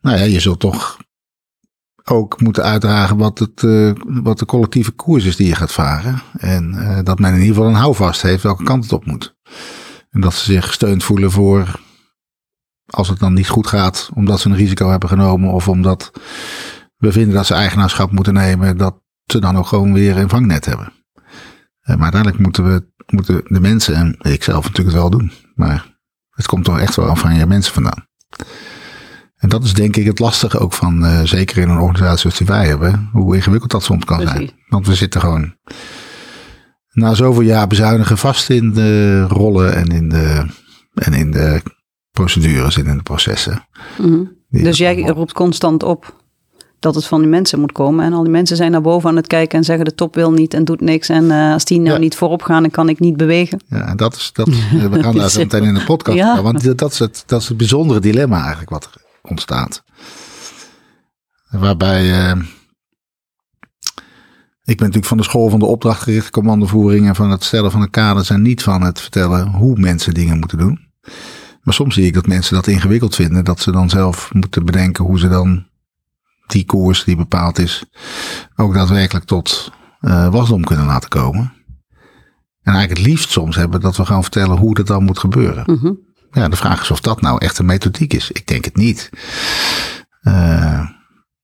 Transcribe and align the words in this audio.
nou 0.00 0.18
ja, 0.18 0.24
je 0.24 0.40
zult 0.40 0.60
toch 0.60 0.96
ook 2.04 2.40
moeten 2.40 2.62
uitdragen 2.62 3.16
wat, 3.16 3.38
het, 3.38 3.62
uh, 3.62 3.92
wat 4.04 4.38
de 4.38 4.46
collectieve 4.46 4.90
koers 4.90 5.24
is 5.24 5.36
die 5.36 5.46
je 5.46 5.54
gaat 5.54 5.72
varen. 5.72 6.22
En 6.38 6.74
uh, 6.74 6.98
dat 7.02 7.18
men 7.18 7.32
in 7.32 7.40
ieder 7.40 7.54
geval 7.54 7.68
een 7.68 7.74
houvast 7.74 8.22
heeft 8.22 8.42
welke 8.42 8.64
kant 8.64 8.82
het 8.82 8.92
op 8.92 9.06
moet. 9.06 9.36
En 10.10 10.20
dat 10.20 10.34
ze 10.34 10.52
zich 10.52 10.66
gesteund 10.66 11.04
voelen 11.04 11.30
voor 11.30 11.80
als 12.86 13.08
het 13.08 13.18
dan 13.18 13.32
niet 13.32 13.48
goed 13.48 13.66
gaat, 13.66 14.10
omdat 14.14 14.40
ze 14.40 14.48
een 14.48 14.56
risico 14.56 14.90
hebben 14.90 15.08
genomen 15.08 15.52
of 15.52 15.68
omdat 15.68 16.10
we 16.96 17.12
vinden 17.12 17.34
dat 17.34 17.46
ze 17.46 17.54
eigenaarschap 17.54 18.10
moeten 18.10 18.34
nemen, 18.34 18.76
dat 18.76 19.02
ze 19.24 19.38
dan 19.38 19.56
ook 19.56 19.66
gewoon 19.66 19.92
weer 19.92 20.16
een 20.16 20.28
vangnet 20.28 20.64
hebben. 20.64 20.92
Uh, 21.14 21.96
maar 21.96 22.12
uiteindelijk 22.12 22.42
moeten 22.42 22.64
we 22.64 22.86
moeten 23.06 23.42
de 23.44 23.60
mensen, 23.60 23.94
en 23.94 24.16
ik 24.32 24.42
zelf 24.42 24.64
natuurlijk 24.64 24.96
het 24.96 25.02
wel 25.02 25.10
doen, 25.10 25.32
maar 25.54 25.98
het 26.30 26.46
komt 26.46 26.64
toch 26.64 26.78
echt 26.78 26.96
wel 26.96 27.16
van 27.16 27.34
je 27.34 27.46
mensen 27.46 27.72
vandaan. 27.72 28.06
En 29.38 29.48
dat 29.48 29.64
is 29.64 29.74
denk 29.74 29.96
ik 29.96 30.06
het 30.06 30.18
lastige 30.18 30.58
ook 30.58 30.72
van, 30.72 31.04
uh, 31.04 31.20
zeker 31.22 31.58
in 31.58 31.68
een 31.68 31.78
organisatie 31.78 32.18
zoals 32.18 32.38
die 32.38 32.46
wij 32.46 32.66
hebben, 32.66 33.08
hoe 33.12 33.36
ingewikkeld 33.36 33.70
dat 33.70 33.82
soms 33.82 34.04
kan 34.04 34.20
zijn. 34.20 34.50
Want 34.68 34.86
we 34.86 34.94
zitten 34.94 35.20
gewoon 35.20 35.54
na 36.92 37.14
zoveel 37.14 37.42
jaar 37.42 37.66
bezuinigen 37.66 38.18
vast 38.18 38.50
in 38.50 38.72
de 38.72 39.22
rollen 39.22 39.74
en 39.74 39.86
in 39.86 40.08
de, 40.08 40.46
en 40.94 41.12
in 41.12 41.30
de 41.30 41.62
procedures 42.10 42.76
en 42.76 42.86
in 42.86 42.96
de 42.96 43.02
processen. 43.02 43.66
Mm 43.98 44.06
-hmm. 44.06 44.36
Dus 44.62 44.78
jij 44.78 45.00
roept 45.00 45.32
constant 45.32 45.82
op 45.82 46.16
dat 46.78 46.94
het 46.94 47.06
van 47.06 47.20
die 47.20 47.28
mensen 47.28 47.60
moet 47.60 47.72
komen. 47.72 48.04
En 48.04 48.12
al 48.12 48.22
die 48.22 48.32
mensen 48.32 48.56
zijn 48.56 48.70
naar 48.70 48.80
boven 48.80 49.08
aan 49.08 49.16
het 49.16 49.26
kijken 49.26 49.58
en 49.58 49.64
zeggen 49.64 49.84
de 49.84 49.94
top 49.94 50.14
wil 50.14 50.32
niet 50.32 50.54
en 50.54 50.64
doet 50.64 50.80
niks. 50.80 51.08
En 51.08 51.24
uh, 51.24 51.52
als 51.52 51.64
die 51.64 51.80
nou 51.80 51.92
ja. 51.92 51.98
niet 51.98 52.16
voorop 52.16 52.42
gaan, 52.42 52.62
dan 52.62 52.70
kan 52.70 52.88
ik 52.88 53.00
niet 53.00 53.16
bewegen. 53.16 53.60
Ja, 53.66 53.86
en 53.86 53.96
dat 53.96 54.14
is, 54.14 54.30
dat, 54.32 54.48
we 54.48 55.02
gaan 55.02 55.16
daar 55.16 55.30
zo 55.30 55.38
meteen 55.38 55.64
in 55.64 55.74
de 55.74 55.84
podcast 55.84 56.18
ja. 56.18 56.42
want 56.42 56.78
dat 56.78 56.92
is, 56.92 56.98
het, 56.98 57.22
dat 57.26 57.40
is 57.40 57.48
het 57.48 57.56
bijzondere 57.56 58.00
dilemma 58.00 58.38
eigenlijk 58.38 58.70
wat 58.70 58.84
er 58.84 59.06
ontstaat. 59.28 59.82
Waarbij, 61.50 62.04
uh, 62.04 62.42
ik 64.64 64.76
ben 64.76 64.86
natuurlijk 64.86 65.06
van 65.06 65.16
de 65.16 65.22
school 65.22 65.48
van 65.48 65.58
de 65.58 65.66
opdrachtgerichte 65.66 66.30
commandovoering 66.30 67.06
en 67.06 67.14
van 67.14 67.30
het 67.30 67.44
stellen 67.44 67.70
van 67.70 67.80
de 67.80 67.90
kaders 67.90 68.30
en 68.30 68.42
niet 68.42 68.62
van 68.62 68.82
het 68.82 69.00
vertellen 69.00 69.46
hoe 69.46 69.78
mensen 69.78 70.14
dingen 70.14 70.38
moeten 70.38 70.58
doen. 70.58 70.86
Maar 71.62 71.74
soms 71.74 71.94
zie 71.94 72.06
ik 72.06 72.14
dat 72.14 72.26
mensen 72.26 72.54
dat 72.54 72.66
ingewikkeld 72.66 73.14
vinden, 73.14 73.44
dat 73.44 73.60
ze 73.60 73.70
dan 73.70 73.90
zelf 73.90 74.34
moeten 74.34 74.64
bedenken 74.64 75.04
hoe 75.04 75.18
ze 75.18 75.28
dan 75.28 75.66
die 76.46 76.64
koers 76.64 77.04
die 77.04 77.16
bepaald 77.16 77.58
is, 77.58 77.84
ook 78.56 78.74
daadwerkelijk 78.74 79.24
tot 79.24 79.72
uh, 80.00 80.28
wasdom 80.28 80.64
kunnen 80.64 80.86
laten 80.86 81.08
komen. 81.08 81.52
En 82.62 82.74
eigenlijk 82.74 82.98
het 82.98 83.08
liefst 83.08 83.30
soms 83.30 83.56
hebben 83.56 83.80
dat 83.80 83.96
we 83.96 84.06
gaan 84.06 84.22
vertellen 84.22 84.56
hoe 84.56 84.74
dat 84.74 84.86
dan 84.86 85.04
moet 85.04 85.18
gebeuren. 85.18 85.64
Mm. 85.66 85.98
Ja, 86.30 86.48
de 86.48 86.56
vraag 86.56 86.82
is 86.82 86.90
of 86.90 87.00
dat 87.00 87.20
nou 87.20 87.38
echt 87.38 87.58
een 87.58 87.66
methodiek 87.66 88.12
is. 88.12 88.30
Ik 88.30 88.46
denk 88.46 88.64
het 88.64 88.76
niet. 88.76 89.10
Uh, 90.22 90.88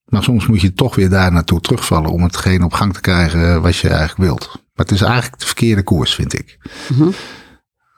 maar 0.04 0.22
soms 0.22 0.46
moet 0.46 0.60
je 0.60 0.72
toch 0.72 0.94
weer 0.94 1.10
daar 1.10 1.32
naartoe 1.32 1.60
terugvallen 1.60 2.10
om 2.10 2.22
hetgeen 2.22 2.62
op 2.62 2.72
gang 2.72 2.92
te 2.94 3.00
krijgen 3.00 3.62
wat 3.62 3.76
je 3.76 3.88
eigenlijk 3.88 4.18
wilt. 4.18 4.46
Maar 4.52 4.86
het 4.86 4.91
is 4.91 5.02
eigenlijk 5.02 5.38
de 5.41 5.46
verkeerde 5.46 5.82
koers, 5.82 6.14
vind 6.14 6.38
ik. 6.38 6.58
Mm 6.88 6.96
-hmm. 6.96 7.12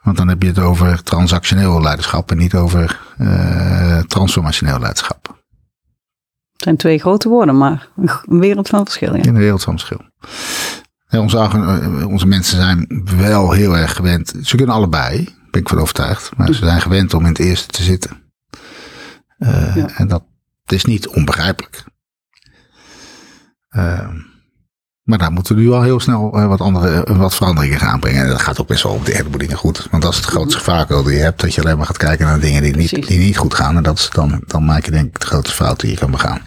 Want 0.01 0.17
dan 0.17 0.27
heb 0.27 0.41
je 0.41 0.47
het 0.47 0.59
over 0.59 1.03
transactioneel 1.03 1.81
leiderschap 1.81 2.31
en 2.31 2.37
niet 2.37 2.55
over 2.55 2.99
uh, 3.17 3.99
transformationeel 3.99 4.79
leiderschap. 4.79 5.27
Het 6.53 6.63
zijn 6.63 6.77
twee 6.77 6.99
grote 6.99 7.29
woorden, 7.29 7.57
maar 7.57 7.89
een 8.25 8.39
wereld 8.39 8.67
van 8.67 8.83
verschil. 8.83 9.15
Ja. 9.15 9.23
In 9.23 9.29
een 9.29 9.41
wereld 9.41 9.63
van 9.63 9.73
verschil. 9.73 10.01
Onze, 11.09 11.37
onze 12.07 12.27
mensen 12.27 12.57
zijn 12.57 13.03
wel 13.17 13.51
heel 13.51 13.77
erg 13.77 13.95
gewend. 13.95 14.33
Ze 14.41 14.55
kunnen 14.55 14.75
allebei, 14.75 15.36
ben 15.51 15.61
ik 15.61 15.69
van 15.69 15.79
overtuigd. 15.79 16.31
Maar 16.37 16.47
ze 16.47 16.65
zijn 16.65 16.81
gewend 16.81 17.13
om 17.13 17.21
in 17.21 17.27
het 17.27 17.39
eerste 17.39 17.67
te 17.67 17.83
zitten. 17.83 18.31
Uh, 19.39 19.75
ja. 19.75 19.89
En 19.95 20.07
dat 20.07 20.23
is 20.65 20.85
niet 20.85 21.07
onbegrijpelijk. 21.07 21.83
Uh, 23.69 24.09
maar 25.03 25.17
daar 25.17 25.31
moeten 25.31 25.55
we 25.55 25.61
nu 25.61 25.71
al 25.71 25.81
heel 25.81 25.99
snel 25.99 26.39
uh, 26.39 26.47
wat, 26.47 26.61
andere, 26.61 27.13
wat 27.13 27.35
veranderingen 27.35 27.79
gaan 27.79 27.99
brengen. 27.99 28.23
En 28.23 28.29
dat 28.29 28.41
gaat 28.41 28.61
ook 28.61 28.67
best 28.67 28.83
wel 28.83 28.93
op 28.93 29.05
de 29.05 29.15
heleboel 29.15 29.39
dingen 29.39 29.57
goed. 29.57 29.87
Want 29.91 30.03
dat 30.03 30.11
is 30.11 30.17
het 30.17 30.27
grootste 30.27 30.57
gevaar 30.57 30.87
dat 30.87 31.05
je 31.05 31.11
hebt. 31.11 31.41
Dat 31.41 31.53
je 31.53 31.61
alleen 31.61 31.77
maar 31.77 31.85
gaat 31.85 31.97
kijken 31.97 32.25
naar 32.25 32.39
dingen 32.39 32.61
die 32.61 32.75
niet, 32.75 33.07
die 33.07 33.19
niet 33.19 33.37
goed 33.37 33.53
gaan. 33.53 33.75
En 33.77 33.83
dat 33.83 33.97
is 33.97 34.09
dan, 34.09 34.41
dan 34.47 34.65
maak 34.65 34.85
je 34.85 34.91
denk 34.91 35.05
ik 35.05 35.19
de 35.19 35.25
grootste 35.25 35.55
fout 35.55 35.79
die 35.79 35.91
je 35.91 35.97
kan 35.97 36.11
begaan. 36.11 36.41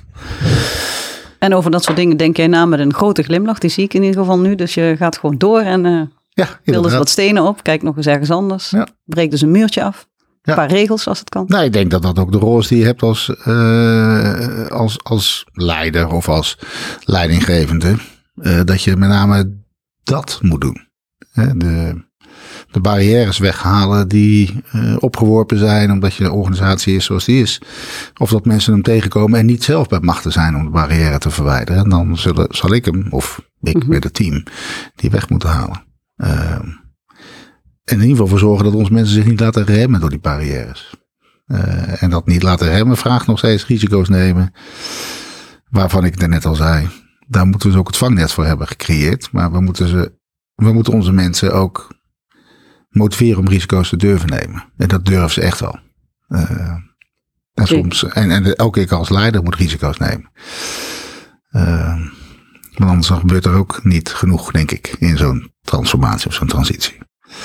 En 1.38 1.54
over 1.54 1.70
dat 1.70 1.84
soort 1.84 1.96
dingen 1.96 2.16
denk 2.16 2.36
jij 2.36 2.46
na 2.46 2.66
met 2.66 2.80
een 2.80 2.94
grote 2.94 3.22
glimlach. 3.22 3.58
Die 3.58 3.70
zie 3.70 3.84
ik 3.84 3.94
in 3.94 4.02
ieder 4.02 4.20
geval 4.20 4.38
nu. 4.38 4.54
Dus 4.54 4.74
je 4.74 4.94
gaat 4.98 5.18
gewoon 5.18 5.38
door 5.38 5.60
en 5.60 5.84
uh, 5.84 6.02
ja, 6.32 6.48
wil 6.64 6.82
dus 6.82 6.92
wat 6.92 7.08
stenen 7.08 7.42
op. 7.42 7.62
Kijk 7.62 7.82
nog 7.82 7.96
eens 7.96 8.06
ergens 8.06 8.30
anders. 8.30 8.70
Ja. 8.70 8.86
Breek 9.04 9.30
dus 9.30 9.40
een 9.40 9.50
muurtje 9.50 9.82
af. 9.82 10.08
Een 10.42 10.54
paar 10.54 10.70
regels 10.70 11.06
als 11.06 11.18
het 11.18 11.28
kan. 11.28 11.44
Nou, 11.46 11.64
ik 11.64 11.72
denk 11.72 11.90
dat 11.90 12.02
dat 12.02 12.18
ook 12.18 12.32
de 12.32 12.38
rol 12.38 12.58
is 12.58 12.68
die 12.68 12.78
je 12.78 12.84
hebt 12.84 13.02
als, 13.02 13.32
uh, 13.46 14.66
als, 14.66 15.04
als 15.04 15.46
leider 15.52 16.08
of 16.08 16.28
als 16.28 16.58
leidinggevende. 17.04 17.96
Uh, 18.34 18.60
dat 18.64 18.82
je 18.82 18.96
met 18.96 19.08
name 19.08 19.58
dat 20.02 20.38
moet 20.42 20.60
doen. 20.60 20.88
De, 21.32 22.04
de 22.70 22.80
barrières 22.80 23.38
weghalen 23.38 24.08
die 24.08 24.62
uh, 24.74 24.96
opgeworpen 24.98 25.58
zijn 25.58 25.90
omdat 25.90 26.14
je 26.14 26.24
een 26.24 26.30
organisatie 26.30 26.96
is 26.96 27.04
zoals 27.04 27.24
die 27.24 27.42
is. 27.42 27.60
Of 28.16 28.30
dat 28.30 28.44
mensen 28.44 28.72
hem 28.72 28.82
tegenkomen 28.82 29.38
en 29.38 29.46
niet 29.46 29.64
zelf 29.64 29.88
bij 29.88 30.00
machten 30.00 30.32
zijn 30.32 30.56
om 30.56 30.64
de 30.64 30.70
barrière 30.70 31.18
te 31.18 31.30
verwijderen. 31.30 31.84
En 31.84 31.90
dan 31.90 32.18
zullen, 32.18 32.46
zal 32.50 32.74
ik 32.74 32.84
hem, 32.84 33.06
of 33.10 33.42
ik 33.62 33.76
-hmm. 33.76 33.88
met 33.88 34.04
het 34.04 34.14
team, 34.14 34.42
die 34.94 35.10
weg 35.10 35.28
moeten 35.28 35.48
halen. 35.48 35.88
Uh, 36.20 36.52
en 37.84 37.96
in 37.96 38.00
ieder 38.00 38.10
geval 38.10 38.26
voor 38.26 38.38
zorgen 38.38 38.64
dat 38.64 38.74
onze 38.74 38.92
mensen 38.92 39.14
zich 39.14 39.24
niet 39.24 39.40
laten 39.40 39.64
remmen 39.64 40.00
door 40.00 40.10
die 40.10 40.18
barrières. 40.18 40.94
Uh, 41.46 42.02
en 42.02 42.10
dat 42.10 42.26
niet 42.26 42.42
laten 42.42 42.68
remmen 42.68 42.96
vraagt 42.96 43.26
nog 43.26 43.38
steeds 43.38 43.66
risico's 43.66 44.08
nemen. 44.08 44.54
Waarvan 45.68 46.04
ik 46.04 46.26
net 46.26 46.44
al 46.44 46.54
zei, 46.54 46.88
daar 47.28 47.46
moeten 47.46 47.66
we 47.66 47.72
dus 47.72 47.80
ook 47.80 47.86
het 47.88 47.96
vangnet 47.96 48.32
voor 48.32 48.46
hebben 48.46 48.66
gecreëerd. 48.66 49.32
Maar 49.32 49.52
we 49.52 49.60
moeten, 49.60 49.88
ze, 49.88 50.18
we 50.54 50.72
moeten 50.72 50.92
onze 50.92 51.12
mensen 51.12 51.52
ook 51.52 51.98
motiveren 52.88 53.38
om 53.38 53.48
risico's 53.48 53.88
te 53.88 53.96
durven 53.96 54.28
nemen. 54.28 54.64
En 54.76 54.88
dat 54.88 55.04
durven 55.04 55.30
ze 55.30 55.40
echt 55.40 55.60
wel. 55.60 55.78
Uh, 56.28 56.74
en, 57.54 57.66
soms, 57.66 58.04
en, 58.04 58.30
en 58.30 58.54
elke 58.54 58.84
keer 58.84 58.96
als 58.96 59.08
leider 59.08 59.42
moet 59.42 59.54
risico's 59.54 59.98
nemen. 59.98 60.30
Uh, 61.50 62.00
want 62.80 62.92
anders 62.92 63.08
gebeurt 63.08 63.44
er 63.44 63.54
ook 63.54 63.80
niet 63.84 64.08
genoeg, 64.08 64.50
denk 64.50 64.70
ik, 64.70 64.96
in 64.98 65.16
zo'n 65.16 65.52
transformatie 65.62 66.28
of 66.28 66.34
zo'n 66.34 66.48
transitie. 66.48 66.98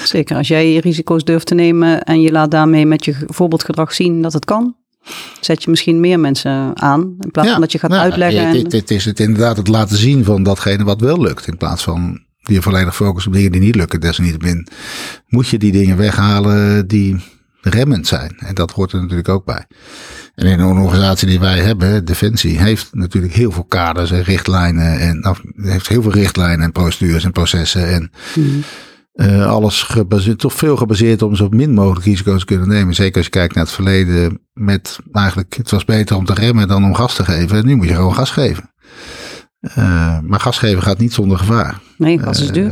Zeker, 0.03 0.37
als 0.37 0.47
jij 0.47 0.77
risico's 0.77 1.23
durft 1.23 1.47
te 1.47 1.55
nemen 1.55 2.03
en 2.03 2.21
je 2.21 2.31
laat 2.31 2.51
daarmee 2.51 2.85
met 2.85 3.05
je 3.05 3.15
voorbeeldgedrag 3.27 3.93
zien 3.93 4.21
dat 4.21 4.33
het 4.33 4.45
kan, 4.45 4.75
zet 5.41 5.63
je 5.63 5.69
misschien 5.69 5.99
meer 5.99 6.19
mensen 6.19 6.81
aan. 6.81 7.15
In 7.19 7.31
plaats 7.31 7.47
ja, 7.47 7.53
van 7.53 7.61
dat 7.61 7.71
je 7.71 7.79
gaat 7.79 7.89
nou, 7.89 8.01
uitleggen. 8.01 8.41
Ja, 8.41 8.63
het, 8.63 8.71
het, 8.71 8.91
is 8.91 9.05
het 9.05 9.19
inderdaad 9.19 9.57
het 9.57 9.67
laten 9.67 9.97
zien 9.97 10.23
van 10.23 10.43
datgene 10.43 10.83
wat 10.83 11.01
wel 11.01 11.21
lukt. 11.21 11.47
In 11.47 11.57
plaats 11.57 11.83
van 11.83 12.23
je 12.39 12.61
volledig 12.61 12.95
focust 12.95 13.27
op 13.27 13.33
dingen 13.33 13.51
die 13.51 13.61
niet 13.61 13.75
lukken. 13.75 13.99
Desalniettemin 13.99 14.67
moet 15.27 15.47
je 15.47 15.57
die 15.57 15.71
dingen 15.71 15.97
weghalen 15.97 16.87
die 16.87 17.15
remmend 17.69 18.07
zijn. 18.07 18.35
En 18.37 18.55
dat 18.55 18.71
hoort 18.71 18.91
er 18.91 19.01
natuurlijk 19.01 19.29
ook 19.29 19.45
bij. 19.45 19.65
En 20.35 20.45
in 20.45 20.59
een 20.59 20.77
organisatie 20.77 21.27
die 21.27 21.39
wij 21.39 21.59
hebben, 21.59 22.05
Defensie, 22.05 22.59
heeft 22.59 22.89
natuurlijk 22.91 23.33
heel 23.33 23.51
veel 23.51 23.63
kaders 23.63 24.11
en 24.11 24.23
richtlijnen. 24.23 24.99
En 24.99 25.19
nou, 25.19 25.35
heeft 25.55 25.87
heel 25.87 26.01
veel 26.01 26.11
richtlijnen 26.11 26.65
en 26.65 26.71
procedures 26.71 27.23
en 27.23 27.31
processen. 27.31 27.87
En 27.87 28.11
mm. 28.35 28.63
uh, 29.13 29.45
alles 29.45 29.81
gebaseerd, 29.81 30.39
toch 30.39 30.53
veel 30.53 30.77
gebaseerd 30.77 31.21
om 31.21 31.35
zo 31.35 31.49
min 31.49 31.73
mogelijk 31.73 32.05
risico's 32.05 32.39
te 32.39 32.45
kunnen 32.45 32.67
nemen. 32.67 32.93
Zeker 32.93 33.15
als 33.15 33.25
je 33.25 33.31
kijkt 33.31 33.55
naar 33.55 33.63
het 33.63 33.73
verleden 33.73 34.39
met 34.53 34.99
eigenlijk, 35.11 35.53
het 35.57 35.71
was 35.71 35.85
beter 35.85 36.15
om 36.15 36.25
te 36.25 36.33
remmen 36.33 36.67
dan 36.67 36.83
om 36.83 36.95
gas 36.95 37.15
te 37.15 37.25
geven. 37.25 37.57
En 37.57 37.65
nu 37.65 37.75
moet 37.75 37.87
je 37.87 37.95
gewoon 37.95 38.15
gas 38.15 38.31
geven. 38.31 38.73
Uh, 39.77 40.17
maar 40.21 40.39
gas 40.39 40.57
geven 40.57 40.83
gaat 40.83 40.97
niet 40.97 41.13
zonder 41.13 41.37
gevaar. 41.37 41.79
Nee, 41.97 42.19
gas 42.19 42.41
is 42.41 42.51
duur. 42.51 42.71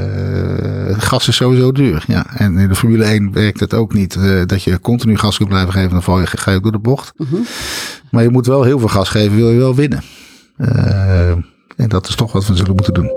Uh, 0.90 0.96
gas 0.98 1.28
is 1.28 1.36
sowieso 1.36 1.72
duur, 1.72 2.04
ja. 2.08 2.26
En 2.38 2.58
in 2.58 2.68
de 2.68 2.76
Formule 2.76 3.04
1 3.04 3.32
werkt 3.32 3.60
het 3.60 3.74
ook 3.74 3.94
niet 3.94 4.16
uh, 4.16 4.42
dat 4.46 4.64
je 4.64 4.80
continu 4.80 5.18
gas 5.18 5.38
kunt 5.38 5.50
blijven 5.50 5.74
geven. 5.74 5.90
Dan 5.90 6.04
val 6.04 6.20
je, 6.20 6.28
ga 6.28 6.52
je 6.52 6.60
door 6.60 6.72
de 6.72 6.80
bocht. 6.80 7.14
-huh. 7.18 7.40
Maar 8.12 8.24
je 8.24 8.30
moet 8.30 8.46
wel 8.46 8.64
heel 8.64 8.80
veel 8.80 8.88
gas 8.88 9.10
geven, 9.10 9.36
wil 9.36 9.50
je 9.50 9.58
wel 9.58 9.76
winnen. 9.76 10.04
en 11.76 11.88
dat 11.88 12.08
is 12.08 12.16
toch 12.16 12.32
wat 12.32 12.48
we 12.48 12.56
zullen 12.56 12.76
moeten 12.76 12.94
doen. 12.94 13.12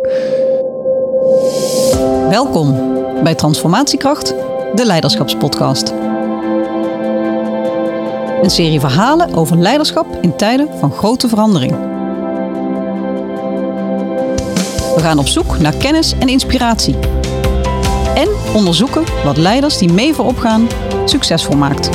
Welkom 2.31 2.94
bij 3.23 3.34
Transformatiekracht, 3.34 4.34
de 4.75 4.87
Leiderschapspodcast. 4.87 5.93
Een 8.43 8.50
serie 8.50 8.81
verhalen 8.81 9.34
over 9.34 9.56
leiderschap 9.56 10.19
in 10.20 10.37
tijden 10.37 10.69
van 10.78 10.93
grote 10.93 11.28
verandering. 11.28 11.95
We 14.96 15.02
gaan 15.02 15.19
op 15.19 15.26
zoek 15.26 15.58
naar 15.58 15.76
kennis 15.76 16.12
en 16.19 16.28
inspiratie. 16.28 16.94
En 18.14 18.28
onderzoeken 18.54 19.04
wat 19.25 19.37
leiders 19.37 19.78
die 19.78 19.93
mee 19.93 20.14
voorop 20.14 20.37
gaan 20.37 20.69
succesvol 21.04 21.56
maakt. 21.56 21.90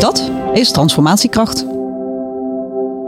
Dat 0.00 0.30
is 0.52 0.70
transformatiekracht. 0.70 1.66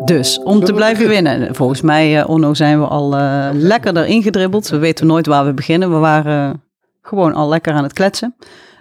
Dus 0.04 0.42
om 0.42 0.64
te 0.64 0.72
blijven 0.72 1.08
winnen. 1.08 1.54
Volgens 1.54 1.80
mij, 1.80 2.18
uh, 2.18 2.28
Onno, 2.28 2.54
zijn 2.54 2.80
we 2.80 2.86
al 2.86 3.18
uh, 3.18 3.48
lekker 3.52 3.96
erin 3.96 4.22
gedribbeld. 4.22 4.68
We 4.68 4.78
weten 4.78 5.06
nooit 5.06 5.26
waar 5.26 5.44
we 5.44 5.54
beginnen. 5.54 5.90
We 5.90 5.98
waren 5.98 6.62
gewoon 7.02 7.34
al 7.34 7.48
lekker 7.48 7.72
aan 7.72 7.82
het 7.82 7.92
kletsen. 7.92 8.34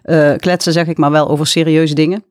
Uh, 0.06 0.32
kletsen 0.38 0.74
zeg 0.74 0.88
ik 0.88 0.98
maar 0.98 1.12
wel 1.12 1.30
over 1.30 1.48
serieuze 1.48 1.94
dingen. 1.94 2.24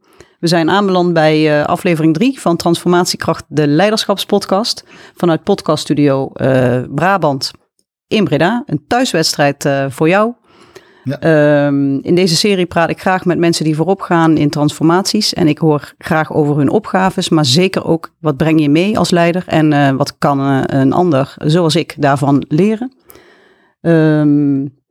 We 0.43 0.49
zijn 0.49 0.71
aanbeland 0.71 1.13
bij 1.13 1.59
uh, 1.59 1.65
aflevering 1.65 2.15
3 2.15 2.41
van 2.41 2.57
Transformatiekracht, 2.57 3.45
de 3.49 3.67
Leiderschapspodcast. 3.67 4.85
Vanuit 5.15 5.43
podcaststudio 5.43 6.31
uh, 6.35 6.81
Brabant 6.95 7.51
in 8.07 8.25
Breda. 8.25 8.63
Een 8.67 8.85
thuiswedstrijd 8.87 9.65
uh, 9.65 9.87
voor 9.89 10.09
jou. 10.09 10.33
Ja. 11.05 11.67
Um, 11.67 12.01
in 12.01 12.15
deze 12.15 12.37
serie 12.37 12.67
praat 12.67 12.91
ik 12.91 13.01
graag 13.01 13.25
met 13.25 13.39
mensen 13.39 13.65
die 13.65 13.77
voorop 13.77 14.01
gaan 14.01 14.37
in 14.37 14.51
transformaties. 14.51 15.35
En 15.35 15.49
ik 15.49 15.59
hoor 15.59 15.95
graag 15.99 16.33
over 16.33 16.57
hun 16.57 16.71
opgaves, 16.71 17.29
maar 17.29 17.45
zeker 17.45 17.85
ook 17.85 18.15
wat 18.21 18.37
breng 18.37 18.61
je 18.61 18.71
mee 18.71 18.99
als 18.99 19.11
leider 19.11 19.45
en 19.47 19.97
wat 19.97 20.19
kan 20.19 20.39
een 20.67 20.93
ander, 20.93 21.35
zoals 21.39 21.77
ik, 21.77 21.95
daarvan 21.99 22.45
leren. 22.49 22.93
Um, 23.81 24.82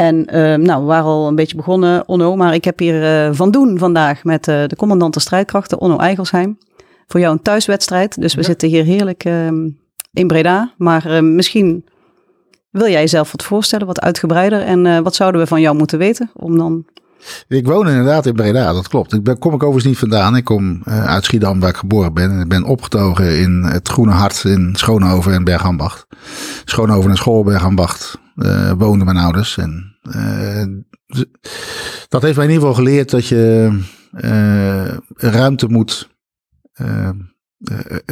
en 0.00 0.26
uh, 0.34 0.54
nou, 0.54 0.80
we 0.80 0.86
waren 0.86 1.04
al 1.04 1.28
een 1.28 1.34
beetje 1.34 1.56
begonnen, 1.56 2.08
Onno, 2.08 2.36
maar 2.36 2.54
ik 2.54 2.64
heb 2.64 2.78
hier 2.78 3.26
uh, 3.26 3.34
Van 3.34 3.50
Doen 3.50 3.78
vandaag 3.78 4.24
met 4.24 4.48
uh, 4.48 4.66
de 4.66 4.76
commandant 4.76 5.14
de 5.14 5.20
strijdkrachten, 5.20 5.80
Onno 5.80 5.98
Eigelsheim. 5.98 6.58
Voor 7.06 7.20
jou 7.20 7.32
een 7.32 7.42
thuiswedstrijd, 7.42 8.20
dus 8.20 8.34
we 8.34 8.42
zitten 8.42 8.68
hier 8.68 8.84
heerlijk 8.84 9.24
ehm, 9.24 9.68
in 10.12 10.26
Breda. 10.26 10.72
Maar 10.76 11.24
misschien 11.24 11.84
wil 12.70 12.88
jij 12.88 13.00
jezelf 13.00 13.32
wat 13.32 13.44
voorstellen, 13.44 13.86
wat 13.86 14.00
uitgebreider. 14.00 14.62
En 14.62 15.02
wat 15.02 15.14
zouden 15.14 15.40
we 15.40 15.46
van 15.46 15.60
jou 15.60 15.76
moeten 15.76 15.98
weten 15.98 16.30
om 16.34 16.56
dan... 16.56 16.84
Ik 17.48 17.66
woon 17.66 17.88
inderdaad 17.88 18.26
in 18.26 18.34
Breda, 18.34 18.72
dat 18.72 18.88
klopt. 18.88 19.12
Ik 19.12 19.22
ben, 19.22 19.38
kom 19.38 19.54
ik 19.54 19.62
overigens 19.62 19.84
niet 19.84 19.98
vandaan. 19.98 20.36
Ik 20.36 20.44
kom 20.44 20.82
uit 20.84 21.24
Schiedam, 21.24 21.60
waar 21.60 21.70
ik 21.70 21.76
geboren 21.76 22.14
ben. 22.14 22.30
En 22.30 22.40
ik 22.40 22.48
ben 22.48 22.64
opgetogen 22.64 23.38
in 23.38 23.62
het 23.62 23.88
Groene 23.88 24.12
Hart 24.12 24.44
in 24.44 24.72
Schoonhoven 24.76 25.32
en 25.32 25.44
Bergambacht. 25.44 26.06
Schoonhoven 26.64 27.10
en 27.10 27.16
School, 27.16 27.44
Bergambacht 27.44 28.18
woonden 28.78 29.04
mijn 29.04 29.16
ouders. 29.16 29.56
En 29.56 29.89
dat 32.08 32.22
heeft 32.22 32.36
mij 32.36 32.44
in 32.44 32.52
ieder 32.52 32.68
geval 32.68 32.74
geleerd 32.74 33.10
dat 33.10 33.26
je 33.26 33.78
uh, 34.12 34.96
ruimte 35.14 35.66
moet. 35.66 36.08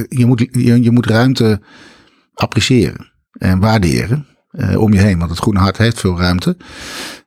je, 0.09 0.27
moet 0.27 0.41
je, 0.53 0.83
je, 0.83 0.91
moet 0.91 1.07
ruimte 1.07 1.61
appreciëren 2.35 3.13
en 3.33 3.59
waarderen 3.59 4.27
om 4.77 4.93
je 4.93 5.01
heen. 5.01 5.19
Want 5.19 5.31
het 5.31 5.41
Groene 5.41 5.59
Hart 5.59 5.77
heeft 5.77 6.01
veel 6.01 6.19
ruimte. 6.19 6.57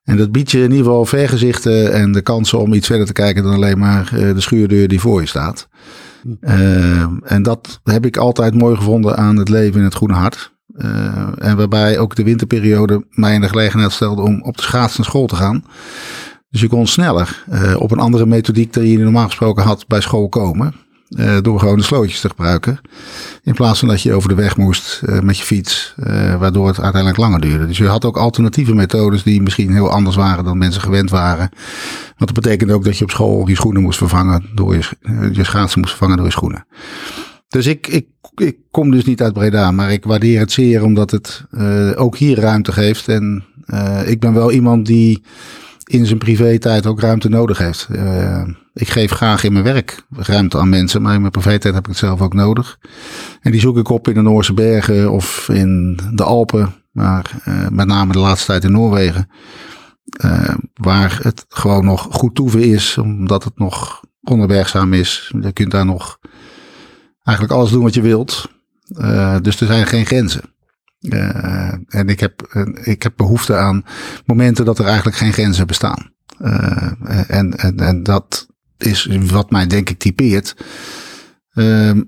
En 0.04 0.18
dat 0.18 0.31
biedt 0.31 0.52
je 0.52 0.58
in 0.58 0.72
ieder 0.72 0.86
geval 0.86 1.06
vergezichten 1.06 1.94
en 1.94 2.12
de 2.12 2.22
kansen 2.22 2.60
om 2.60 2.74
iets 2.74 2.88
verder 2.88 3.06
te 3.06 3.13
kijken 3.13 3.44
dan 3.44 3.54
alleen 3.54 3.80
maar 3.80 4.10
de 4.12 4.42
schuurdeur 4.42 4.88
die 4.88 5.00
voor 5.00 5.22
je 5.22 5.28
staat. 5.28 5.69
Uh, 6.42 7.02
en 7.24 7.44
dat 7.44 7.80
heb 7.84 8.06
ik 8.06 8.18
altijd 8.18 8.56
mooi 8.56 8.75
gevonden 8.75 9.18
aan 9.18 9.38
het 9.38 9.50
leven 9.50 9.80
in 9.80 9.86
het 9.86 9.94
Groene 9.94 10.13
Hart. 10.13 10.54
Uh, 10.77 11.27
en 11.38 11.57
waarbij 11.57 12.00
ook 12.00 12.15
de 12.15 12.23
winterperiode 12.23 13.06
mij 13.09 13.33
in 13.33 13.41
de 13.41 13.50
gelegenheid 13.50 13.91
stelde 13.91 14.21
om 14.21 14.41
op 14.41 14.57
de 14.57 14.63
schaats 14.63 14.97
naar 14.97 15.06
school 15.06 15.25
te 15.25 15.35
gaan. 15.35 15.65
Dus 16.50 16.62
je 16.62 16.68
kon 16.68 16.88
sneller 16.88 17.44
uh, 17.51 17.75
op 17.79 17.91
een 17.91 18.00
andere 18.00 18.25
methodiek 18.25 18.73
dan 18.73 18.88
je 18.88 18.97
normaal 18.97 19.25
gesproken 19.25 19.63
had 19.63 19.88
bij 19.88 20.01
school 20.01 20.29
komen. 20.29 20.73
Uh, 21.09 21.38
door 21.41 21.59
gewoon 21.59 21.77
de 21.77 21.83
slootjes 21.83 22.19
te 22.19 22.29
gebruiken. 22.29 22.79
In 23.44 23.53
plaats 23.53 23.79
van 23.79 23.88
dat 23.88 24.01
je 24.01 24.13
over 24.13 24.29
de 24.29 24.35
weg 24.35 24.57
moest 24.57 25.01
met 25.21 25.38
je 25.38 25.44
fiets. 25.44 25.94
waardoor 26.39 26.68
het 26.68 26.79
uiteindelijk 26.79 27.21
langer 27.21 27.41
duurde. 27.41 27.67
Dus 27.67 27.77
je 27.77 27.88
had 27.88 28.06
ook 28.06 28.17
alternatieve 28.17 28.75
methodes 28.75 29.24
die 29.24 29.41
misschien 29.41 29.71
heel 29.71 29.89
anders 29.89 30.15
waren 30.15 30.44
dan 30.44 30.57
mensen 30.57 30.81
gewend 30.81 31.09
waren. 31.09 31.50
Want 32.17 32.33
dat 32.33 32.44
betekende 32.44 32.74
ook 32.74 32.83
dat 32.83 32.97
je 32.97 33.03
op 33.03 33.12
school 33.12 33.47
je 33.47 33.56
schoenen 33.56 33.81
moest 33.81 33.97
vervangen 33.97 34.45
door 34.56 34.75
je, 34.75 34.83
je 35.31 35.44
schaatsen 35.44 35.79
moest 35.79 35.91
vervangen 35.91 36.17
door 36.17 36.25
je 36.25 36.31
schoenen. 36.31 36.65
Dus 37.51 37.65
ik, 37.65 37.88
ik, 37.88 38.07
ik 38.36 38.57
kom 38.71 38.92
dus 38.92 39.06
niet 39.06 39.21
uit 39.21 39.33
Breda, 39.33 39.71
maar 39.71 39.92
ik 39.92 40.03
waardeer 40.03 40.39
het 40.39 40.51
zeer 40.51 40.83
omdat 40.83 41.12
het 41.12 41.45
uh, 41.51 41.92
ook 41.95 42.18
hier 42.18 42.39
ruimte 42.39 42.71
geeft. 42.71 43.07
En 43.07 43.44
uh, 43.65 44.09
ik 44.09 44.19
ben 44.19 44.33
wel 44.33 44.51
iemand 44.51 44.86
die 44.86 45.24
in 45.83 46.06
zijn 46.06 46.18
privé-tijd 46.18 46.86
ook 46.86 47.00
ruimte 47.00 47.30
nodig 47.30 47.57
heeft. 47.57 47.88
Uh, 47.92 48.44
ik 48.74 48.89
geef 48.89 49.12
graag 49.12 49.44
in 49.44 49.53
mijn 49.53 49.63
werk 49.63 50.06
ruimte 50.09 50.57
aan 50.57 50.69
mensen, 50.69 51.01
maar 51.01 51.13
in 51.13 51.19
mijn 51.19 51.31
privé-tijd 51.31 51.74
heb 51.74 51.83
ik 51.83 51.89
het 51.89 51.98
zelf 51.98 52.21
ook 52.21 52.33
nodig. 52.33 52.80
En 53.42 53.51
die 53.51 53.62
zoek 53.62 53.77
ik 53.77 53.89
op 53.89 54.07
in 54.07 54.13
de 54.13 54.21
Noorse 54.21 54.53
bergen 54.53 55.12
of 55.12 55.50
in 55.50 56.00
de 56.13 56.24
Alpen, 56.24 56.74
maar 56.92 57.31
met 57.71 57.88
name 57.88 58.12
de 58.12 58.19
laatste 58.19 58.45
tijd 58.45 58.63
in 58.63 58.71
Noorwegen. 58.71 59.30
waar 60.74 61.19
het 61.21 61.45
gewoon 61.48 61.86
nog 61.86 62.07
goed 62.12 62.36
toeven 62.36 62.63
is, 62.63 62.98
omdat 62.98 63.44
het 63.44 63.57
nog 63.57 64.03
onderbergzaam 64.21 64.94
is. 64.94 65.33
Je 65.42 65.51
kunt 65.51 65.71
daar 65.71 65.86
nog 65.86 66.19
eigenlijk 67.23 67.57
alles 67.57 67.71
doen 67.71 67.83
wat 67.83 67.94
je 67.94 68.01
wilt. 68.01 68.50
Uh, 68.97 69.38
dus 69.41 69.62
er 69.62 69.68
zijn 69.68 69.88
geen 69.88 70.06
grenzen. 70.06 70.41
Uh, 71.00 71.73
en 71.88 72.07
ik 72.07 72.19
heb, 72.19 72.50
uh, 72.53 72.63
ik 72.81 73.03
heb 73.03 73.13
behoefte 73.15 73.56
aan 73.56 73.85
momenten 74.25 74.65
dat 74.65 74.79
er 74.79 74.85
eigenlijk 74.85 75.18
geen 75.18 75.33
grenzen 75.33 75.68
bestaan. 75.68 76.12
en, 77.27 77.57
en, 77.57 77.77
en 77.77 78.03
dat 78.03 78.47
is 78.77 79.06
wat 79.21 79.51
mij 79.51 79.68
denk 79.68 79.89
ik 79.89 80.00
typeert. 80.00 80.56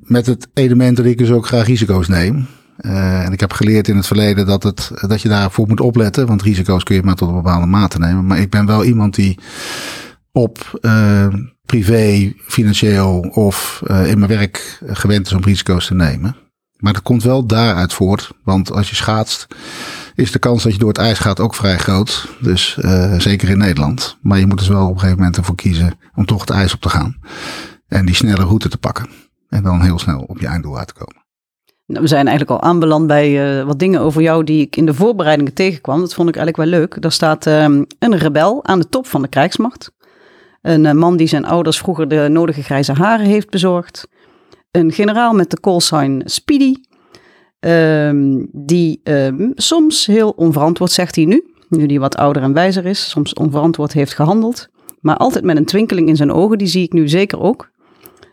met 0.02 0.26
het 0.26 0.48
element 0.54 0.98
dat 0.98 1.06
ik 1.06 1.18
dus 1.18 1.32
ook 1.32 1.46
graag 1.46 1.66
risico's 1.66 2.08
neem. 2.08 2.48
en 2.78 3.32
ik 3.32 3.40
heb 3.40 3.54
geleerd 3.54 3.88
in 3.88 3.96
het 3.96 4.08
verleden 4.08 4.46
dat, 4.46 4.64
het, 4.64 4.92
dat 5.08 5.22
je 5.22 5.30
daarvoor 5.30 5.68
moet 5.68 5.80
opletten. 5.80 6.28
Want 6.28 6.42
risico's 6.42 6.84
kun 6.84 6.96
je 6.96 7.04
maar 7.04 7.16
tot 7.16 7.30
een 7.30 7.36
bepaalde 7.36 7.68
mate 7.68 8.00
nemen. 8.00 8.26
Maar 8.26 8.40
ik 8.40 8.50
ben 8.50 8.66
wel 8.66 8.84
iemand 8.84 9.16
die 9.16 9.40
op 10.32 10.80
privé, 11.66 12.34
financieel 12.38 13.20
of 13.20 13.82
uh, 13.88 14.10
in 14.10 14.20
mijn 14.20 14.32
werk 14.32 14.80
gewend 14.86 15.26
is 15.26 15.34
om 15.34 15.44
risico's 15.44 15.86
te 15.86 15.94
nemen. 15.94 16.36
Maar 16.78 16.94
dat 16.94 17.02
komt 17.02 17.24
wel 17.24 17.46
daaruit 17.46 17.94
voort. 17.94 18.32
Want 18.44 18.72
als 18.72 18.90
je 18.90 18.96
schaatst, 18.96 19.48
is 20.16 20.32
de 20.32 20.40
kans 20.40 20.64
dat 20.64 20.74
je 20.74 20.80
door 20.80 20.88
het 20.88 20.98
ijs 20.98 21.20
gaat 21.20 21.40
ook 21.40 21.56
vrij 21.56 21.78
groot. 21.78 22.28
Dus 22.40 22.78
uh, 22.82 23.20
zeker 23.20 23.50
in 23.50 23.58
Nederland. 23.58 24.18
Maar 24.22 24.40
je 24.40 24.48
moet 24.48 24.58
dus 24.58 24.68
wel 24.68 24.84
op 24.84 24.94
een 24.94 25.00
gegeven 25.00 25.18
moment 25.18 25.38
ervoor 25.38 25.56
kiezen 25.56 26.00
om 26.16 26.26
toch 26.26 26.42
het 26.42 26.50
ijs 26.50 26.74
op 26.74 26.82
te 26.82 26.90
gaan. 26.90 27.18
En 27.88 28.06
die 28.06 28.16
snelle 28.16 28.44
route 28.44 28.70
te 28.70 28.78
pakken. 28.78 29.10
En 29.50 29.64
dan 29.64 29.82
heel 29.82 30.00
snel 30.00 30.22
op 30.22 30.40
je 30.40 30.48
einddoel 30.48 30.78
uit 30.78 30.88
te 30.88 30.94
komen. 30.94 31.24
Nou, 31.86 32.02
we 32.02 32.08
zijn 32.08 32.28
eigenlijk 32.28 32.62
al 32.62 32.70
aanbeland 32.70 33.08
bij 33.08 33.58
uh, 33.60 33.66
wat 33.66 33.80
dingen 33.80 34.00
over 34.00 34.22
jou 34.22 34.44
die 34.44 34.62
ik 34.62 34.76
in 34.76 34.86
de 34.86 34.94
voorbereidingen 34.94 35.54
tegenkwam. 35.54 36.00
Dat 36.00 36.14
vond 36.14 36.30
ik 36.30 36.36
eigenlijk 36.36 36.70
wel 36.70 36.80
leuk. 36.80 37.02
Daar 37.02 37.12
staat 37.12 37.46
um, 37.46 37.86
een 38.00 38.18
rebel 38.18 38.66
aan 38.66 38.80
de 38.80 38.90
top 38.90 39.08
van 39.08 39.22
de 39.22 39.28
krijgsmacht. 39.28 39.92
Een 40.64 40.86
eh, 40.86 40.94
man 40.94 41.18
die 41.18 41.28
zijn 41.28 41.46
ouders 41.46 41.78
vroeger 41.78 42.08
de 42.08 42.28
nodige 42.30 42.64
grijze 42.64 42.94
haren 42.94 43.26
heeft 43.26 43.50
bezorgd. 43.50 44.08
Een 44.72 44.92
generaal 44.92 45.34
met 45.34 45.52
de 45.52 45.60
callsign 45.60 46.22
Speedy. 46.26 46.76
Um, 47.60 48.50
die 48.52 49.02
um, 49.04 49.52
soms 49.56 50.06
heel 50.06 50.30
onverantwoord, 50.30 50.92
zegt 50.92 51.16
hij 51.16 51.26
nu, 51.26 51.54
nu 51.70 51.86
hij 51.86 52.00
wat 52.00 52.16
ouder 52.16 52.42
en 52.42 52.54
wijzer 52.54 52.86
is, 52.86 53.10
soms 53.10 53.34
onverantwoord 53.34 53.94
heeft 53.94 54.14
gehandeld. 54.14 54.68
Maar 55.00 55.18
altijd 55.18 55.44
met 55.44 55.58
een 55.58 55.66
twinkeling 55.66 56.08
in 56.08 56.16
zijn 56.16 56.32
ogen, 56.32 56.58
die 56.58 56.68
zie 56.68 56.84
ik 56.84 56.94
nu 56.94 57.10
zeker 57.10 57.40
ook. 57.40 57.72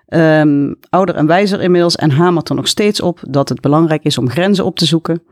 Um, 0.08 0.76
ouder 0.88 1.14
en 1.14 1.26
wijzer 1.26 1.60
inmiddels 1.62 1.96
en 1.96 2.10
hamert 2.10 2.48
er 2.48 2.54
nog 2.54 2.68
steeds 2.68 3.00
op 3.00 3.20
dat 3.28 3.48
het 3.48 3.60
belangrijk 3.60 4.04
is 4.04 4.18
om 4.18 4.30
grenzen 4.30 4.64
op 4.64 4.76
te 4.76 4.86
zoeken. 4.86 5.22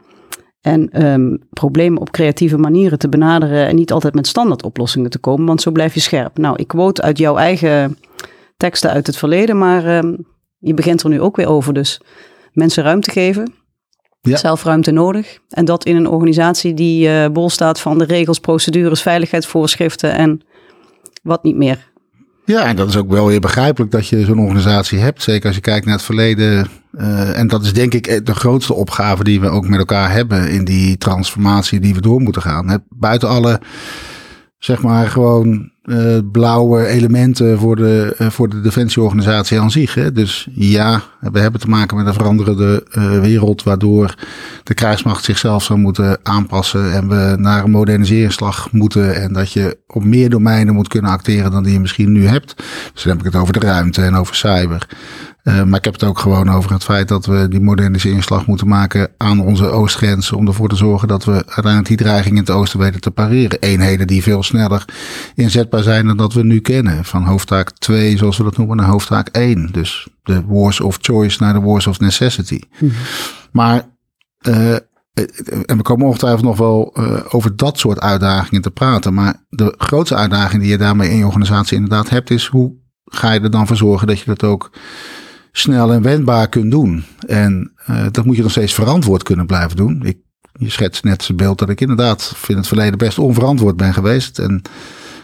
En 0.61 1.07
um, 1.07 1.39
problemen 1.51 2.01
op 2.01 2.11
creatieve 2.11 2.59
manieren 2.59 2.99
te 2.99 3.09
benaderen 3.09 3.67
en 3.67 3.77
niet 3.77 3.93
altijd 3.93 4.15
met 4.15 4.27
standaard 4.27 4.63
oplossingen 4.63 5.11
te 5.11 5.19
komen, 5.19 5.47
want 5.47 5.63
zo 5.63 5.71
blijf 5.71 5.95
je 5.95 6.01
scherp. 6.01 6.39
Nou, 6.39 6.57
ik 6.57 6.69
quote 6.69 7.03
uit 7.03 7.19
jouw 7.19 7.37
eigen 7.37 7.99
teksten 8.57 8.91
uit 8.91 9.07
het 9.07 9.17
verleden, 9.17 9.59
maar 9.59 9.99
um, 9.99 10.27
je 10.59 10.75
begint 10.75 11.03
er 11.03 11.09
nu 11.09 11.21
ook 11.21 11.37
weer 11.37 11.49
over. 11.49 11.75
Dus 11.75 12.01
mensen 12.53 12.83
ruimte 12.83 13.11
geven, 13.11 13.53
ja. 14.21 14.37
zelf 14.37 14.65
ruimte 14.65 14.91
nodig. 14.91 15.39
En 15.49 15.65
dat 15.65 15.85
in 15.85 15.97
een 15.97 16.09
organisatie 16.09 16.75
die 16.75 17.09
uh, 17.09 17.29
bol 17.29 17.51
staat 17.51 17.81
van 17.81 17.99
de 17.99 18.05
regels, 18.05 18.39
procedures, 18.39 19.03
veiligheidsvoorschriften 19.03 20.13
en 20.13 20.41
wat 21.23 21.43
niet 21.43 21.57
meer. 21.57 21.88
Ja, 22.49 22.65
en 22.65 22.77
dat 22.77 22.89
is 22.89 22.97
ook 22.97 23.11
wel 23.11 23.27
weer 23.27 23.41
begrijpelijk 23.41 23.91
dat 23.91 24.09
je 24.09 24.25
zo'n 24.25 24.39
organisatie 24.39 24.99
hebt. 24.99 25.23
Zeker 25.23 25.47
als 25.47 25.55
je 25.55 25.61
kijkt 25.61 25.87
naar 25.87 25.95
het 25.95 26.05
verleden. 26.05 26.69
Uh, 26.93 27.39
en 27.39 27.47
dat 27.47 27.65
is 27.65 27.73
denk 27.73 27.95
ik 27.95 28.27
de 28.27 28.35
grootste 28.35 28.75
opgave 28.75 29.25
die 29.25 29.41
we 29.41 29.49
ook 29.49 29.69
met 29.69 29.79
elkaar 29.79 30.13
hebben 30.13 30.51
in 30.51 30.65
die 30.65 30.99
transformatie 30.99 31.81
die 31.81 31.95
we 31.95 32.01
door 32.01 32.21
moeten 32.21 32.43
gaan. 32.43 32.85
Buiten 32.89 33.29
alle, 33.29 33.61
zeg 34.59 34.83
maar, 34.83 35.07
gewoon 35.07 35.71
uh, 35.89 36.19
blauwe 36.33 36.87
elementen 36.87 37.59
voor 37.59 37.77
de, 37.77 38.17
uh, 38.19 38.31
voor 38.31 38.49
de 38.49 38.61
defensieorganisatie 38.61 39.61
aan 39.61 39.71
zich. 39.71 39.95
Hè. 39.95 40.13
Dus 40.13 40.49
ja, 40.53 41.03
we 41.21 41.39
hebben 41.39 41.61
te 41.61 41.69
maken 41.69 41.97
met 41.97 42.07
een 42.07 42.13
veranderende 42.13 42.87
uh, 42.93 43.21
wereld, 43.21 43.63
waardoor 43.63 44.15
de 44.63 44.75
krijgsmacht 44.75 45.25
zichzelf 45.25 45.65
zou 45.65 45.79
moeten 45.79 46.19
aanpassen 46.23 46.93
en 46.93 47.09
we 47.09 47.37
naar 47.39 47.65
een 47.65 47.71
moderniseringsslag 47.71 48.73
moeten. 48.73 49.23
En 49.23 49.33
dat 49.33 49.53
je 49.53 49.77
op 49.87 50.05
meer 50.05 50.31
domeinen 50.31 50.75
moet 50.75 50.89
kunnen 50.89 51.11
acteren 51.11 51.51
dan 51.51 51.63
die 51.63 51.73
je 51.73 51.81
misschien 51.81 52.13
nu 52.13 52.27
hebt. 52.27 52.57
Dus 52.93 53.03
dan 53.03 53.13
heb 53.13 53.27
ik 53.27 53.33
het 53.33 53.43
over 53.43 53.53
de 53.53 53.67
ruimte 53.67 54.03
en 54.03 54.15
over 54.15 54.35
cyber. 54.35 54.87
Uh, 55.49 55.63
maar 55.63 55.79
ik 55.79 55.85
heb 55.85 55.93
het 55.93 56.05
ook 56.05 56.19
gewoon 56.19 56.51
over 56.51 56.73
het 56.73 56.85
feit 56.85 57.09
dat 57.09 57.27
we 57.27 57.47
die 57.49 57.61
moderniseringsslag 57.61 58.47
moeten 58.47 58.69
maken 58.69 59.11
aan 59.17 59.41
onze 59.41 59.67
oostgrens. 59.67 60.33
Om 60.33 60.47
ervoor 60.47 60.69
te 60.69 60.77
zorgen 60.77 61.09
dat 61.09 61.25
we 61.25 61.33
uiteindelijk 61.33 61.87
die 61.87 61.97
dreiging 61.97 62.35
in 62.35 62.41
het 62.41 62.51
oosten 62.51 62.79
weten 62.79 63.01
te 63.01 63.11
pareren. 63.11 63.61
Eenheden 63.61 64.07
die 64.07 64.23
veel 64.23 64.43
sneller 64.43 64.85
inzetbaar 65.35 65.83
zijn 65.83 66.07
dan 66.07 66.17
dat 66.17 66.33
we 66.33 66.45
nu 66.45 66.61
kennen. 66.61 67.05
Van 67.05 67.25
hoofdtaak 67.25 67.71
2, 67.71 68.17
zoals 68.17 68.37
we 68.37 68.45
dat 68.45 68.57
noemen, 68.57 68.77
naar 68.77 68.89
hoofdtaak 68.89 69.29
1. 69.29 69.69
Dus 69.73 70.09
de 70.23 70.43
wars 70.47 70.81
of 70.81 70.99
choice 71.01 71.43
naar 71.43 71.53
de 71.53 71.61
wars 71.61 71.87
of 71.87 72.01
necessity. 72.01 72.61
Mm 72.79 72.89
-hmm. 72.89 72.99
Maar, 73.53 73.89
uh, 74.49 74.73
en 75.67 75.77
we 75.77 75.83
komen 75.83 76.07
ongetwijfeld 76.07 76.45
nog 76.45 76.59
wel 76.59 76.95
uh, 76.99 77.21
over 77.29 77.57
dat 77.57 77.79
soort 77.79 78.01
uitdagingen 78.01 78.63
te 78.63 78.71
praten. 78.71 79.15
Maar 79.15 79.45
de 79.49 79.75
grootste 79.79 80.17
uitdaging 80.17 80.63
die 80.63 80.71
je 80.71 80.79
daarmee 80.79 81.11
in 81.11 81.17
je 81.17 81.27
organisatie 81.27 81.77
inderdaad 81.77 82.09
hebt, 82.09 82.31
is 82.31 82.47
hoe 82.47 82.73
ga 83.05 83.33
je 83.33 83.41
er 83.41 83.51
dan 83.51 83.67
voor 83.67 83.77
zorgen 83.77 84.07
dat 84.07 84.19
je 84.19 84.25
dat 84.25 84.45
ook 84.45 84.71
snel 85.59 85.93
en 85.93 86.03
wendbaar 86.03 86.49
kunt 86.49 86.71
doen. 86.71 87.05
En 87.27 87.73
uh, 87.91 88.07
dat 88.11 88.25
moet 88.25 88.37
je 88.37 88.43
nog 88.43 88.51
steeds 88.51 88.75
verantwoord 88.75 89.23
kunnen 89.23 89.47
blijven 89.47 89.77
doen. 89.77 90.03
Ik, 90.05 90.19
je 90.53 90.71
schetst 90.71 91.05
net 91.05 91.27
het 91.27 91.37
beeld 91.37 91.59
dat 91.59 91.69
ik 91.69 91.81
inderdaad 91.81 92.37
in 92.47 92.57
het 92.57 92.67
verleden 92.67 92.99
best 92.99 93.19
onverantwoord 93.19 93.77
ben 93.77 93.95
geweest. 93.95 94.39
En 94.39 94.63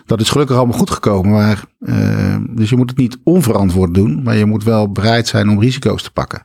dat 0.06 0.20
is 0.20 0.30
gelukkig 0.30 0.56
allemaal 0.56 0.78
goed 0.78 0.90
gekomen. 0.90 1.30
Maar, 1.30 1.64
uh, 1.80 2.36
dus 2.50 2.70
je 2.70 2.76
moet 2.76 2.90
het 2.90 2.98
niet 2.98 3.18
onverantwoord 3.24 3.94
doen, 3.94 4.22
maar 4.22 4.36
je 4.36 4.44
moet 4.44 4.64
wel 4.64 4.92
bereid 4.92 5.26
zijn 5.26 5.48
om 5.48 5.60
risico's 5.60 6.02
te 6.02 6.10
pakken. 6.10 6.44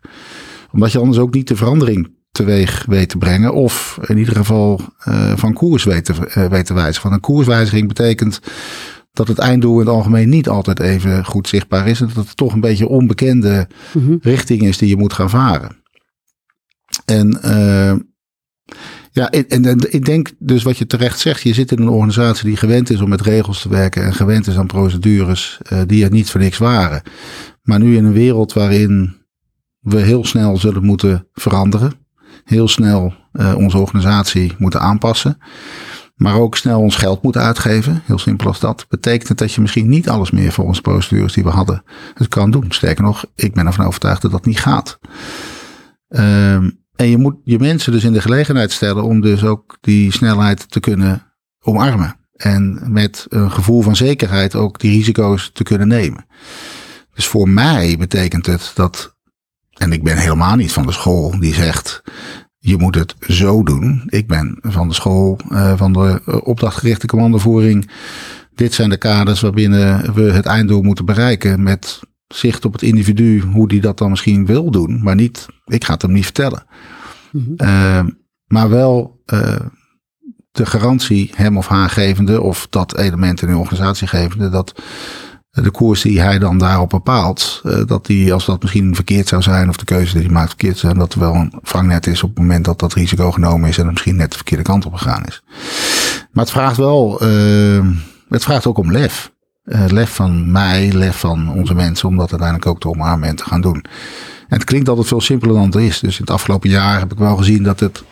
Omdat 0.72 0.92
je 0.92 1.00
anders 1.00 1.18
ook 1.18 1.34
niet 1.34 1.48
de 1.48 1.56
verandering 1.56 2.12
teweeg 2.32 2.86
weet 2.88 3.10
te 3.10 3.18
brengen. 3.18 3.54
Of 3.54 4.00
in 4.08 4.18
ieder 4.18 4.36
geval 4.36 4.82
uh, 5.08 5.32
van 5.36 5.54
koers 5.54 5.84
weet 5.84 6.06
te, 6.06 6.48
weet 6.50 6.66
te 6.66 6.74
wijzigen. 6.74 7.10
Want 7.10 7.16
een 7.16 7.30
koerswijziging 7.30 7.88
betekent 7.88 8.40
dat 9.12 9.28
het 9.28 9.38
einddoel 9.38 9.74
in 9.74 9.80
het 9.80 9.96
algemeen 9.96 10.30
niet 10.30 10.50
altijd 10.50 10.80
even 10.80 11.26
goed 11.26 11.48
zichtbaar 11.48 11.88
is. 11.88 12.02
En 12.02 12.10
dat 12.14 12.28
het 12.28 12.38
toch 12.38 12.54
een 12.54 12.60
beetje 12.60 12.88
onbekende 12.88 13.68
mm 13.94 14.18
richting 14.22 14.62
is 14.62 14.78
die 14.78 14.90
je 14.90 14.98
moet 14.98 15.14
gaan 15.14 15.30
varen. 15.30 15.78
En 17.06 17.40
uh, 17.46 17.94
ja, 19.12 19.30
en, 19.30 19.66
en, 19.66 19.94
ik 19.94 20.06
denk 20.06 20.32
dus 20.40 20.64
wat 20.64 20.78
je 20.78 20.86
terecht 20.86 21.20
zegt. 21.20 21.42
Je 21.42 21.54
zit 21.54 21.72
in 21.72 21.82
een 21.82 21.90
organisatie 21.90 22.46
die 22.46 22.58
gewend 22.58 22.90
is 22.90 23.02
om 23.02 23.10
met 23.10 23.22
regels 23.22 23.62
te 23.62 23.70
werken. 23.70 24.04
En 24.04 24.14
gewend 24.14 24.48
is 24.48 24.58
aan 24.58 24.68
procedures 24.68 25.60
uh, 25.74 25.82
die 25.86 26.04
er 26.04 26.12
niet 26.12 26.30
voor 26.30 26.40
niks 26.40 26.58
waren. 26.58 27.02
Maar 27.62 27.80
nu 27.80 27.98
in 27.98 28.06
een 28.06 28.14
wereld 28.14 28.54
waarin 28.54 29.16
we 29.80 30.00
heel 30.00 30.26
snel 30.26 30.58
zullen 30.58 30.86
moeten 30.86 31.28
veranderen. 31.34 31.94
Heel 32.44 32.68
snel 32.68 33.14
uh, 33.34 33.56
onze 33.58 33.78
organisatie 33.78 34.54
moeten 34.58 34.80
aanpassen 34.80 35.38
maar 36.20 36.36
ook 36.36 36.58
snel 36.58 36.80
ons 36.80 36.96
geld 36.96 37.22
moeten 37.22 37.42
uitgeven. 37.42 38.02
Heel 38.06 38.20
simpel 38.20 38.48
als 38.48 38.60
dat. 38.60 38.86
Betekent 38.90 39.38
dat 39.38 39.54
je 39.54 39.62
misschien 39.62 39.90
niet 39.90 40.10
alles 40.10 40.32
meer 40.32 40.52
voor 40.52 40.66
onze 40.66 40.82
procedures 40.82 41.34
die 41.34 41.44
we 41.44 41.50
hadden 41.50 41.84
het 42.14 42.28
kan 42.28 42.52
doen. 42.52 42.66
Sterker 42.70 43.04
nog, 43.04 43.26
ik 43.36 43.54
ben 43.54 43.66
ervan 43.66 43.86
overtuigd 43.86 44.22
dat 44.22 44.32
dat 44.32 44.46
niet 44.46 44.60
gaat. 44.60 45.00
Um, 46.08 46.84
en 46.96 47.10
je 47.10 47.18
moet 47.18 47.36
je 47.44 47.60
mensen 47.60 47.92
dus 47.92 48.04
in 48.04 48.14
de 48.14 48.22
gelegenheid 48.22 48.72
stellen 48.72 49.04
om 49.04 49.22
dus 49.22 49.44
ook 49.44 49.78
die 49.82 50.12
snelheid 50.12 50.72
te 50.72 50.80
kunnen 50.80 51.34
omarmen. 51.60 52.16
En 52.36 52.80
met 52.88 53.26
een 53.30 53.52
gevoel 53.52 53.82
van 53.82 53.96
zekerheid 53.96 54.56
ook 54.56 54.80
die 54.80 54.92
risico's 54.92 55.50
te 55.54 55.64
kunnen 55.64 55.88
nemen. 55.88 56.26
Dus 57.14 57.28
voor 57.28 57.50
mij 57.50 57.96
betekent 57.98 58.46
het 58.46 58.72
dat, 58.76 59.16
en 59.74 59.92
ik 59.92 60.04
ben 60.04 60.18
helemaal 60.18 60.56
niet 60.56 60.72
van 60.72 60.86
de 60.86 60.92
school 60.92 61.40
die 61.40 61.54
zegt, 61.54 62.02
je 62.60 62.78
moet 62.78 62.96
het 62.96 63.16
zo 63.20 63.64
doen. 63.64 64.04
Ik 64.06 64.28
ben 64.28 64.58
van 64.62 64.88
de 64.88 64.94
school, 64.94 65.40
uh, 65.52 65.78
van 65.78 65.94
de 65.94 66.22
eh, 66.26 66.38
opdrachtgerichte 66.44 67.08
commandovoering. 67.08 67.90
Dit 68.56 68.74
zijn 68.74 68.90
de 68.90 68.98
kaders 68.98 69.42
waarbinnen 69.42 70.14
we 70.14 70.22
het 70.22 70.46
einddoel 70.46 70.82
moeten 70.82 71.06
bereiken 71.06 71.64
met 71.64 72.00
zicht 72.28 72.66
op 72.66 72.74
het 72.74 72.82
individu, 72.82 73.42
hoe 73.42 73.68
die 73.68 73.82
dat 73.82 73.98
dan 73.98 74.10
misschien 74.10 74.46
wil 74.46 74.72
doen, 74.72 75.04
maar 75.04 75.16
niet, 75.16 75.48
ik 75.66 75.84
ga 75.84 75.94
het 75.94 76.02
hem 76.02 76.12
niet 76.12 76.24
vertellen. 76.24 76.64
Mm 77.32 77.54
uh, 77.58 78.04
maar 78.48 78.70
wel 78.70 79.22
uh, 79.34 79.56
de 80.52 80.66
garantie 80.66 81.32
hem 81.36 81.58
of 81.58 81.68
haar 81.68 81.90
gevende, 81.90 82.42
of 82.42 82.68
dat 82.70 82.98
element 82.98 83.42
in 83.42 83.48
de 83.48 83.58
organisatie 83.58 84.08
gevende, 84.08 84.50
dat 84.50 84.82
de 85.52 85.72
koers 85.72 86.02
die 86.02 86.22
hij 86.22 86.40
dan 86.40 86.58
daarop 86.58 86.90
bepaalt, 86.90 87.62
uh, 87.66 87.86
dat 87.86 88.06
die, 88.06 88.34
als 88.34 88.46
dat 88.46 88.62
misschien 88.62 88.96
verkeerd 88.96 89.28
zou 89.28 89.42
zijn, 89.42 89.70
of 89.70 89.78
de 89.78 89.86
keuze 89.86 90.14
die 90.14 90.24
hij 90.24 90.32
maakt 90.32 90.48
verkeerd 90.48 90.78
zou 90.78 90.94
zijn, 90.94 91.06
dat 91.06 91.14
er 91.14 91.20
wel 91.20 91.36
een 91.36 91.54
vangnet 91.62 92.08
is 92.08 92.24
op 92.24 92.30
het 92.30 92.40
moment 92.40 92.66
dat 92.66 92.80
dat 92.80 92.94
risico 92.94 93.32
genomen 93.32 93.70
is 93.70 93.78
en 93.78 93.86
er 93.86 93.92
misschien 93.92 94.16
net 94.16 94.30
de 94.30 94.36
verkeerde 94.36 94.64
kant 94.64 94.86
op 94.86 94.94
gegaan 94.94 95.26
is. 95.26 95.44
Maar 96.32 96.44
het 96.44 96.54
vraagt 96.54 96.78
wel, 96.78 97.24
uh, 97.24 97.86
het 98.30 98.44
vraagt 98.44 98.66
ook 98.66 98.78
om 98.78 98.92
lef. 98.92 99.32
Uh, 99.66 99.86
lef 99.88 100.10
van 100.10 100.52
mij, 100.52 100.92
lef 100.92 101.20
van 101.20 101.52
onze 101.52 101.74
mensen, 101.74 102.08
om 102.08 102.18
dat 102.18 102.30
uiteindelijk 102.30 102.70
ook 102.70 102.80
te 102.80 102.88
omarmen 102.88 103.28
en 103.28 103.36
te 103.36 103.44
gaan 103.44 103.62
doen. 103.62 103.86
En 104.48 104.58
het 104.58 104.64
klinkt 104.64 104.90
altijd 104.90 105.08
veel 105.08 105.22
simpeler 105.22 105.56
dan 105.56 105.66
het 105.66 105.76
is. 105.76 106.00
Dus 106.00 106.16
in 106.16 106.22
het 106.22 106.30
afgelopen 106.30 106.70
jaar 106.70 107.00
heb 107.00 107.12
ik 107.12 107.18
wel 107.18 107.36
gezien 107.36 107.64
dat 107.64 107.80
het 107.80 108.04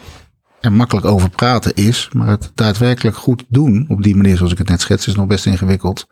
er 0.61 0.71
makkelijk 0.71 1.05
over 1.05 1.29
praten 1.29 1.73
is, 1.73 2.09
maar 2.13 2.27
het 2.27 2.51
daadwerkelijk 2.55 3.17
goed 3.17 3.43
doen 3.47 3.85
op 3.87 4.03
die 4.03 4.15
manier 4.15 4.37
zoals 4.37 4.51
ik 4.51 4.57
het 4.57 4.69
net 4.69 4.81
schets 4.81 5.07
is 5.07 5.15
nog 5.15 5.27
best 5.27 5.45
ingewikkeld. 5.45 6.07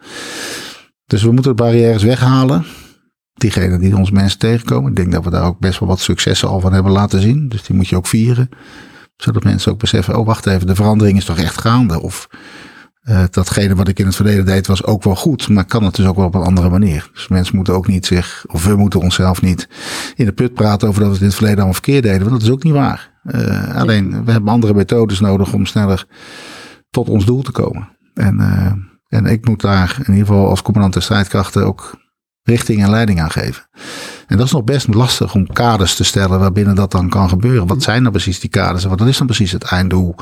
Dus 1.06 1.24
we 1.24 1.32
moeten 1.32 1.56
de 1.56 1.64
barrières 1.64 2.04
weghalen. 2.04 2.66
Diegenen 3.34 3.80
die 3.80 3.98
onze 3.98 4.14
mensen 4.14 4.40
tegenkomen. 4.40 4.90
Ik 4.90 4.96
denk 4.96 5.12
dat 5.12 5.24
we 5.24 5.30
daar 5.30 5.46
ook 5.46 5.60
best 5.60 5.80
wel 5.80 5.90
wat 5.90 6.00
successen 6.00 6.48
al 6.48 6.60
van 6.60 6.74
hebben 6.74 6.92
laten 6.92 7.22
zien. 7.22 7.50
Dus 7.50 7.64
die 7.64 7.76
moet 7.76 7.88
je 7.88 7.96
ook 7.96 8.08
vieren. 8.08 8.50
Zodat 9.16 9.44
mensen 9.44 9.72
ook 9.72 9.80
beseffen, 9.80 10.18
oh 10.18 10.26
wacht 10.26 10.46
even, 10.46 10.68
de 10.68 10.76
verandering 10.76 11.18
is 11.18 11.26
toch 11.26 11.38
echt 11.38 11.62
gaande. 11.62 12.02
Of 12.02 12.28
uh, 13.04 13.24
datgene 13.32 13.76
wat 13.76 13.88
ik 13.88 14.00
in 14.00 14.06
het 14.06 14.16
verleden 14.16 14.46
deed 14.46 14.68
was 14.68 14.84
ook 14.84 15.04
wel 15.04 15.16
goed, 15.16 15.50
maar 15.50 15.66
kan 15.66 15.84
het 15.84 15.96
dus 15.96 16.06
ook 16.06 16.16
wel 16.16 16.26
op 16.26 16.36
een 16.36 16.42
andere 16.42 16.70
manier. 16.70 17.10
Dus 17.14 17.28
mensen 17.28 17.56
moeten 17.56 17.74
ook 17.74 17.88
niet 17.88 18.06
zich, 18.06 18.46
of 18.48 18.66
we 18.66 18.76
moeten 18.76 19.00
onszelf 19.00 19.42
niet 19.42 19.68
in 20.16 20.26
de 20.26 20.34
put 20.34 20.54
praten 20.54 20.88
over 20.88 21.00
dat 21.00 21.08
we 21.10 21.14
het 21.14 21.22
in 21.22 21.28
het 21.28 21.36
verleden 21.36 21.58
allemaal 21.58 21.82
verkeerd 21.82 22.04
deden. 22.04 22.20
Want 22.20 22.32
dat 22.32 22.42
is 22.42 22.50
ook 22.50 22.64
niet 22.64 22.74
waar. 22.74 23.14
Uh, 23.24 23.76
alleen, 23.76 24.26
we 24.26 24.32
hebben 24.32 24.52
andere 24.52 24.74
methodes 24.74 25.20
nodig 25.20 25.54
om 25.54 25.66
sneller 25.66 26.06
tot 26.90 27.10
ons 27.10 27.26
doel 27.26 27.42
te 27.42 27.52
komen. 27.52 27.90
En 28.14 28.36
uh, 28.40 28.72
en 29.16 29.26
ik 29.26 29.48
moet 29.48 29.62
daar 29.62 29.96
in 29.98 30.14
ieder 30.14 30.28
geval 30.28 30.50
als 30.50 30.62
commandant 30.62 30.94
der 30.94 31.04
strijdkrachten 31.04 31.66
ook 31.66 32.04
richting 32.44 32.84
en 32.84 32.90
leiding 32.90 33.22
aan 33.22 33.32
geven. 33.32 33.64
En 34.28 34.38
dat 34.38 34.46
is 34.46 34.52
nog 34.52 34.64
best 34.64 34.94
lastig 34.94 35.34
om 35.34 35.48
kaders 35.48 35.96
te 35.96 36.04
stellen 36.04 36.40
waarbinnen 36.40 36.76
dat 36.76 36.92
dan 36.92 37.10
kan 37.10 37.30
gebeuren. 37.30 37.68
Wat 37.68 37.84
zijn 37.84 38.04
dan 38.04 38.12
precies 38.12 38.40
die 38.40 38.50
kaders 38.50 38.84
en 38.84 38.90
wat 38.90 39.02
is 39.02 39.18
dan 39.18 39.28
precies 39.28 39.52
het 39.52 39.64
einddoel 39.64 40.16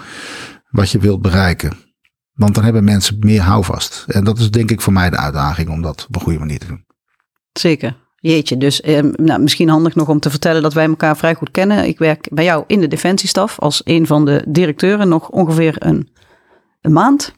wat 0.69 0.91
je 0.91 0.99
wilt 0.99 1.21
bereiken? 1.21 1.71
Want 2.33 2.55
dan 2.55 2.63
hebben 2.63 2.83
mensen 2.83 3.17
meer 3.19 3.41
houvast. 3.41 4.05
En 4.07 4.23
dat 4.23 4.39
is 4.39 4.51
denk 4.51 4.71
ik 4.71 4.81
voor 4.81 4.93
mij 4.93 5.09
de 5.09 5.17
uitdaging 5.17 5.69
om 5.69 5.81
dat 5.81 6.05
op 6.07 6.15
een 6.15 6.21
goede 6.21 6.39
manier 6.39 6.59
te 6.59 6.67
doen. 6.67 6.85
Zeker. 7.51 8.01
Jeetje, 8.15 8.57
dus 8.57 8.81
eh, 8.81 9.03
nou, 9.03 9.41
misschien 9.41 9.69
handig 9.69 9.95
nog 9.95 10.09
om 10.09 10.19
te 10.19 10.29
vertellen 10.29 10.61
dat 10.61 10.73
wij 10.73 10.85
elkaar 10.85 11.17
vrij 11.17 11.35
goed 11.35 11.51
kennen. 11.51 11.87
Ik 11.87 11.97
werk 11.97 12.27
bij 12.31 12.43
jou 12.43 12.63
in 12.67 12.79
de 12.79 12.87
defensiestaf 12.87 13.59
als 13.59 13.81
een 13.83 14.07
van 14.07 14.25
de 14.25 14.45
directeuren 14.47 15.09
nog 15.09 15.29
ongeveer 15.29 15.75
een, 15.79 16.09
een 16.81 16.93
maand. 16.93 17.33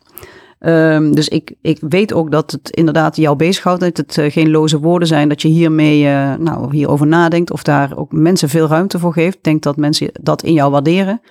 Um, 0.60 1.16
dus 1.16 1.28
ik, 1.28 1.54
ik 1.62 1.78
weet 1.80 2.14
ook 2.14 2.32
dat 2.32 2.52
het 2.52 2.70
inderdaad 2.70 3.16
jou 3.16 3.36
bezighoudt. 3.36 3.80
Dat 3.80 3.98
het 3.98 4.18
uh, 4.18 4.32
geen 4.32 4.52
loze 4.52 4.80
woorden 4.80 5.08
zijn. 5.08 5.30
Dat 5.30 5.42
je 5.42 5.48
hiermee 5.48 6.04
uh, 6.04 6.34
nou, 6.36 6.76
hierover 6.76 7.08
nadenkt. 7.08 7.52
Of 7.52 7.64
daar 7.64 7.98
ook 7.98 8.12
mensen 8.12 8.50
veel 8.50 8.68
ruimte 8.68 9.00
voor 9.00 9.14
geeft. 9.14 9.36
Ik 9.36 9.44
denk 9.44 9.64
dat 9.64 9.78
mensen 9.78 10.10
dat 10.22 10.44
in 10.44 10.54
jou 10.54 10.72
waarderen. 10.72 11.22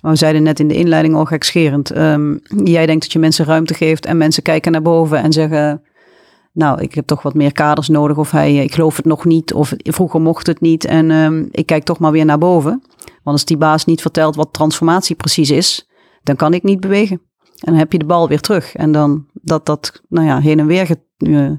Maar 0.00 0.12
we 0.12 0.18
zeiden 0.18 0.42
net 0.42 0.60
in 0.60 0.68
de 0.68 0.74
inleiding 0.74 1.14
al 1.14 1.24
gekscherend. 1.24 1.96
Um, 1.96 2.40
jij 2.64 2.86
denkt 2.86 3.02
dat 3.02 3.12
je 3.12 3.18
mensen 3.18 3.44
ruimte 3.44 3.74
geeft. 3.74 4.06
En 4.06 4.16
mensen 4.16 4.42
kijken 4.42 4.72
naar 4.72 4.82
boven 4.82 5.18
en 5.18 5.32
zeggen... 5.32 5.82
Nou, 6.52 6.80
ik 6.80 6.94
heb 6.94 7.06
toch 7.06 7.22
wat 7.22 7.34
meer 7.34 7.52
kaders 7.52 7.88
nodig. 7.88 8.16
Of 8.16 8.30
hij, 8.30 8.54
ik 8.54 8.74
geloof 8.74 8.96
het 8.96 9.04
nog 9.04 9.24
niet. 9.24 9.54
Of 9.54 9.74
vroeger 9.76 10.20
mocht 10.20 10.46
het 10.46 10.60
niet. 10.60 10.84
En 10.84 11.10
um, 11.10 11.48
ik 11.50 11.66
kijk 11.66 11.84
toch 11.84 11.98
maar 11.98 12.12
weer 12.12 12.24
naar 12.24 12.38
boven. 12.38 12.82
Want 12.98 13.36
als 13.36 13.44
die 13.44 13.56
baas 13.56 13.84
niet 13.84 14.00
vertelt 14.00 14.36
wat 14.36 14.52
transformatie 14.52 15.16
precies 15.16 15.50
is... 15.50 15.88
dan 16.22 16.36
kan 16.36 16.54
ik 16.54 16.62
niet 16.62 16.80
bewegen. 16.80 17.20
En 17.54 17.72
dan 17.72 17.74
heb 17.74 17.92
je 17.92 17.98
de 17.98 18.04
bal 18.04 18.28
weer 18.28 18.40
terug. 18.40 18.74
En 18.74 18.92
dan 18.92 19.26
dat 19.32 19.66
dat, 19.66 20.02
nou 20.08 20.26
ja, 20.26 20.40
heen 20.40 20.58
en 20.58 20.66
weer 20.66 20.86
get, 20.86 21.00
uh, 21.18 21.50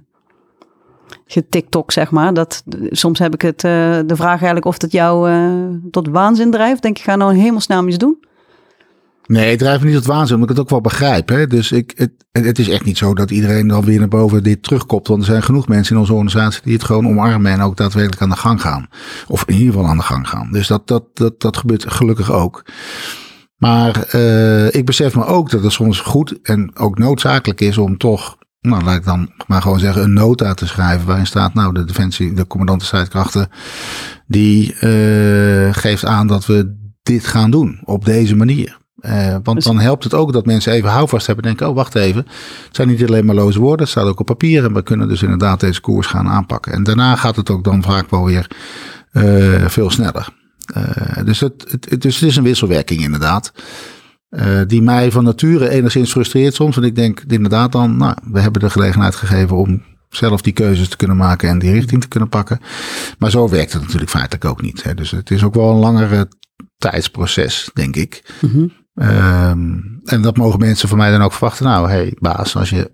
getiktok, 1.25 1.91
zeg 1.91 2.11
maar. 2.11 2.33
Dat, 2.33 2.63
soms 2.89 3.19
heb 3.19 3.33
ik 3.33 3.41
het, 3.41 3.63
uh, 3.63 3.71
de 4.05 4.15
vraag 4.15 4.35
eigenlijk 4.35 4.65
of 4.65 4.81
het 4.81 4.91
jou 4.91 5.29
uh, 5.31 5.67
tot 5.91 6.07
waanzin 6.07 6.51
drijft. 6.51 6.81
Denk 6.81 6.97
je, 6.97 7.03
ga 7.03 7.15
nou 7.15 7.35
hemelsnaam 7.35 7.87
iets 7.87 7.97
doen? 7.97 8.23
Nee, 9.25 9.49
het 9.49 9.59
drijft 9.59 9.83
niet 9.83 9.93
tot 9.93 10.05
waanzin, 10.05 10.35
omdat 10.35 10.49
ik 10.49 10.55
het 10.55 10.65
ook 10.65 10.71
wel 10.71 10.81
begrijp. 10.81 11.29
Hè? 11.29 11.47
Dus 11.47 11.71
ik, 11.71 11.93
het, 11.95 12.11
het 12.31 12.59
is 12.59 12.69
echt 12.69 12.85
niet 12.85 12.97
zo 12.97 13.13
dat 13.13 13.31
iedereen 13.31 13.67
dan 13.67 13.85
weer 13.85 13.99
naar 13.99 14.07
boven 14.07 14.43
dit 14.43 14.63
terugkomt. 14.63 15.07
Want 15.07 15.19
er 15.19 15.25
zijn 15.25 15.43
genoeg 15.43 15.67
mensen 15.67 15.93
in 15.93 16.01
onze 16.01 16.13
organisatie 16.13 16.61
die 16.63 16.73
het 16.73 16.83
gewoon 16.83 17.07
omarmen 17.07 17.51
en 17.51 17.61
ook 17.61 17.77
daadwerkelijk 17.77 18.21
aan 18.21 18.29
de 18.29 18.35
gang 18.35 18.61
gaan. 18.61 18.87
Of 19.27 19.43
in 19.45 19.55
ieder 19.55 19.73
geval 19.73 19.89
aan 19.89 19.97
de 19.97 20.03
gang 20.03 20.29
gaan. 20.29 20.51
Dus 20.51 20.67
dat, 20.67 20.87
dat, 20.87 21.03
dat, 21.13 21.41
dat 21.41 21.57
gebeurt 21.57 21.91
gelukkig 21.91 22.31
ook. 22.31 22.65
Maar 23.55 24.15
uh, 24.15 24.73
ik 24.73 24.85
besef 24.85 25.15
me 25.15 25.25
ook 25.25 25.49
dat 25.49 25.63
het 25.63 25.71
soms 25.71 25.99
goed 25.99 26.39
en 26.41 26.77
ook 26.77 26.97
noodzakelijk 26.97 27.61
is 27.61 27.77
om 27.77 27.97
toch, 27.97 28.37
nou 28.61 28.83
laat 28.83 28.97
ik 28.97 29.05
dan 29.05 29.31
maar 29.47 29.61
gewoon 29.61 29.79
zeggen, 29.79 30.03
een 30.03 30.13
nota 30.13 30.53
te 30.53 30.67
schrijven 30.67 31.07
waarin 31.07 31.25
staat, 31.25 31.53
nou 31.53 31.73
de 31.73 31.85
defensie, 31.85 32.33
de 32.33 32.47
commandant 32.47 32.79
de 32.79 32.85
strijdkrachten, 32.85 33.49
die 34.27 34.75
uh, 34.81 35.73
geeft 35.73 36.05
aan 36.05 36.27
dat 36.27 36.45
we 36.45 36.75
dit 37.03 37.27
gaan 37.27 37.51
doen 37.51 37.79
op 37.83 38.05
deze 38.05 38.35
manier. 38.35 38.77
Uh, 38.99 39.35
want 39.43 39.55
dus- 39.55 39.65
dan 39.65 39.79
helpt 39.79 40.03
het 40.03 40.13
ook 40.13 40.33
dat 40.33 40.45
mensen 40.45 40.73
even 40.73 40.89
houvast 40.89 41.25
hebben 41.25 41.43
en 41.43 41.49
denken, 41.49 41.69
oh 41.69 41.75
wacht 41.75 41.95
even, 41.95 42.25
het 42.65 42.75
zijn 42.75 42.87
niet 42.87 43.03
alleen 43.03 43.25
maar 43.25 43.35
loze 43.35 43.59
woorden, 43.59 43.79
het 43.79 43.89
staat 43.89 44.05
ook 44.07 44.19
op 44.19 44.25
papier 44.25 44.65
en 44.65 44.73
we 44.73 44.83
kunnen 44.83 45.07
dus 45.07 45.23
inderdaad 45.23 45.59
deze 45.59 45.81
koers 45.81 46.07
gaan 46.07 46.27
aanpakken. 46.27 46.73
En 46.73 46.83
daarna 46.83 47.15
gaat 47.15 47.35
het 47.35 47.49
ook 47.49 47.63
dan 47.63 47.83
vaak 47.83 48.09
wel 48.09 48.25
weer 48.25 48.47
veel 49.67 49.89
sneller. 49.89 50.29
Uh, 50.77 51.25
dus, 51.25 51.39
het, 51.39 51.65
het, 51.69 52.01
dus 52.01 52.19
het 52.19 52.29
is 52.29 52.35
een 52.35 52.43
wisselwerking 52.43 53.01
inderdaad. 53.01 53.51
Uh, 54.29 54.61
die 54.67 54.81
mij 54.81 55.11
van 55.11 55.23
nature 55.23 55.69
enigszins 55.69 56.11
frustreert 56.11 56.53
soms. 56.53 56.75
Want 56.75 56.87
ik 56.87 56.95
denk 56.95 57.23
inderdaad 57.27 57.71
dan, 57.71 57.97
nou, 57.97 58.15
we 58.31 58.39
hebben 58.39 58.61
de 58.61 58.69
gelegenheid 58.69 59.15
gegeven 59.15 59.57
om 59.57 59.83
zelf 60.09 60.41
die 60.41 60.53
keuzes 60.53 60.89
te 60.89 60.97
kunnen 60.97 61.17
maken 61.17 61.49
en 61.49 61.59
die 61.59 61.71
richting 61.71 62.01
te 62.01 62.07
kunnen 62.07 62.29
pakken. 62.29 62.59
Maar 63.17 63.31
zo 63.31 63.49
werkt 63.49 63.73
het 63.73 63.81
natuurlijk 63.81 64.11
feitelijk 64.11 64.45
ook 64.45 64.61
niet. 64.61 64.83
Hè. 64.83 64.93
Dus 64.93 65.11
het 65.11 65.31
is 65.31 65.43
ook 65.43 65.53
wel 65.53 65.71
een 65.71 65.79
langere 65.79 66.27
tijdsproces, 66.77 67.69
denk 67.73 67.95
ik. 67.95 68.33
Mm 68.41 68.49
-hmm. 68.49 68.71
um, 69.07 69.99
en 70.03 70.21
dat 70.21 70.37
mogen 70.37 70.59
mensen 70.59 70.89
van 70.89 70.97
mij 70.97 71.11
dan 71.11 71.21
ook 71.21 71.31
verwachten. 71.31 71.65
Nou, 71.65 71.89
hey 71.89 72.15
baas, 72.19 72.55
als 72.55 72.69
je 72.69 72.91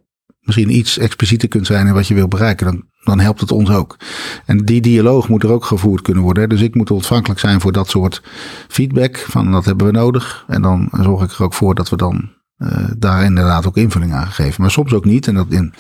misschien 0.56 0.78
iets 0.78 0.98
explicieter 0.98 1.48
kunt 1.48 1.68
zijn 1.68 1.88
in 1.88 1.94
wat 1.94 2.08
je 2.08 2.14
wil 2.14 2.28
bereiken, 2.28 2.66
dan, 2.66 2.84
dan 3.04 3.20
helpt 3.20 3.42
het 3.42 3.52
ons 3.52 3.70
ook. 3.70 3.98
En 4.46 4.58
die 4.58 4.82
dialoog 4.82 5.30
moet 5.30 5.44
er 5.44 5.52
ook 5.52 5.66
gevoerd 5.66 6.02
kunnen 6.02 6.24
worden. 6.24 6.50
Dus 6.50 6.62
ik 6.62 6.76
moet 6.76 6.92
ontvankelijk 6.92 7.40
zijn 7.40 7.62
voor 7.62 7.72
dat 7.72 7.90
soort 7.90 8.22
feedback. 8.68 9.18
Van 9.18 9.52
dat 9.52 9.66
hebben 9.66 9.86
we 9.86 9.92
nodig. 9.92 10.46
En 10.48 10.62
dan 10.62 10.90
zorg 11.02 11.24
ik 11.24 11.32
er 11.32 11.44
ook 11.44 11.54
voor 11.54 11.76
dat 11.76 11.90
we 11.90 11.96
dan 11.96 12.30
uh, 12.58 12.68
daar 12.98 13.24
inderdaad 13.24 13.68
ook 13.68 13.78
invulling 13.78 14.14
aan 14.14 14.32
geven. 14.32 14.62
Maar 14.62 14.72
soms 14.72 14.94
ook 14.94 15.06
niet. 15.06 15.28
En 15.28 15.36
dat 15.36 15.46
in, 15.50 15.74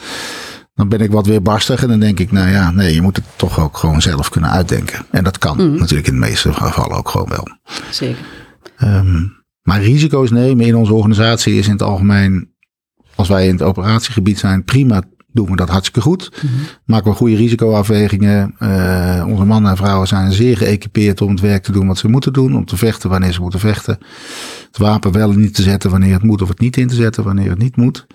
dan 0.74 0.90
ben 0.90 1.00
ik 1.00 1.12
wat 1.12 1.25
weer 1.25 1.42
barstig. 1.42 1.82
En 1.82 1.88
dan 1.88 2.00
denk 2.00 2.20
ik, 2.20 2.32
nou 2.32 2.50
ja, 2.50 2.72
nee, 2.72 2.94
je 2.94 3.01
moet 3.01 3.16
het 3.16 3.25
toch 3.36 3.60
ook 3.60 3.78
gewoon 3.78 4.01
zelf 4.01 4.30
kunnen 4.30 4.50
uitdenken. 4.50 5.06
En 5.10 5.24
dat 5.24 5.38
kan 5.38 5.58
mm. 5.58 5.80
natuurlijk 5.80 6.08
in 6.08 6.13
de 6.13 6.20
meeste 6.20 6.54
gevallen 6.54 6.98
ook 6.98 7.10
gewoon 7.10 7.30
wel. 7.30 7.48
Zeker. 7.90 8.25
Um, 8.84 9.40
maar 9.62 9.82
risico's 9.82 10.32
nemen 10.32 10.66
in 10.66 10.75
onze 10.75 10.94
organisatie 10.94 11.58
is 11.58 11.66
in 11.66 11.72
het 11.72 11.82
algemeen, 11.82 12.50
als 13.15 13.27
wij 13.27 13.48
in 13.48 13.53
het 13.53 13.62
operatiegebied 13.62 14.39
zijn, 14.39 14.63
prima 14.63 15.03
doen 15.34 15.50
we 15.50 15.56
dat 15.56 15.70
hartstikke 15.70 16.01
goed. 16.01 16.32
Maken 16.86 17.12
we 17.12 17.18
goede 17.18 17.36
risicoafwegingen. 17.36 18.56
Uh, 18.60 19.25
onze 19.27 19.46
mannen 19.46 19.72
en 19.72 19.77
vrouwen 19.77 20.08
zijn 20.08 20.32
zeer 20.32 20.58
geëquipeerd 20.58 21.22
om 21.22 21.30
het 21.30 21.39
werk 21.39 21.63
te 21.63 21.72
doen 21.72 21.88
wat 21.88 21.98
ze 21.98 22.08
moeten 22.08 22.34
doen. 22.34 22.56
Om 22.56 22.65
te 22.65 22.77
vechten 22.77 23.10
wanneer 23.10 23.32
ze 23.32 23.41
moeten 23.41 23.60
vechten. 23.60 23.98
Het 24.68 24.77
wapen 24.77 25.12
wel 25.12 25.32
en 25.32 25.39
niet 25.39 25.56
te 25.56 25.62
zetten 25.62 25.89
wanneer 25.89 26.13
het 26.13 26.24
moet 26.24 26.41
of 26.41 26.48
het 26.48 26.60
niet 26.60 26.77
in 26.77 26.88
te 26.88 26.96
zetten 26.96 27.24
wanneer 27.24 27.50
het 27.50 27.60
niet 27.60 27.75
moet. 27.75 28.08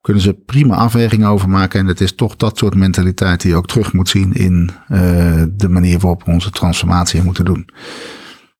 Kunnen 0.00 0.22
ze 0.22 0.32
prima 0.32 0.74
afwegingen 0.74 1.28
over 1.28 1.48
maken. 1.48 1.80
En 1.80 1.86
het 1.86 2.00
is 2.00 2.14
toch 2.14 2.36
dat 2.36 2.58
soort 2.58 2.74
mentaliteit 2.74 3.40
die 3.40 3.50
je 3.50 3.56
ook 3.56 3.66
terug 3.66 3.92
moet 3.92 4.08
zien 4.08 4.32
in 4.32 4.70
uh, 4.88 4.98
de 5.50 5.68
manier 5.68 5.98
waarop 5.98 6.24
we 6.24 6.30
onze 6.30 6.50
transformatie 6.50 7.22
moeten 7.22 7.44
doen. 7.44 7.68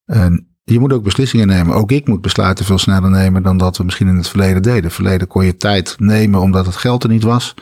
En 0.05 0.50
je 0.73 0.81
moet 0.81 0.93
ook 0.93 1.03
beslissingen 1.03 1.47
nemen. 1.47 1.75
Ook 1.75 1.93
ik 1.93 2.09
moet 2.09 2.21
besluiten 2.21 2.65
veel 2.65 2.79
sneller 2.79 3.11
nemen 3.11 3.43
dan 3.43 3.57
dat 3.57 3.77
we 3.77 3.85
misschien 3.85 4.09
in 4.09 4.17
het 4.17 4.29
verleden 4.29 4.63
deden. 4.63 4.85
Het 4.85 4.93
verleden 4.93 5.27
kon 5.27 5.45
je 5.45 5.57
tijd 5.57 5.95
nemen 5.99 6.41
omdat 6.41 6.67
het 6.67 6.77
geld 6.77 7.03
er 7.03 7.09
niet 7.09 7.23
was. 7.23 7.55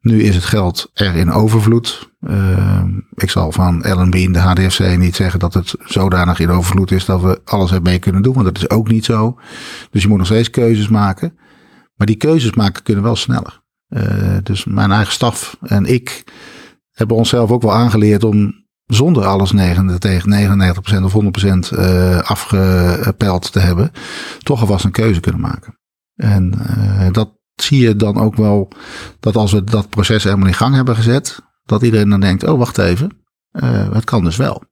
Nu 0.00 0.22
is 0.22 0.34
het 0.34 0.44
geld 0.44 0.90
er 0.94 1.14
in 1.14 1.30
overvloed. 1.30 2.10
Uh, 2.20 2.84
ik 3.14 3.30
zal 3.30 3.52
van 3.52 3.84
LNB 3.88 4.14
in 4.14 4.32
de 4.32 4.38
HDFC 4.38 4.96
niet 4.96 5.16
zeggen 5.16 5.40
dat 5.40 5.54
het 5.54 5.74
zodanig 5.84 6.38
in 6.38 6.50
overvloed 6.50 6.90
is 6.90 7.04
dat 7.04 7.20
we 7.20 7.40
alles 7.44 7.72
ermee 7.72 7.98
kunnen 7.98 8.22
doen. 8.22 8.34
Want 8.34 8.46
dat 8.46 8.56
is 8.56 8.70
ook 8.70 8.88
niet 8.88 9.04
zo. 9.04 9.38
Dus 9.90 10.02
je 10.02 10.08
moet 10.08 10.18
nog 10.18 10.26
steeds 10.26 10.50
keuzes 10.50 10.88
maken. 10.88 11.38
Maar 11.94 12.06
die 12.06 12.16
keuzes 12.16 12.54
maken 12.54 12.82
kunnen 12.82 13.04
wel 13.04 13.16
sneller. 13.16 13.60
Uh, 13.88 14.36
dus 14.42 14.64
mijn 14.64 14.92
eigen 14.92 15.12
staf 15.12 15.56
en 15.60 15.86
ik 15.86 16.24
hebben 16.92 17.16
onszelf 17.16 17.50
ook 17.50 17.62
wel 17.62 17.74
aangeleerd 17.74 18.24
om 18.24 18.61
zonder 18.94 19.24
alles 19.24 19.52
9, 19.52 20.00
tegen 20.00 20.30
99% 21.00 21.02
of 21.02 21.12
100% 21.12 21.78
uh, 21.78 22.18
afgepeld 22.18 23.52
te 23.52 23.58
hebben, 23.58 23.92
toch 24.38 24.60
alvast 24.60 24.84
een 24.84 24.90
keuze 24.90 25.20
kunnen 25.20 25.40
maken. 25.40 25.78
En 26.14 26.52
uh, 26.78 27.06
dat 27.12 27.30
zie 27.54 27.80
je 27.80 27.96
dan 27.96 28.18
ook 28.18 28.36
wel, 28.36 28.68
dat 29.20 29.36
als 29.36 29.52
we 29.52 29.64
dat 29.64 29.88
proces 29.88 30.24
helemaal 30.24 30.46
in 30.46 30.54
gang 30.54 30.74
hebben 30.74 30.96
gezet, 30.96 31.38
dat 31.64 31.82
iedereen 31.82 32.08
dan 32.08 32.20
denkt, 32.20 32.44
oh 32.44 32.58
wacht 32.58 32.78
even, 32.78 33.10
uh, 33.52 33.92
het 33.92 34.04
kan 34.04 34.24
dus 34.24 34.36
wel. 34.36 34.62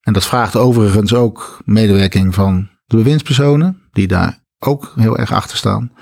En 0.00 0.12
dat 0.12 0.24
vraagt 0.24 0.56
overigens 0.56 1.14
ook 1.14 1.60
medewerking 1.64 2.34
van 2.34 2.68
de 2.86 2.96
bewindspersonen, 2.96 3.82
die 3.92 4.06
daar 4.06 4.44
ook 4.58 4.92
heel 4.96 5.18
erg 5.18 5.32
achter 5.32 5.56
staan. 5.56 5.92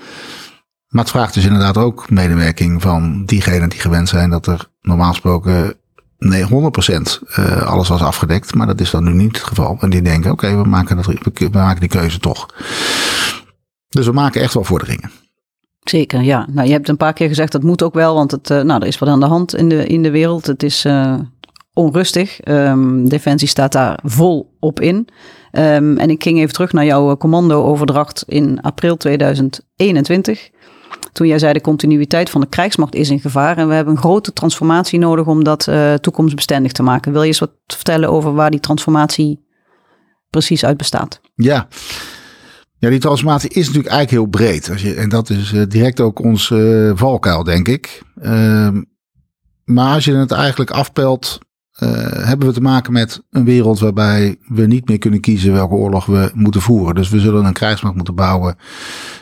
Maar 0.87 1.01
het 1.01 1.11
vraagt 1.11 1.33
dus 1.33 1.45
inderdaad 1.45 1.77
ook 1.77 2.09
medewerking 2.09 2.81
van 2.81 3.25
diegenen 3.25 3.69
die 3.69 3.79
gewend 3.79 4.09
zijn 4.09 4.29
dat 4.29 4.47
er 4.47 4.69
normaal 4.81 5.09
gesproken 5.09 5.75
nee, 6.29 6.43
100% 6.43 6.47
uh, 6.49 7.61
alles 7.61 7.87
was 7.87 8.01
afgedekt. 8.01 8.55
Maar 8.55 8.67
dat 8.67 8.81
is 8.81 8.89
dan 8.89 9.03
nu 9.03 9.13
niet 9.13 9.37
het 9.37 9.47
geval. 9.47 9.77
En 9.79 9.89
die 9.89 10.01
denken, 10.01 10.31
oké, 10.31 10.55
we, 10.55 10.67
maken 10.67 10.97
we 11.33 11.49
maken 11.51 11.79
die 11.79 11.89
keuze 11.89 12.19
toch. 12.19 12.45
Dus 13.89 14.05
we 14.05 14.11
maken 14.11 14.41
echt 14.41 14.53
wel 14.53 14.63
vorderingen. 14.63 15.11
Zeker, 15.83 16.21
ja. 16.21 16.47
Nou, 16.49 16.67
je 16.67 16.73
hebt 16.73 16.89
een 16.89 16.97
paar 16.97 17.13
keer 17.13 17.27
gezegd 17.27 17.51
dat 17.51 17.63
moet 17.63 17.83
ook 17.83 17.93
wel, 17.93 18.13
want 18.15 18.31
het, 18.31 18.49
uh, 18.49 18.61
nou, 18.61 18.81
er 18.81 18.87
is 18.87 18.99
wat 18.99 19.09
aan 19.09 19.19
de 19.19 19.25
hand 19.25 19.55
in 19.55 19.69
de, 19.69 19.87
in 19.87 20.03
de 20.03 20.11
wereld. 20.11 20.45
Het 20.45 20.63
is 20.63 20.85
uh, 20.85 21.19
onrustig. 21.73 22.39
Um, 22.47 23.09
Defensie 23.09 23.47
staat 23.47 23.71
daar 23.71 23.99
vol 24.03 24.55
op 24.59 24.79
in. 24.79 24.95
Um, 25.51 25.97
en 25.97 26.09
ik 26.09 26.23
ging 26.23 26.39
even 26.39 26.53
terug 26.53 26.73
naar 26.73 26.85
jouw 26.85 27.17
commando-overdracht 27.17 28.23
in 28.27 28.61
april 28.61 28.97
2021 28.97 30.49
toen 31.11 31.27
jij 31.27 31.39
zei 31.39 31.53
de 31.53 31.61
continuïteit 31.61 32.29
van 32.29 32.41
de 32.41 32.47
krijgsmacht 32.47 32.95
is 32.95 33.09
in 33.09 33.19
gevaar 33.19 33.57
en 33.57 33.67
we 33.67 33.73
hebben 33.73 33.93
een 33.93 33.99
grote 33.99 34.33
transformatie 34.33 34.99
nodig 34.99 35.25
om 35.25 35.43
dat 35.43 35.67
uh, 35.67 35.93
toekomstbestendig 35.93 36.71
te 36.71 36.83
maken. 36.83 37.11
Wil 37.11 37.21
je 37.21 37.27
eens 37.27 37.39
wat 37.39 37.51
vertellen 37.67 38.09
over 38.09 38.33
waar 38.33 38.51
die 38.51 38.59
transformatie 38.59 39.45
precies 40.29 40.65
uit 40.65 40.77
bestaat? 40.77 41.21
Ja. 41.35 41.67
Ja, 42.77 42.89
die 42.89 42.99
transformatie 42.99 43.49
is 43.49 43.65
natuurlijk 43.65 43.93
eigenlijk 43.93 44.23
heel 44.23 44.45
breed. 44.45 44.69
Als 44.69 44.81
je, 44.81 44.93
en 44.93 45.09
dat 45.09 45.29
is 45.29 45.51
uh, 45.51 45.63
direct 45.67 45.99
ook 45.99 46.19
ons 46.19 46.49
uh, 46.49 46.91
valkuil, 46.95 47.43
denk 47.43 47.67
ik. 47.67 48.01
Ehm, 48.21 48.81
maar 49.63 49.93
als 49.93 50.05
je 50.05 50.15
het 50.15 50.31
eigenlijk 50.31 50.71
afpelt, 50.71 51.39
hebben 52.25 52.47
we 52.47 52.53
te 52.53 52.61
maken 52.61 52.93
met 52.93 53.23
een 53.29 53.43
wereld 53.43 53.79
waarbij 53.79 54.37
we 54.47 54.65
niet 54.65 54.87
meer 54.87 54.97
kunnen 54.97 55.19
kiezen 55.19 55.53
welke 55.53 55.73
oorlog 55.73 56.05
we 56.05 56.31
moeten 56.33 56.61
voeren. 56.61 56.95
Dus 56.95 57.09
we 57.09 57.19
zullen 57.19 57.45
een 57.45 57.53
krijgsmacht 57.53 57.95
moeten 57.95 58.15
bouwen 58.15 58.55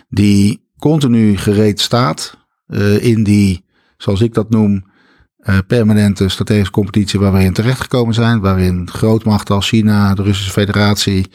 die 0.09 0.68
continu 0.79 1.37
gereed 1.37 1.79
staat 1.79 2.37
uh, 2.67 3.03
in 3.03 3.23
die, 3.23 3.65
zoals 3.97 4.21
ik 4.21 4.33
dat 4.33 4.49
noem, 4.49 4.83
uh, 5.39 5.57
permanente 5.67 6.29
strategische 6.29 6.71
competitie 6.71 7.19
waar 7.19 7.33
we 7.33 7.43
in 7.43 7.53
terechtgekomen 7.53 8.13
zijn. 8.13 8.39
Waarin 8.39 8.89
grootmachten 8.91 9.55
als 9.55 9.67
China, 9.67 10.13
de 10.13 10.23
Russische 10.23 10.51
Federatie, 10.51 11.27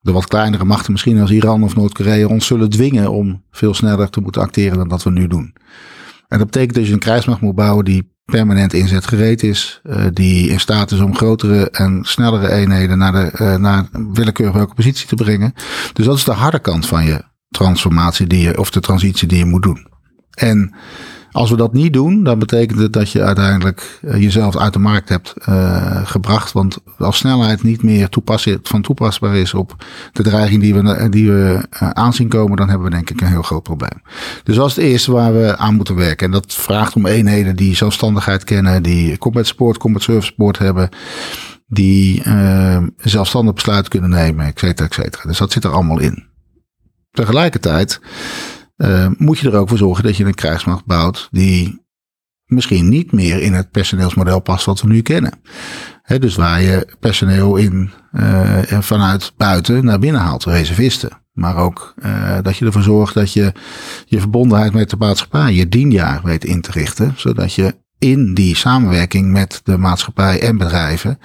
de 0.00 0.12
wat 0.12 0.26
kleinere 0.26 0.64
machten 0.64 0.92
misschien 0.92 1.20
als 1.20 1.30
Iran 1.30 1.62
of 1.62 1.76
Noord-Korea 1.76 2.26
ons 2.26 2.46
zullen 2.46 2.70
dwingen 2.70 3.10
om 3.10 3.42
veel 3.50 3.74
sneller 3.74 4.10
te 4.10 4.20
moeten 4.20 4.42
acteren 4.42 4.78
dan 4.78 4.88
dat 4.88 5.02
we 5.02 5.10
nu 5.10 5.26
doen. 5.26 5.54
En 6.28 6.38
dat 6.38 6.46
betekent 6.46 6.74
dat 6.74 6.86
je 6.86 6.92
een 6.92 6.98
krijgsmacht 6.98 7.40
moet 7.40 7.54
bouwen 7.54 7.84
die 7.84 8.16
permanent 8.24 8.72
inzet 8.72 9.06
gereed 9.06 9.42
is. 9.42 9.80
Uh, 9.84 10.04
die 10.12 10.48
in 10.48 10.60
staat 10.60 10.90
is 10.90 11.00
om 11.00 11.16
grotere 11.16 11.70
en 11.70 12.00
snellere 12.04 12.52
eenheden 12.52 12.98
naar, 12.98 13.12
de, 13.12 13.30
uh, 13.42 13.56
naar 13.56 13.88
willekeurig 14.12 14.54
welke 14.54 14.74
positie 14.74 15.06
te 15.06 15.14
brengen. 15.14 15.52
Dus 15.92 16.06
dat 16.06 16.16
is 16.16 16.24
de 16.24 16.32
harde 16.32 16.58
kant 16.58 16.86
van 16.86 17.04
je 17.04 17.22
transformatie 17.58 18.26
die 18.26 18.40
je, 18.40 18.58
of 18.58 18.70
de 18.70 18.80
transitie 18.80 19.28
die 19.28 19.38
je 19.38 19.44
moet 19.44 19.62
doen. 19.62 19.86
En 20.34 20.74
als 21.32 21.50
we 21.50 21.56
dat 21.56 21.72
niet 21.72 21.92
doen, 21.92 22.24
dan 22.24 22.38
betekent 22.38 22.78
het 22.78 22.92
dat 22.92 23.10
je 23.10 23.22
uiteindelijk 23.22 24.00
eh, 24.02 24.22
jezelf 24.22 24.56
uit 24.56 24.72
de 24.72 24.78
markt 24.78 25.08
hebt 25.08 25.34
uh, 25.48 26.06
gebracht. 26.06 26.52
Want 26.52 26.78
als 26.98 27.16
snelheid 27.16 27.62
niet 27.62 27.82
meer 27.82 28.08
van 28.62 28.82
toepasbaar 28.82 29.36
is 29.36 29.54
op 29.54 29.76
de 30.12 30.22
dreiging 30.22 30.60
die 30.60 30.74
we, 30.74 31.08
die 31.08 31.30
we 31.30 31.66
uh, 31.82 31.90
aanzien 31.90 32.28
komen, 32.28 32.56
dan 32.56 32.68
hebben 32.68 32.88
we 32.88 32.94
denk 32.94 33.10
ik 33.10 33.20
een 33.20 33.26
heel 33.26 33.42
groot 33.42 33.62
probleem. 33.62 34.02
Dus 34.42 34.56
dat 34.56 34.68
is 34.68 34.76
het 34.76 34.84
eerste 34.84 35.12
waar 35.12 35.32
we 35.32 35.56
aan 35.56 35.74
moeten 35.74 35.94
werken. 35.94 36.26
En 36.26 36.32
dat 36.32 36.54
vraagt 36.54 36.94
om 36.94 37.06
eenheden 37.06 37.56
die 37.56 37.76
zelfstandigheid 37.76 38.44
kennen, 38.44 38.82
die 38.82 39.18
combat 39.18 39.46
sport, 39.46 39.78
combat 39.78 40.02
service 40.02 40.32
sport 40.32 40.58
hebben, 40.58 40.88
die 41.66 42.22
uh, 42.24 42.82
zelfstandig 42.96 43.54
besluiten 43.54 43.90
kunnen 43.90 44.10
nemen, 44.10 44.46
et 44.46 44.58
cetera, 44.58 44.86
et 44.86 44.94
cetera. 44.94 45.22
Dus 45.22 45.38
dat 45.38 45.52
zit 45.52 45.64
er 45.64 45.70
allemaal 45.70 46.00
in. 46.00 46.26
Tegelijkertijd 47.18 48.00
uh, 48.76 49.06
moet 49.16 49.38
je 49.38 49.50
er 49.50 49.56
ook 49.56 49.68
voor 49.68 49.78
zorgen 49.78 50.04
dat 50.04 50.16
je 50.16 50.24
een 50.24 50.34
krijgsmacht 50.34 50.84
bouwt 50.84 51.28
die 51.30 51.86
misschien 52.46 52.88
niet 52.88 53.12
meer 53.12 53.42
in 53.42 53.52
het 53.52 53.70
personeelsmodel 53.70 54.40
past 54.40 54.64
wat 54.64 54.80
we 54.80 54.88
nu 54.88 55.02
kennen. 55.02 55.40
Dus 56.18 56.36
waar 56.36 56.62
je 56.62 56.96
personeel 57.00 57.56
in 57.56 57.90
uh, 58.12 58.58
vanuit 58.80 59.32
buiten 59.36 59.84
naar 59.84 59.98
binnen 59.98 60.20
haalt, 60.20 60.44
reservisten. 60.44 61.10
Maar 61.32 61.56
ook 61.56 61.94
uh, 62.04 62.38
dat 62.42 62.56
je 62.56 62.64
ervoor 62.64 62.82
zorgt 62.82 63.14
dat 63.14 63.32
je 63.32 63.52
je 64.04 64.20
verbondenheid 64.20 64.72
met 64.72 64.90
de 64.90 64.96
maatschappij, 64.96 65.54
je 65.54 65.68
dienjaar 65.68 66.20
weet 66.24 66.44
in 66.44 66.60
te 66.60 66.70
richten. 66.70 67.12
Zodat 67.16 67.54
je 67.54 67.74
in 67.98 68.34
die 68.34 68.56
samenwerking 68.56 69.32
met 69.32 69.60
de 69.64 69.78
maatschappij 69.78 70.40
en 70.40 70.56
bedrijven 70.58 71.18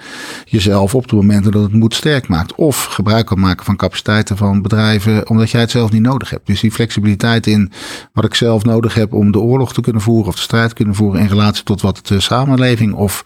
jezelf 0.44 0.94
op 0.94 1.08
de 1.08 1.16
momenten 1.16 1.52
dat 1.52 1.62
het 1.62 1.72
moet 1.72 1.94
sterk 1.94 2.28
maakt. 2.28 2.54
Of 2.54 2.84
gebruik 2.84 3.26
kan 3.26 3.40
maken 3.40 3.64
van 3.64 3.76
capaciteiten 3.76 4.36
van 4.36 4.62
bedrijven 4.62 5.28
omdat 5.28 5.50
jij 5.50 5.60
het 5.60 5.70
zelf 5.70 5.92
niet 5.92 6.02
nodig 6.02 6.30
hebt. 6.30 6.46
Dus 6.46 6.60
die 6.60 6.72
flexibiliteit 6.72 7.46
in 7.46 7.72
wat 8.12 8.24
ik 8.24 8.34
zelf 8.34 8.64
nodig 8.64 8.94
heb 8.94 9.12
om 9.12 9.32
de 9.32 9.40
oorlog 9.40 9.72
te 9.72 9.80
kunnen 9.80 10.02
voeren 10.02 10.28
of 10.28 10.34
de 10.34 10.40
strijd 10.40 10.72
kunnen 10.72 10.94
voeren 10.94 11.20
in 11.20 11.26
relatie 11.26 11.64
tot 11.64 11.80
wat 11.80 12.06
de 12.06 12.20
samenleving 12.20 12.94
of 12.94 13.24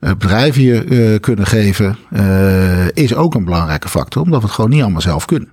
uh, 0.00 0.10
bedrijven 0.10 0.62
je 0.62 0.84
uh, 0.84 1.20
kunnen 1.20 1.46
geven, 1.46 1.98
is 2.94 3.14
ook 3.14 3.34
een 3.34 3.44
belangrijke 3.44 3.88
factor, 3.88 4.22
omdat 4.22 4.40
we 4.40 4.46
het 4.46 4.54
gewoon 4.54 4.70
niet 4.70 4.82
allemaal 4.82 5.00
zelf 5.00 5.24
kunnen. 5.24 5.52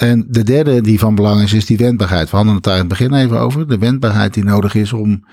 En 0.00 0.24
de 0.28 0.42
derde 0.42 0.80
die 0.80 0.98
van 0.98 1.14
belang 1.14 1.42
is, 1.42 1.52
is 1.52 1.66
die 1.66 1.76
wendbaarheid. 1.76 2.30
We 2.30 2.36
hadden 2.36 2.54
het 2.54 2.62
daar 2.62 2.74
in 2.74 2.80
het 2.80 2.88
begin 2.88 3.14
even 3.14 3.38
over. 3.38 3.68
De 3.68 3.78
wendbaarheid 3.78 4.34
die 4.34 4.44
nodig 4.44 4.74
is 4.74 4.92
om 4.92 5.24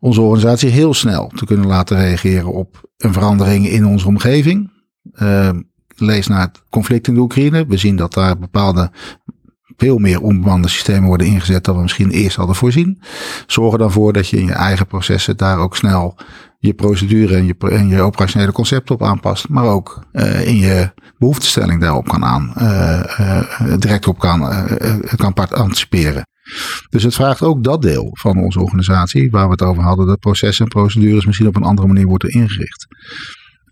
onze 0.00 0.20
organisatie 0.20 0.70
heel 0.70 0.94
snel 0.94 1.30
te 1.34 1.44
kunnen 1.44 1.66
laten 1.66 1.96
reageren 1.96 2.52
op 2.52 2.90
een 2.96 3.12
verandering 3.12 3.68
in 3.68 3.86
onze 3.86 4.06
omgeving. 4.06 4.70
Uh, 5.14 5.50
lees 5.96 6.26
naar 6.26 6.40
het 6.40 6.62
conflict 6.70 7.08
in 7.08 7.14
de 7.14 7.20
Oekraïne. 7.20 7.66
We 7.66 7.76
zien 7.76 7.96
dat 7.96 8.12
daar 8.12 8.38
bepaalde 8.38 8.90
veel 9.76 9.98
meer 9.98 10.20
onbemande 10.20 10.68
systemen 10.68 11.08
worden 11.08 11.26
ingezet 11.26 11.64
dan 11.64 11.76
we 11.76 11.82
misschien 11.82 12.10
eerst 12.10 12.36
hadden 12.36 12.56
voorzien. 12.56 13.00
Zorg 13.46 13.72
er 13.72 13.78
dan 13.78 13.92
voor 13.92 14.12
dat 14.12 14.28
je 14.28 14.36
in 14.38 14.46
je 14.46 14.52
eigen 14.52 14.86
processen 14.86 15.36
daar 15.36 15.58
ook 15.58 15.76
snel 15.76 16.16
je 16.58 16.74
procedure 16.74 17.36
en 17.36 17.46
je, 17.46 17.86
je 17.88 18.02
operationele 18.02 18.52
concept 18.52 18.90
op 18.90 19.02
aanpast. 19.02 19.48
Maar 19.48 19.64
ook 19.64 20.04
uh, 20.12 20.46
in 20.46 20.56
je 20.56 20.92
behoeftestelling 21.18 21.80
daarop 21.80 22.08
kan 22.08 22.24
aan, 22.24 22.52
uh, 22.58 23.76
direct 23.78 24.06
op 24.06 24.18
kan, 24.18 24.68
kan 25.16 25.34
anticiperen. 25.48 26.26
Dus 26.88 27.02
het 27.02 27.14
vraagt 27.14 27.42
ook 27.42 27.64
dat 27.64 27.82
deel 27.82 28.10
van 28.12 28.38
onze 28.38 28.60
organisatie, 28.60 29.30
waar 29.30 29.44
we 29.44 29.50
het 29.50 29.62
over 29.62 29.82
hadden, 29.82 30.06
dat 30.06 30.18
processen 30.18 30.64
en 30.64 30.70
procedures 30.70 31.26
misschien 31.26 31.46
op 31.46 31.56
een 31.56 31.62
andere 31.62 31.86
manier 31.86 32.06
worden 32.06 32.30
ingericht. 32.30 32.86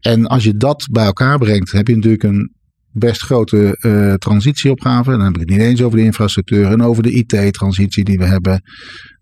En 0.01 0.27
als 0.27 0.45
je 0.45 0.57
dat 0.57 0.89
bij 0.91 1.05
elkaar 1.05 1.39
brengt, 1.39 1.73
heb 1.73 1.89
je 1.89 1.95
natuurlijk 1.95 2.23
een 2.23 2.53
best 2.91 3.23
grote 3.23 3.79
uh, 3.81 4.15
transitieopgave. 4.15 5.11
Dan 5.11 5.21
heb 5.21 5.35
ik 5.35 5.41
het 5.41 5.49
niet 5.49 5.61
eens 5.61 5.83
over 5.83 5.99
de 5.99 6.05
infrastructuur 6.05 6.67
en 6.67 6.83
over 6.83 7.03
de 7.03 7.13
IT-transitie 7.13 8.05
die 8.05 8.19
we 8.19 8.25
hebben. 8.25 8.63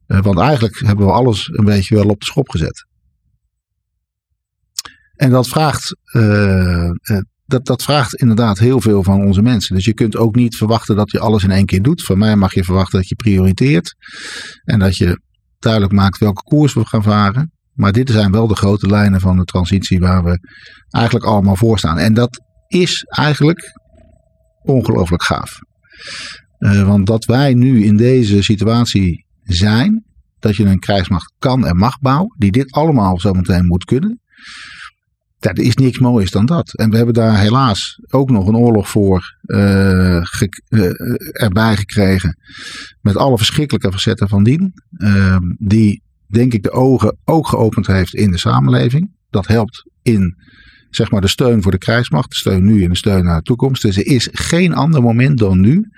Uh, 0.06 0.22
want 0.22 0.38
eigenlijk 0.38 0.80
hebben 0.86 1.06
we 1.06 1.12
alles 1.12 1.48
een 1.52 1.64
beetje 1.64 1.94
wel 1.94 2.08
op 2.08 2.20
de 2.20 2.26
schop 2.26 2.48
gezet. 2.48 2.86
En 5.14 5.30
dat 5.30 5.48
vraagt, 5.48 5.96
uh, 6.16 6.90
dat, 7.44 7.66
dat 7.66 7.82
vraagt 7.82 8.14
inderdaad 8.14 8.58
heel 8.58 8.80
veel 8.80 9.02
van 9.02 9.24
onze 9.24 9.42
mensen. 9.42 9.74
Dus 9.74 9.84
je 9.84 9.94
kunt 9.94 10.16
ook 10.16 10.34
niet 10.34 10.56
verwachten 10.56 10.96
dat 10.96 11.10
je 11.10 11.18
alles 11.18 11.44
in 11.44 11.50
één 11.50 11.66
keer 11.66 11.82
doet. 11.82 12.04
Van 12.04 12.18
mij 12.18 12.36
mag 12.36 12.54
je 12.54 12.64
verwachten 12.64 12.98
dat 12.98 13.08
je 13.08 13.14
prioriteert. 13.14 13.94
En 14.64 14.78
dat 14.78 14.96
je 14.96 15.20
duidelijk 15.58 15.92
maakt 15.92 16.18
welke 16.18 16.42
koers 16.42 16.74
we 16.74 16.86
gaan 16.86 17.02
varen. 17.02 17.52
Maar 17.72 17.92
dit 17.92 18.10
zijn 18.10 18.32
wel 18.32 18.46
de 18.46 18.56
grote 18.56 18.86
lijnen 18.86 19.20
van 19.20 19.36
de 19.36 19.44
transitie 19.44 19.98
waar 19.98 20.24
we 20.24 20.38
eigenlijk 20.90 21.24
allemaal 21.24 21.56
voor 21.56 21.78
staan. 21.78 21.98
En 21.98 22.14
dat 22.14 22.42
is 22.66 23.04
eigenlijk 23.04 23.72
ongelooflijk 24.62 25.22
gaaf. 25.22 25.58
Uh, 26.58 26.86
want 26.86 27.06
dat 27.06 27.24
wij 27.24 27.54
nu 27.54 27.84
in 27.84 27.96
deze 27.96 28.42
situatie 28.42 29.26
zijn, 29.42 30.04
dat 30.38 30.56
je 30.56 30.64
een 30.64 30.78
krijgsmacht 30.78 31.32
kan 31.38 31.66
en 31.66 31.76
mag 31.76 31.98
bouwen, 31.98 32.34
die 32.38 32.52
dit 32.52 32.72
allemaal 32.72 33.20
zometeen 33.20 33.66
moet 33.66 33.84
kunnen. 33.84 34.20
Dat 35.42 35.58
is 35.58 35.74
niks 35.74 35.98
moois 35.98 36.30
dan 36.30 36.46
dat. 36.46 36.74
En 36.74 36.90
we 36.90 36.96
hebben 36.96 37.14
daar 37.14 37.38
helaas 37.38 38.00
ook 38.10 38.30
nog 38.30 38.46
een 38.46 38.56
oorlog 38.56 38.88
voor 38.88 39.36
ge, 40.22 40.62
uh, 40.68 41.44
erbij 41.44 41.76
gekregen. 41.76 42.38
Met 43.00 43.16
alle 43.16 43.36
verschrikkelijke 43.36 43.92
facetten 43.92 44.28
van 44.28 44.44
dien. 44.44 44.72
Uh, 44.90 45.36
die 45.58 46.02
denk 46.26 46.52
ik 46.52 46.62
de 46.62 46.70
ogen 46.70 47.16
ook 47.24 47.48
geopend 47.48 47.86
heeft 47.86 48.14
in 48.14 48.30
de 48.30 48.38
samenleving. 48.38 49.10
Dat 49.30 49.46
helpt 49.46 49.90
in 50.02 50.36
zeg 50.90 51.10
maar 51.10 51.20
de 51.20 51.28
steun 51.28 51.62
voor 51.62 51.70
de 51.70 51.78
krijgsmacht, 51.78 52.30
de 52.30 52.36
steun 52.36 52.64
nu 52.64 52.82
en 52.82 52.88
de 52.88 52.96
steun 52.96 53.24
naar 53.24 53.36
de 53.36 53.42
toekomst. 53.42 53.82
Dus 53.82 53.96
er 53.96 54.06
is 54.06 54.28
geen 54.32 54.74
ander 54.74 55.02
moment 55.02 55.38
dan 55.38 55.60
nu 55.60 55.88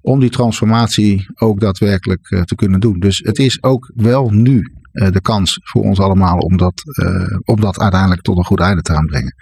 om 0.00 0.20
die 0.20 0.30
transformatie 0.30 1.26
ook 1.34 1.60
daadwerkelijk 1.60 2.30
uh, 2.30 2.42
te 2.42 2.54
kunnen 2.54 2.80
doen. 2.80 2.98
Dus 2.98 3.18
het 3.24 3.38
is 3.38 3.62
ook 3.62 3.92
wel 3.94 4.30
nu 4.30 4.72
de 4.92 5.20
kans 5.22 5.58
voor 5.62 5.82
ons 5.82 6.00
allemaal 6.00 6.38
om 6.38 6.56
dat, 6.56 6.82
uh, 7.02 7.38
om 7.44 7.60
dat 7.60 7.78
uiteindelijk 7.78 8.22
tot 8.22 8.36
een 8.36 8.44
goed 8.44 8.60
einde 8.60 8.82
te 8.82 8.92
gaan 8.92 9.06
brengen. 9.06 9.34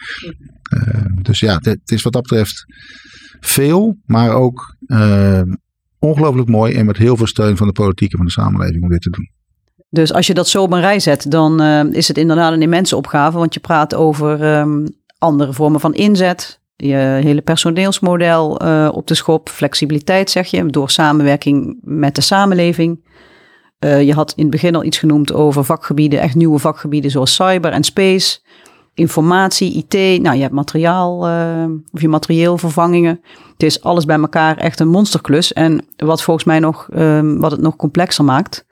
dus 1.23 1.41
ja, 1.41 1.59
het 1.63 1.91
is 1.91 2.03
wat 2.03 2.13
dat 2.13 2.23
betreft 2.23 2.65
veel, 3.41 3.97
maar 4.07 4.31
ook 4.31 4.77
ongelooflijk 5.99 6.49
mooi 6.49 6.75
en 6.75 6.87
met 6.87 6.97
heel 6.97 7.17
veel 7.17 7.27
steun 7.27 7.57
van 7.57 7.67
de 7.67 7.73
politiek 7.73 8.11
en 8.11 8.17
van 8.17 8.27
de 8.27 8.33
samenleving 8.33 8.83
om 8.83 8.89
dit 8.89 9.03
te 9.03 9.11
doen. 9.11 9.31
Dus 9.91 10.13
als 10.13 10.27
je 10.27 10.35
dat 10.35 10.49
zo 10.49 10.63
op 10.63 10.73
een 10.73 10.81
rij 10.81 11.01
zet, 11.01 11.31
dan 11.31 11.63
uh, 11.63 11.85
is 11.85 12.09
het 12.09 12.19
inderdaad 12.19 12.53
een 12.53 12.63
immense 12.63 12.97
opgave. 12.97 13.39
Want 13.39 13.55
je 13.55 13.61
praat 13.61 13.95
over 13.95 14.59
um, 14.59 14.89
andere 15.19 15.53
vormen 15.53 15.81
van 15.81 15.95
inzet. 15.95 16.61
Je 16.77 16.95
hele 17.23 17.41
personeelsmodel 17.41 18.65
uh, 18.65 18.89
op 18.93 19.07
de 19.07 19.15
schop. 19.15 19.49
Flexibiliteit 19.49 20.31
zeg 20.31 20.47
je, 20.47 20.67
door 20.67 20.91
samenwerking 20.91 21.79
met 21.83 22.15
de 22.15 22.21
samenleving. 22.21 23.09
Uh, 23.85 24.03
je 24.03 24.13
had 24.13 24.33
in 24.37 24.43
het 24.43 24.51
begin 24.51 24.75
al 24.75 24.85
iets 24.85 24.99
genoemd 24.99 25.33
over 25.33 25.65
vakgebieden, 25.65 26.21
echt 26.21 26.35
nieuwe 26.35 26.59
vakgebieden 26.59 27.11
zoals 27.11 27.35
cyber 27.35 27.73
en 27.73 27.85
space. 27.85 28.39
Informatie, 28.95 29.73
IT, 29.73 30.23
nou 30.23 30.37
je 30.37 30.43
hebt 30.43 30.55
materiaal 30.55 31.19
of 31.93 32.01
je 32.01 32.09
materieel 32.09 32.59
vervangingen. 32.59 33.21
Het 33.53 33.63
is 33.63 33.83
alles 33.83 34.05
bij 34.05 34.19
elkaar 34.19 34.57
echt 34.57 34.81
een 34.81 34.89
monsterklus. 34.89 35.53
En 35.53 35.85
wat 35.97 36.23
volgens 36.23 36.47
mij 36.47 36.59
nog, 36.59 36.89
um, 36.97 37.41
wat 37.41 37.51
het 37.51 37.61
nog 37.61 37.77
complexer 37.77 38.25
maakt, 38.25 38.65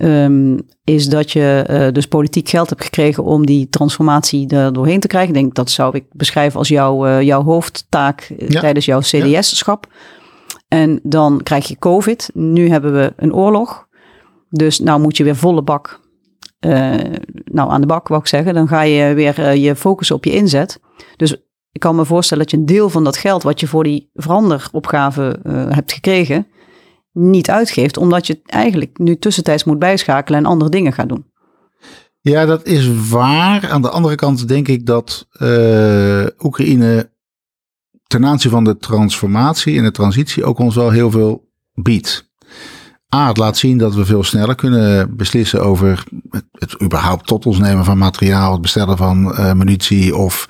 Um, 0.00 0.60
is 0.84 1.08
dat 1.08 1.30
je 1.30 1.66
uh, 1.70 1.88
dus 1.92 2.06
politiek 2.06 2.48
geld 2.48 2.68
hebt 2.68 2.84
gekregen 2.84 3.24
om 3.24 3.46
die 3.46 3.68
transformatie 3.68 4.48
er 4.48 4.72
doorheen 4.72 5.00
te 5.00 5.06
krijgen. 5.06 5.34
Ik 5.34 5.40
denk 5.40 5.54
dat 5.54 5.70
zou 5.70 5.96
ik 5.96 6.04
beschrijven 6.12 6.58
als 6.58 6.68
jouw, 6.68 7.20
jouw 7.20 7.42
hoofdtaak 7.42 8.20
eh, 8.20 8.48
ja. 8.48 8.60
tijdens 8.60 8.84
jouw 8.84 9.00
CDS-schap. 9.00 9.86
En 10.68 11.00
dan 11.02 11.42
krijg 11.42 11.68
je 11.68 11.78
COVID. 11.78 12.30
Nu 12.34 12.68
hebben 12.68 12.92
we 12.92 13.12
een 13.16 13.34
oorlog. 13.34 13.86
Dus 14.54 14.78
nou 14.78 15.00
moet 15.00 15.16
je 15.16 15.24
weer 15.24 15.36
volle 15.36 15.62
bak. 15.62 16.00
Uh, 16.66 16.94
nou, 17.44 17.70
aan 17.70 17.80
de 17.80 17.86
bak 17.86 18.08
wou 18.08 18.20
ik 18.20 18.26
zeggen. 18.26 18.54
Dan 18.54 18.68
ga 18.68 18.82
je 18.82 19.14
weer 19.14 19.54
je 19.54 19.76
focussen 19.76 20.16
op 20.16 20.24
je 20.24 20.32
inzet. 20.32 20.80
Dus 21.16 21.32
ik 21.70 21.80
kan 21.80 21.96
me 21.96 22.04
voorstellen 22.04 22.42
dat 22.42 22.52
je 22.52 22.58
een 22.58 22.66
deel 22.66 22.90
van 22.90 23.04
dat 23.04 23.16
geld 23.16 23.42
wat 23.42 23.60
je 23.60 23.66
voor 23.66 23.84
die 23.84 24.10
veranderopgave 24.14 25.38
hebt 25.68 25.92
gekregen 25.92 26.46
niet 27.12 27.50
uitgeeft, 27.50 27.96
omdat 27.96 28.26
je 28.26 28.40
eigenlijk 28.44 28.98
nu 28.98 29.18
tussentijds 29.18 29.64
moet 29.64 29.78
bijschakelen 29.78 30.38
en 30.38 30.46
andere 30.46 30.70
dingen 30.70 30.92
gaat 30.92 31.08
doen. 31.08 31.30
Ja, 32.20 32.44
dat 32.44 32.66
is 32.66 33.08
waar. 33.08 33.70
Aan 33.70 33.82
de 33.82 33.90
andere 33.90 34.14
kant 34.14 34.48
denk 34.48 34.68
ik 34.68 34.86
dat 34.86 35.28
Oekraïne 36.38 37.10
ten 38.06 38.26
aanzien 38.26 38.50
van 38.50 38.64
de 38.64 38.76
transformatie 38.76 39.78
en 39.78 39.84
de 39.84 39.90
transitie 39.90 40.44
ook 40.44 40.58
ons 40.58 40.74
wel 40.74 40.90
heel 40.90 41.10
veel 41.10 41.50
biedt. 41.74 42.31
A, 43.14 43.28
het 43.28 43.36
laat 43.36 43.56
zien 43.56 43.78
dat 43.78 43.94
we 43.94 44.04
veel 44.04 44.24
sneller 44.24 44.54
kunnen 44.54 45.16
beslissen 45.16 45.62
over 45.62 46.04
het, 46.58 46.82
überhaupt 46.82 47.26
tot 47.26 47.46
ons 47.46 47.58
nemen 47.58 47.84
van 47.84 47.98
materiaal, 47.98 48.52
het 48.52 48.60
bestellen 48.60 48.96
van 48.96 49.32
uh, 49.32 49.52
munitie 49.52 50.16
of 50.16 50.46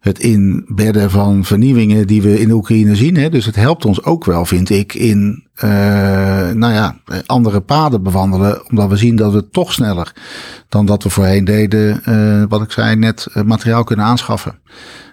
het 0.00 0.18
inbedden 0.18 1.10
van 1.10 1.44
vernieuwingen 1.44 2.06
die 2.06 2.22
we 2.22 2.40
in 2.40 2.50
Oekraïne 2.50 2.96
zien. 2.96 3.16
Hè. 3.16 3.28
Dus 3.30 3.46
het 3.46 3.56
helpt 3.56 3.84
ons 3.84 4.04
ook 4.04 4.24
wel, 4.24 4.44
vind 4.44 4.70
ik, 4.70 4.94
in 4.94 5.46
uh, 5.64 5.70
nou 6.50 6.72
ja, 6.72 6.96
andere 7.26 7.60
paden 7.60 8.02
bewandelen. 8.02 8.68
Omdat 8.68 8.88
we 8.88 8.96
zien 8.96 9.16
dat 9.16 9.32
we 9.32 9.48
toch 9.50 9.72
sneller 9.72 10.12
dan 10.68 10.86
dat 10.86 11.02
we 11.02 11.10
voorheen 11.10 11.44
deden, 11.44 12.02
uh, 12.08 12.44
wat 12.48 12.62
ik 12.62 12.72
zei, 12.72 12.96
net 12.96 13.26
materiaal 13.44 13.84
kunnen 13.84 14.06
aanschaffen. 14.06 14.58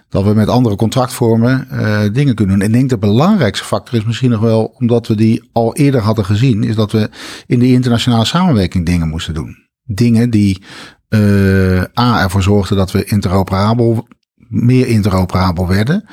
Dat 0.08 0.24
we 0.24 0.34
met 0.34 0.48
andere 0.48 0.76
contractvormen 0.76 1.68
uh, 1.72 2.00
dingen 2.12 2.34
kunnen 2.34 2.58
doen. 2.58 2.68
En 2.68 2.72
ik 2.72 2.78
denk 2.78 2.90
de 2.90 2.98
belangrijkste 2.98 3.64
factor 3.64 3.98
is 3.98 4.04
misschien 4.04 4.30
nog 4.30 4.40
wel, 4.40 4.64
omdat 4.64 5.06
we 5.06 5.14
die 5.14 5.48
al 5.52 5.74
eerder 5.74 6.00
hadden 6.00 6.24
gezien, 6.24 6.64
is 6.64 6.74
dat 6.74 6.92
we 6.92 7.10
in 7.46 7.58
de 7.58 7.72
internationale 7.72 8.24
samenwerking 8.24 8.86
dingen 8.86 9.08
moesten 9.08 9.34
doen. 9.34 9.56
Dingen 9.84 10.30
die 10.30 10.62
uh, 11.08 11.82
A 11.98 12.22
ervoor 12.22 12.42
zorgden 12.42 12.76
dat 12.76 12.90
we 12.90 13.04
interoperabel 13.04 14.08
meer 14.48 14.86
interoperabel 14.86 15.68
werden. 15.68 16.04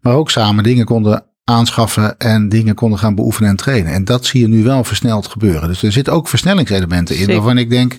Maar 0.00 0.14
ook 0.14 0.30
samen 0.30 0.64
dingen 0.64 0.84
konden 0.84 1.24
aanschaffen 1.50 2.18
en 2.18 2.48
dingen 2.48 2.74
konden 2.74 2.98
gaan 2.98 3.14
beoefenen 3.14 3.50
en 3.50 3.56
trainen. 3.56 3.92
En 3.92 4.04
dat 4.04 4.26
zie 4.26 4.40
je 4.40 4.48
nu 4.48 4.62
wel 4.62 4.84
versneld 4.84 5.26
gebeuren. 5.26 5.68
Dus 5.68 5.82
er 5.82 5.92
zitten 5.92 6.12
ook 6.12 6.28
versnellingselementen 6.28 7.16
in 7.16 7.26
waarvan 7.26 7.58
ik 7.58 7.70
denk, 7.70 7.98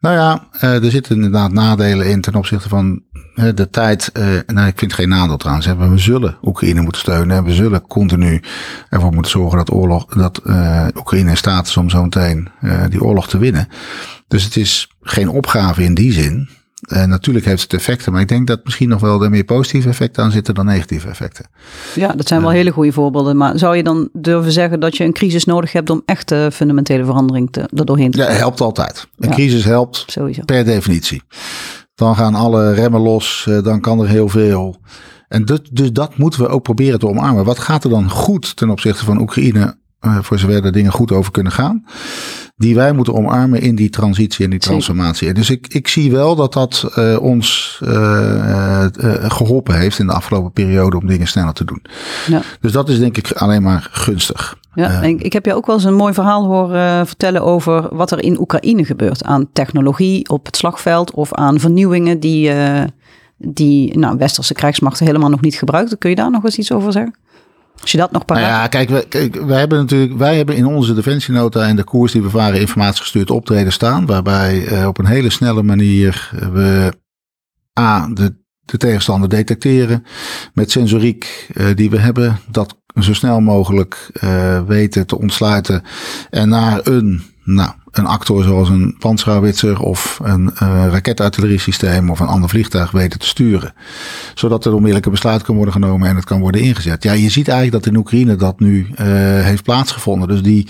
nou 0.00 0.14
ja, 0.14 0.48
uh, 0.54 0.84
er 0.84 0.90
zitten 0.90 1.14
inderdaad 1.14 1.52
nadelen 1.52 2.06
in 2.06 2.20
ten 2.20 2.34
opzichte 2.34 2.68
van 2.68 3.02
de 3.54 3.68
tijd. 3.70 4.10
Uh, 4.18 4.24
nou, 4.46 4.66
ik 4.68 4.78
vind 4.78 4.92
geen 4.92 5.08
nadeel 5.08 5.36
trouwens. 5.36 5.66
We 5.66 5.98
zullen 5.98 6.36
Oekraïne 6.42 6.80
moeten 6.80 7.00
steunen 7.00 7.36
en 7.36 7.44
we 7.44 7.52
zullen 7.52 7.86
continu 7.86 8.42
ervoor 8.88 9.12
moeten 9.12 9.32
zorgen 9.32 9.58
dat 9.58 9.72
oorlog, 9.72 10.06
dat 10.06 10.42
Oekraïne 10.96 11.30
in 11.30 11.36
staat 11.36 11.66
is 11.66 11.76
om 11.76 11.90
zo 11.90 12.02
meteen 12.02 12.48
die 12.88 13.02
oorlog 13.02 13.28
te 13.28 13.38
winnen. 13.38 13.68
Dus 14.28 14.44
het 14.44 14.56
is 14.56 14.90
geen 15.02 15.28
opgave 15.28 15.82
in 15.82 15.94
die 15.94 16.12
zin. 16.12 16.48
En 16.90 17.08
natuurlijk 17.08 17.46
heeft 17.46 17.62
het 17.62 17.72
effecten, 17.72 18.12
maar 18.12 18.20
ik 18.20 18.28
denk 18.28 18.46
dat 18.46 18.60
misschien 18.64 18.88
nog 18.88 19.00
wel 19.00 19.22
er 19.22 19.30
meer 19.30 19.44
positieve 19.44 19.88
effecten 19.88 20.24
aan 20.24 20.30
zitten 20.30 20.54
dan 20.54 20.64
negatieve 20.64 21.08
effecten. 21.08 21.46
Ja, 21.94 22.12
dat 22.12 22.28
zijn 22.28 22.40
wel 22.40 22.50
hele 22.50 22.70
goede 22.70 22.92
voorbeelden. 22.92 23.36
Maar 23.36 23.58
zou 23.58 23.76
je 23.76 23.82
dan 23.82 24.08
durven 24.12 24.52
zeggen 24.52 24.80
dat 24.80 24.96
je 24.96 25.04
een 25.04 25.12
crisis 25.12 25.44
nodig 25.44 25.72
hebt 25.72 25.90
om 25.90 26.02
echte 26.04 26.48
fundamentele 26.52 27.04
verandering 27.04 27.52
te, 27.52 27.60
er 27.60 27.84
doorheen 27.84 28.10
te 28.10 28.16
krijgen? 28.16 28.36
Ja, 28.36 28.40
helpt 28.40 28.60
altijd. 28.60 29.08
Een 29.18 29.30
crisis 29.30 29.64
helpt 29.64 30.04
Sowieso. 30.06 30.42
per 30.44 30.64
definitie. 30.64 31.22
Dan 31.94 32.16
gaan 32.16 32.34
alle 32.34 32.74
remmen 32.74 33.00
los, 33.00 33.46
eh, 33.48 33.62
dan 33.62 33.80
kan 33.80 34.00
er 34.00 34.08
heel 34.08 34.28
veel. 34.28 34.76
En 35.28 35.44
dus, 35.44 35.60
dus 35.72 35.92
dat 35.92 36.16
moeten 36.16 36.40
we 36.40 36.48
ook 36.48 36.62
proberen 36.62 36.98
te 36.98 37.08
omarmen. 37.08 37.44
Wat 37.44 37.58
gaat 37.58 37.84
er 37.84 37.90
dan 37.90 38.10
goed 38.10 38.56
ten 38.56 38.70
opzichte 38.70 39.04
van 39.04 39.20
Oekraïne, 39.20 39.76
uh, 40.00 40.18
voor 40.20 40.38
zover 40.38 40.64
er 40.64 40.72
dingen 40.72 40.92
goed 40.92 41.12
over 41.12 41.32
kunnen 41.32 41.52
gaan? 41.52 41.84
die 42.60 42.74
wij 42.74 42.92
moeten 42.92 43.14
omarmen 43.14 43.60
in 43.60 43.74
die 43.74 43.90
transitie 43.90 44.44
en 44.44 44.50
die 44.50 44.58
transformatie. 44.58 45.28
En 45.28 45.34
dus 45.34 45.50
ik, 45.50 45.66
ik 45.68 45.88
zie 45.88 46.10
wel 46.10 46.36
dat 46.36 46.52
dat 46.52 46.92
uh, 46.96 47.22
ons 47.22 47.80
uh, 47.84 47.90
uh, 47.90 48.84
geholpen 49.30 49.78
heeft 49.78 49.98
in 49.98 50.06
de 50.06 50.12
afgelopen 50.12 50.52
periode 50.52 50.96
om 50.96 51.06
dingen 51.06 51.26
sneller 51.26 51.52
te 51.52 51.64
doen. 51.64 51.82
Ja. 52.26 52.42
Dus 52.60 52.72
dat 52.72 52.88
is 52.88 52.98
denk 52.98 53.16
ik 53.16 53.32
alleen 53.32 53.62
maar 53.62 53.88
gunstig. 53.90 54.58
Ja, 54.74 55.02
en 55.02 55.20
ik 55.20 55.32
heb 55.32 55.46
je 55.46 55.54
ook 55.54 55.66
wel 55.66 55.74
eens 55.74 55.84
een 55.84 55.94
mooi 55.94 56.14
verhaal 56.14 56.46
horen 56.46 57.06
vertellen 57.06 57.42
over 57.42 57.96
wat 57.96 58.10
er 58.10 58.22
in 58.22 58.40
Oekraïne 58.40 58.84
gebeurt 58.84 59.24
aan 59.24 59.48
technologie 59.52 60.28
op 60.28 60.46
het 60.46 60.56
slagveld 60.56 61.10
of 61.10 61.34
aan 61.34 61.60
vernieuwingen 61.60 62.20
die, 62.20 62.52
die 63.36 63.98
nou, 63.98 64.18
westerse 64.18 64.54
krijgsmachten 64.54 65.06
helemaal 65.06 65.30
nog 65.30 65.40
niet 65.40 65.54
gebruiken. 65.54 65.98
Kun 65.98 66.10
je 66.10 66.16
daar 66.16 66.30
nog 66.30 66.44
eens 66.44 66.58
iets 66.58 66.72
over 66.72 66.92
zeggen? 66.92 67.14
Als 67.80 67.90
je 67.90 67.98
dat 67.98 68.12
nog 68.12 68.24
paraat... 68.24 68.42
Nou 68.42 68.54
ja, 68.54 68.66
kijk, 68.66 68.88
wij, 69.46 69.58
hebben 69.58 69.78
natuurlijk, 69.78 70.18
wij 70.18 70.36
hebben 70.36 70.56
in 70.56 70.66
onze 70.66 70.94
defensienota 70.94 71.66
en 71.66 71.76
de 71.76 71.84
koers 71.84 72.12
die 72.12 72.22
we 72.22 72.30
varen 72.30 72.60
informatiegestuurd 72.60 73.30
optreden 73.30 73.72
staan, 73.72 74.06
waarbij 74.06 74.72
uh, 74.72 74.86
op 74.86 74.98
een 74.98 75.06
hele 75.06 75.30
snelle 75.30 75.62
manier 75.62 76.30
we 76.52 76.92
A, 77.80 78.08
de, 78.08 78.34
de 78.60 78.76
tegenstander 78.76 79.28
detecteren 79.28 80.04
met 80.54 80.70
sensoriek 80.70 81.48
die 81.74 81.90
we 81.90 81.98
hebben. 81.98 82.38
Dat 82.50 82.76
zo 83.00 83.14
snel 83.14 83.40
mogelijk 83.40 84.10
weten 84.66 85.06
te 85.06 85.18
ontsluiten 85.18 85.82
en 86.30 86.48
naar 86.48 86.80
een 86.82 87.22
nou, 87.44 87.70
een 87.92 88.06
actor 88.06 88.42
zoals 88.42 88.68
een 88.68 88.96
panzerhouwitser 88.98 89.80
of 89.80 90.20
een 90.22 90.50
uh, 90.62 90.86
raketartilleriesysteem 90.90 92.10
of 92.10 92.20
een 92.20 92.26
ander 92.26 92.48
vliegtuig 92.48 92.90
weten 92.90 93.18
te 93.18 93.26
sturen. 93.26 93.72
Zodat 94.34 94.64
er 94.64 94.72
onmiddellijke 94.72 95.10
besluit 95.10 95.42
kan 95.42 95.54
worden 95.54 95.74
genomen 95.74 96.08
en 96.08 96.16
het 96.16 96.24
kan 96.24 96.40
worden 96.40 96.60
ingezet. 96.60 97.02
Ja, 97.02 97.12
je 97.12 97.30
ziet 97.30 97.48
eigenlijk 97.48 97.84
dat 97.84 97.92
in 97.92 97.98
Oekraïne 97.98 98.36
dat 98.36 98.60
nu 98.60 98.86
uh, 98.90 98.96
heeft 99.42 99.62
plaatsgevonden. 99.62 100.28
Dus 100.28 100.42
die 100.42 100.68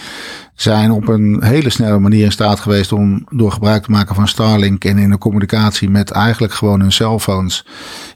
zijn 0.55 0.91
op 0.91 1.09
een 1.09 1.39
hele 1.43 1.71
snelle 1.71 1.99
manier 1.99 2.25
in 2.25 2.33
staat 2.33 2.61
geweest 2.61 2.93
om 2.93 3.27
door 3.31 3.53
gebruik 3.53 3.83
te 3.83 3.91
maken 3.91 4.15
van 4.15 4.29
Starlink 4.29 4.85
en 4.85 4.99
in 4.99 5.11
de 5.11 5.19
communicatie 5.19 5.91
met 5.91 6.11
eigenlijk 6.11 6.53
gewoon 6.53 6.81
hun 6.81 6.93
cellphones 6.93 7.67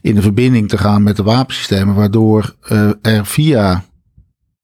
in 0.01 0.15
de 0.15 0.21
verbinding 0.21 0.69
te 0.69 0.77
gaan 0.77 1.03
met 1.03 1.15
de 1.15 1.23
wapensystemen. 1.23 1.95
Waardoor 1.95 2.55
uh, 2.71 2.89
er 3.01 3.25
via 3.25 3.83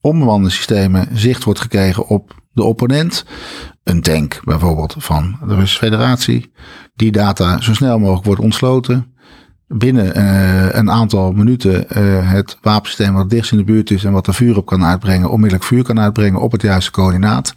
onbemande 0.02 0.50
systemen 0.50 1.08
zicht 1.14 1.44
wordt 1.44 1.60
gekregen 1.60 2.08
op 2.08 2.42
de 2.54 2.64
opponent, 2.64 3.26
een 3.84 4.02
tank 4.02 4.40
bijvoorbeeld 4.44 4.96
van 4.98 5.38
de 5.48 5.56
Russische 5.56 5.86
Federatie, 5.86 6.52
die 6.96 7.12
data 7.12 7.62
zo 7.62 7.74
snel 7.74 8.00
mogelijk 8.00 8.26
wordt 8.26 8.42
ontsloten. 8.42 9.06
Binnen 9.68 10.18
uh, 10.18 10.74
een 10.74 10.92
aantal 10.92 11.32
minuten 11.32 11.86
uh, 11.98 12.32
het 12.32 12.58
wapensysteem 12.62 13.14
wat 13.14 13.30
dichtst 13.30 13.52
in 13.52 13.58
de 13.58 13.64
buurt 13.64 13.92
is 13.92 14.04
en 14.04 14.12
wat 14.12 14.28
er 14.28 14.34
vuur 14.34 14.58
op 14.58 14.66
kan 14.66 14.84
uitbrengen, 14.84 15.30
onmiddellijk 15.30 15.64
vuur 15.68 15.84
kan 15.84 16.00
uitbrengen 16.00 16.42
op 16.42 16.52
het 16.52 16.62
juiste 16.62 16.92
coördinaat. 16.92 17.54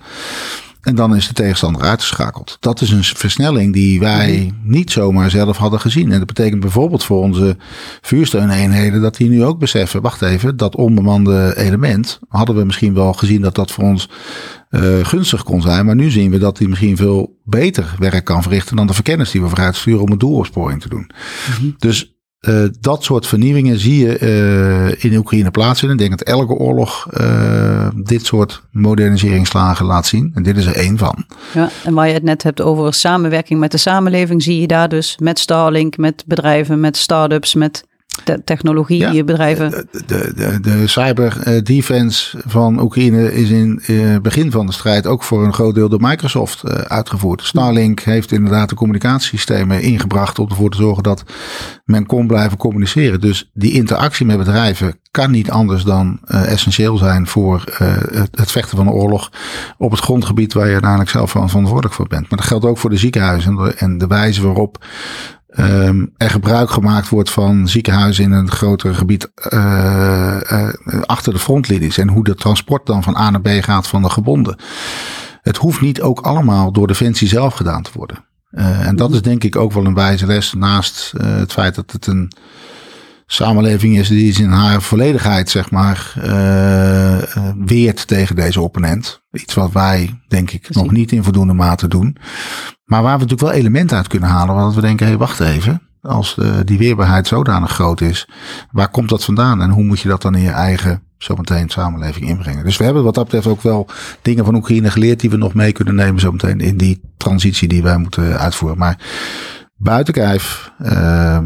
En 0.85 0.95
dan 0.95 1.17
is 1.17 1.27
de 1.27 1.35
tegenstander 1.35 1.83
uitgeschakeld. 1.83 2.57
Dat 2.61 2.81
is 2.81 2.91
een 2.91 3.05
versnelling 3.05 3.73
die 3.73 4.01
wij 4.01 4.53
niet 4.63 4.91
zomaar 4.91 5.31
zelf 5.31 5.57
hadden 5.57 5.81
gezien. 5.81 6.13
En 6.13 6.19
dat 6.19 6.27
betekent 6.27 6.61
bijvoorbeeld 6.61 7.05
voor 7.05 7.23
onze 7.23 7.57
vuursteuneenheden 8.01 9.01
dat 9.01 9.17
die 9.17 9.29
nu 9.29 9.45
ook 9.45 9.59
beseffen, 9.59 10.03
wacht 10.03 10.23
even, 10.23 10.57
dat 10.57 10.77
onbemande 10.77 11.53
element 11.57 12.21
hadden 12.29 12.57
we 12.57 12.65
misschien 12.65 12.95
wel 12.95 13.13
gezien 13.13 13.41
dat 13.41 13.55
dat 13.55 13.71
voor 13.71 13.85
ons 13.85 14.09
uh, 14.71 15.05
gunstig 15.05 15.43
kon 15.43 15.63
zijn. 15.63 15.87
Maar 15.87 15.95
nu 15.95 16.11
zien 16.11 16.31
we 16.31 16.39
dat 16.39 16.59
hij 16.59 16.69
misschien 16.69 16.97
veel 16.97 17.39
beter 17.45 17.95
werk 17.99 18.25
kan 18.25 18.43
verrichten 18.43 18.77
dan 18.77 18.87
de 18.87 18.95
verkenners 18.95 19.31
die 19.31 19.43
we 19.43 19.49
vooruit 19.49 19.77
sturen 19.77 20.03
om 20.03 20.13
een 20.13 20.19
doelopsporing 20.19 20.81
te 20.81 20.89
doen. 20.89 21.11
Mhm. 21.51 21.71
Dus 21.79 22.14
uh, 22.49 22.65
dat 22.81 23.05
soort 23.05 23.27
vernieuwingen 23.27 23.79
zie 23.79 24.07
je 24.07 24.21
uh, 24.21 25.05
in 25.05 25.19
Oekraïne 25.19 25.51
plaatsvinden. 25.51 25.99
Ik 25.99 26.07
denk 26.07 26.19
dat 26.19 26.29
elke 26.29 26.53
oorlog 26.53 27.07
uh, 27.21 27.89
dit 27.95 28.27
soort 28.27 28.63
moderniseringsslagen 28.71 29.87
laat 29.87 30.07
zien. 30.07 30.31
En 30.35 30.43
dit 30.43 30.57
is 30.57 30.67
er 30.67 30.75
één 30.75 30.99
van. 30.99 31.25
Ja, 31.55 31.71
en 31.85 31.95
waar 31.95 32.07
je 32.07 32.15
het 32.15 32.23
net 32.23 32.43
hebt 32.43 32.61
over 32.61 32.95
samenwerking 32.95 33.61
met 33.61 33.71
de 33.71 33.79
samenleving, 33.79 34.43
zie 34.43 34.61
je 34.61 34.67
daar 34.67 34.89
dus 34.89 35.17
met 35.19 35.39
Starlink, 35.39 35.97
met 35.97 36.25
bedrijven, 36.27 36.81
met 36.81 36.97
start-ups, 36.97 37.55
met 37.55 37.85
technologie, 38.45 38.99
ja, 38.99 39.11
je 39.11 39.25
bedrijven. 39.25 39.71
De, 40.07 40.33
de, 40.37 40.61
de, 40.61 40.87
cyber 40.87 41.41
eh, 41.41 41.63
defense 41.63 42.39
van 42.47 42.81
Oekraïne 42.81 43.35
is 43.35 43.51
in 43.51 43.81
het 43.81 43.89
uh, 43.89 44.19
begin 44.19 44.51
van 44.51 44.67
de 44.67 44.73
strijd 44.73 45.07
ook 45.07 45.23
voor 45.23 45.45
een 45.45 45.53
groot 45.53 45.75
deel 45.75 45.89
door 45.89 46.01
Microsoft 46.01 46.69
uitgevoerd. 46.89 47.43
Starlink 47.43 48.01
heeft 48.01 48.33
inderdaad 48.33 48.69
de 48.69 48.75
communicatiesystemen 48.75 49.83
ingebracht 49.83 50.39
om 50.39 50.49
ervoor 50.49 50.71
te 50.71 50.77
zorgen 50.77 51.03
dat 51.03 51.25
men 51.85 52.07
kon 52.07 52.27
blijven 52.27 52.59
communiceren. 52.59 53.21
Dus 53.21 53.51
die 53.53 53.73
interactie 53.73 54.27
met 54.27 54.39
bedrijven 54.39 54.99
kan 55.11 55.31
niet 55.31 55.51
anders 55.51 55.85
dan 55.85 56.21
essentieel 56.27 56.97
zijn 56.97 57.27
voor 57.27 57.65
het, 58.13 58.37
het, 58.37 58.51
vechten 58.51 58.77
van 58.77 58.87
een 58.87 58.93
oorlog 58.93 59.31
op 59.79 59.91
het 59.91 60.01
grondgebied 60.01 60.53
waar 60.53 60.67
je 60.67 60.73
uiteindelijk 60.73 61.11
zelf 61.11 61.31
verantwoordelijk 61.31 61.95
voor 61.95 62.09
bent. 62.09 62.31
Maar 62.31 62.39
dat 62.39 62.49
geldt 62.49 62.65
ook 62.65 62.79
voor 62.79 62.91
de 62.91 62.97
ziekenhuizen 62.97 63.51
en 63.51 63.65
de, 63.65 63.75
en 63.75 63.99
de 63.99 64.07
wijze 64.07 64.43
waarop 64.43 64.85
um, 65.59 66.13
er 66.17 66.31
gebruik 66.31 66.71
gemaakt 66.71 67.09
wordt 67.09 67.31
van 67.31 67.69
ziekenhuizen 67.69 68.25
in 68.25 68.33
een 68.33 68.51
groter 68.51 68.95
gebied 68.95 69.31
uh, 69.53 70.41
uh, 70.53 70.69
achter 71.03 71.33
de 71.33 71.39
frontlinies. 71.39 71.99
En 71.99 72.09
hoe 72.09 72.25
de 72.25 72.35
transport 72.35 72.87
dan 72.87 73.03
van 73.03 73.17
A 73.17 73.31
naar 73.31 73.41
B 73.41 73.49
gaat 73.49 73.87
van 73.87 74.03
de 74.03 74.11
gebonden. 74.11 74.57
Het 75.43 75.57
hoeft 75.57 75.81
niet 75.81 76.01
ook 76.01 76.21
allemaal 76.21 76.73
door 76.73 76.87
Defensie 76.87 77.29
zelf 77.29 77.55
gedaan 77.55 77.83
te 77.83 77.91
worden. 77.95 78.25
Uh, 78.51 78.87
en 78.87 78.97
dat 78.97 79.13
is 79.13 79.23
denk 79.23 79.45
ik 79.45 79.57
ook 79.57 79.73
wel 79.73 79.85
een 79.85 79.95
wijze 79.95 80.27
les. 80.27 80.53
Naast 80.53 81.13
het 81.17 81.53
feit 81.53 81.75
dat 81.75 81.93
het 81.93 82.07
een 82.07 82.33
samenleving 83.35 83.99
is 83.99 84.09
die 84.09 84.29
is 84.29 84.41
in 84.41 84.51
haar 84.51 84.83
volledigheid, 84.83 85.51
zeg 85.51 85.71
maar, 85.71 86.15
uh, 86.17 87.19
weert 87.67 88.07
tegen 88.07 88.37
deze 88.37 88.61
opponent. 88.61 89.23
Iets 89.33 89.55
wat 89.55 89.73
wij, 89.73 90.21
denk 90.29 90.51
ik, 90.51 90.75
nog 90.75 90.91
niet 90.91 91.13
in 91.13 91.23
voldoende 91.23 91.53
mate 91.53 91.89
doen. 91.89 92.17
Maar 92.85 93.03
waar 93.03 93.19
we 93.19 93.23
natuurlijk 93.23 93.51
wel 93.51 93.61
elementen 93.61 93.97
uit 93.97 94.09
kunnen 94.09 94.29
halen, 94.29 94.55
want 94.55 94.75
we 94.75 94.81
denken, 94.81 95.05
hé, 95.07 95.11
hey, 95.11 95.21
wacht 95.21 95.41
even. 95.41 95.83
Als 96.01 96.37
uh, 96.39 96.55
die 96.65 96.79
weerbaarheid 96.79 97.27
zodanig 97.27 97.71
groot 97.71 98.01
is, 98.01 98.29
waar 98.71 98.91
komt 98.91 99.09
dat 99.09 99.25
vandaan 99.25 99.63
en 99.63 99.71
hoe 99.71 99.85
moet 99.85 100.01
je 100.01 100.09
dat 100.09 100.23
dan 100.23 100.35
in 100.35 100.43
je 100.43 100.51
eigen 100.51 101.03
zometeen 101.19 101.69
samenleving 101.69 102.29
inbrengen? 102.29 102.65
Dus 102.65 102.77
we 102.77 102.85
hebben 102.85 103.05
wat 103.05 103.15
dat 103.15 103.25
betreft 103.25 103.47
ook 103.47 103.63
wel 103.63 103.89
dingen 104.23 104.45
van 104.45 104.55
Oekraïne 104.55 104.91
geleerd 104.91 105.21
die 105.21 105.31
we 105.31 105.37
nog 105.37 105.55
mee 105.55 105.73
kunnen 105.73 105.95
nemen 105.95 106.21
zometeen 106.21 106.61
in 106.61 106.77
die 106.77 107.01
transitie 107.17 107.69
die 107.69 107.83
wij 107.83 107.99
moeten 107.99 108.39
uitvoeren. 108.39 108.79
Maar 108.79 108.99
buiten 109.77 110.15
kijf, 110.15 110.73
uh, 110.83 111.39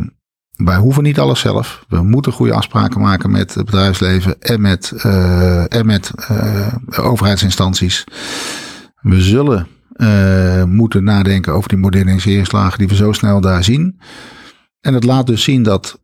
wij 0.65 0.77
hoeven 0.77 1.03
niet 1.03 1.19
alles 1.19 1.41
zelf. 1.41 1.85
We 1.89 2.03
moeten 2.03 2.33
goede 2.33 2.53
afspraken 2.53 3.01
maken 3.01 3.31
met 3.31 3.55
het 3.55 3.65
bedrijfsleven 3.65 4.41
en 4.41 4.61
met, 4.61 4.93
uh, 4.97 5.75
en 5.75 5.87
met 5.87 6.13
uh, 6.31 6.69
overheidsinstanties. 6.97 8.05
We 9.01 9.21
zullen 9.21 9.67
uh, 9.97 10.65
moeten 10.65 11.05
nadenken 11.05 11.53
over 11.53 11.69
die 11.69 11.79
moderniseringslagen 11.79 12.79
die 12.79 12.89
we 12.89 12.95
zo 12.95 13.13
snel 13.13 13.41
daar 13.41 13.65
zien. 13.65 14.01
En 14.81 14.95
het 14.95 15.05
laat 15.05 15.27
dus 15.27 15.43
zien 15.43 15.63
dat 15.63 16.01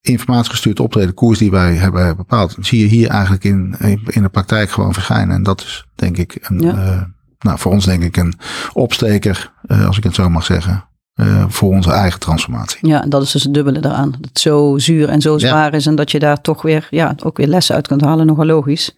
informatiegestuurd 0.00 0.80
optreden, 0.80 1.14
koers 1.14 1.38
die 1.38 1.50
wij 1.50 1.74
hebben 1.74 2.16
bepaald, 2.16 2.56
zie 2.60 2.80
je 2.80 2.86
hier 2.86 3.08
eigenlijk 3.08 3.44
in, 3.44 3.74
in 4.06 4.22
de 4.22 4.28
praktijk 4.28 4.70
gewoon 4.70 4.94
verschijnen. 4.94 5.36
En 5.36 5.42
dat 5.42 5.60
is 5.60 5.86
denk 5.94 6.16
ik 6.16 6.38
een, 6.40 6.60
ja. 6.60 7.10
nou, 7.38 7.58
voor 7.58 7.72
ons 7.72 7.84
denk 7.84 8.02
ik 8.02 8.16
een 8.16 8.34
opsteker, 8.72 9.52
als 9.66 9.96
ik 9.96 10.04
het 10.04 10.14
zo 10.14 10.28
mag 10.28 10.44
zeggen. 10.44 10.90
Uh, 11.14 11.44
voor 11.48 11.70
onze 11.70 11.90
eigen 11.90 12.20
transformatie. 12.20 12.88
Ja, 12.88 13.02
en 13.02 13.10
dat 13.10 13.22
is 13.22 13.30
dus 13.30 13.42
het 13.42 13.54
dubbele 13.54 13.78
eraan. 13.78 14.10
Dat 14.10 14.20
het 14.20 14.38
zo 14.38 14.78
zuur 14.78 15.08
en 15.08 15.20
zo 15.20 15.38
zwaar 15.38 15.74
is 15.74 15.86
en 15.86 15.94
dat 15.94 16.10
je 16.10 16.18
daar 16.18 16.40
toch 16.40 16.62
weer, 16.62 16.86
ja, 16.90 17.14
ook 17.24 17.36
weer 17.36 17.46
lessen 17.46 17.74
uit 17.74 17.86
kunt 17.86 18.00
halen, 18.00 18.26
nogal 18.26 18.46
logisch. 18.46 18.96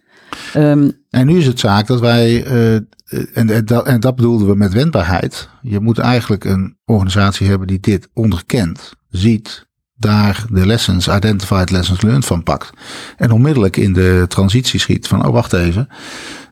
Um, 0.55 0.91
en 1.09 1.25
nu 1.25 1.37
is 1.37 1.45
het 1.45 1.59
zaak 1.59 1.87
dat 1.87 1.99
wij, 1.99 2.47
uh, 2.47 2.73
en, 2.73 3.49
en, 3.49 3.65
dat, 3.65 3.85
en 3.85 3.99
dat 3.99 4.15
bedoelden 4.15 4.47
we 4.47 4.55
met 4.55 4.73
wendbaarheid. 4.73 5.49
Je 5.61 5.79
moet 5.79 5.97
eigenlijk 5.97 6.43
een 6.43 6.77
organisatie 6.85 7.47
hebben 7.47 7.67
die 7.67 7.79
dit 7.79 8.09
onderkent, 8.13 8.93
ziet, 9.09 9.67
daar 9.95 10.45
de 10.49 10.65
lessons, 10.65 11.07
identified 11.07 11.71
lessons 11.71 12.01
learned 12.01 12.25
van 12.25 12.43
pakt. 12.43 12.69
En 13.17 13.31
onmiddellijk 13.31 13.77
in 13.77 13.93
de 13.93 14.25
transitie 14.27 14.79
schiet 14.79 15.07
van, 15.07 15.25
oh 15.25 15.33
wacht 15.33 15.53
even. 15.53 15.87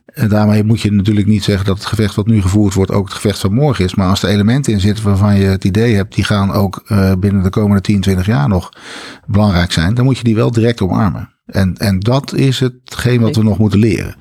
En 0.04 0.28
daarmee 0.28 0.64
moet 0.64 0.80
je 0.80 0.92
natuurlijk 0.92 1.26
niet 1.26 1.44
zeggen 1.44 1.66
dat 1.66 1.76
het 1.78 1.86
gevecht 1.86 2.14
wat 2.14 2.26
nu 2.26 2.42
gevoerd 2.42 2.74
wordt 2.74 2.90
ook 2.90 3.04
het 3.04 3.14
gevecht 3.14 3.38
van 3.38 3.54
morgen 3.54 3.84
is. 3.84 3.94
Maar 3.94 4.08
als 4.08 4.22
er 4.22 4.28
elementen 4.28 4.72
in 4.72 4.80
zitten 4.80 5.04
waarvan 5.04 5.36
je 5.36 5.44
het 5.44 5.64
idee 5.64 5.94
hebt, 5.94 6.14
die 6.14 6.24
gaan 6.24 6.52
ook 6.52 6.84
uh, 6.88 7.12
binnen 7.18 7.42
de 7.42 7.50
komende 7.50 7.80
10, 7.80 8.00
20 8.00 8.26
jaar 8.26 8.48
nog 8.48 8.72
belangrijk 9.26 9.72
zijn, 9.72 9.94
dan 9.94 10.04
moet 10.04 10.18
je 10.18 10.24
die 10.24 10.34
wel 10.34 10.50
direct 10.50 10.80
omarmen. 10.80 11.34
En, 11.46 11.74
en 11.76 12.00
dat 12.00 12.34
is 12.34 12.60
hetgeen 12.60 13.20
wat 13.20 13.36
we 13.36 13.42
nog 13.42 13.58
moeten 13.58 13.78
leren. 13.78 14.16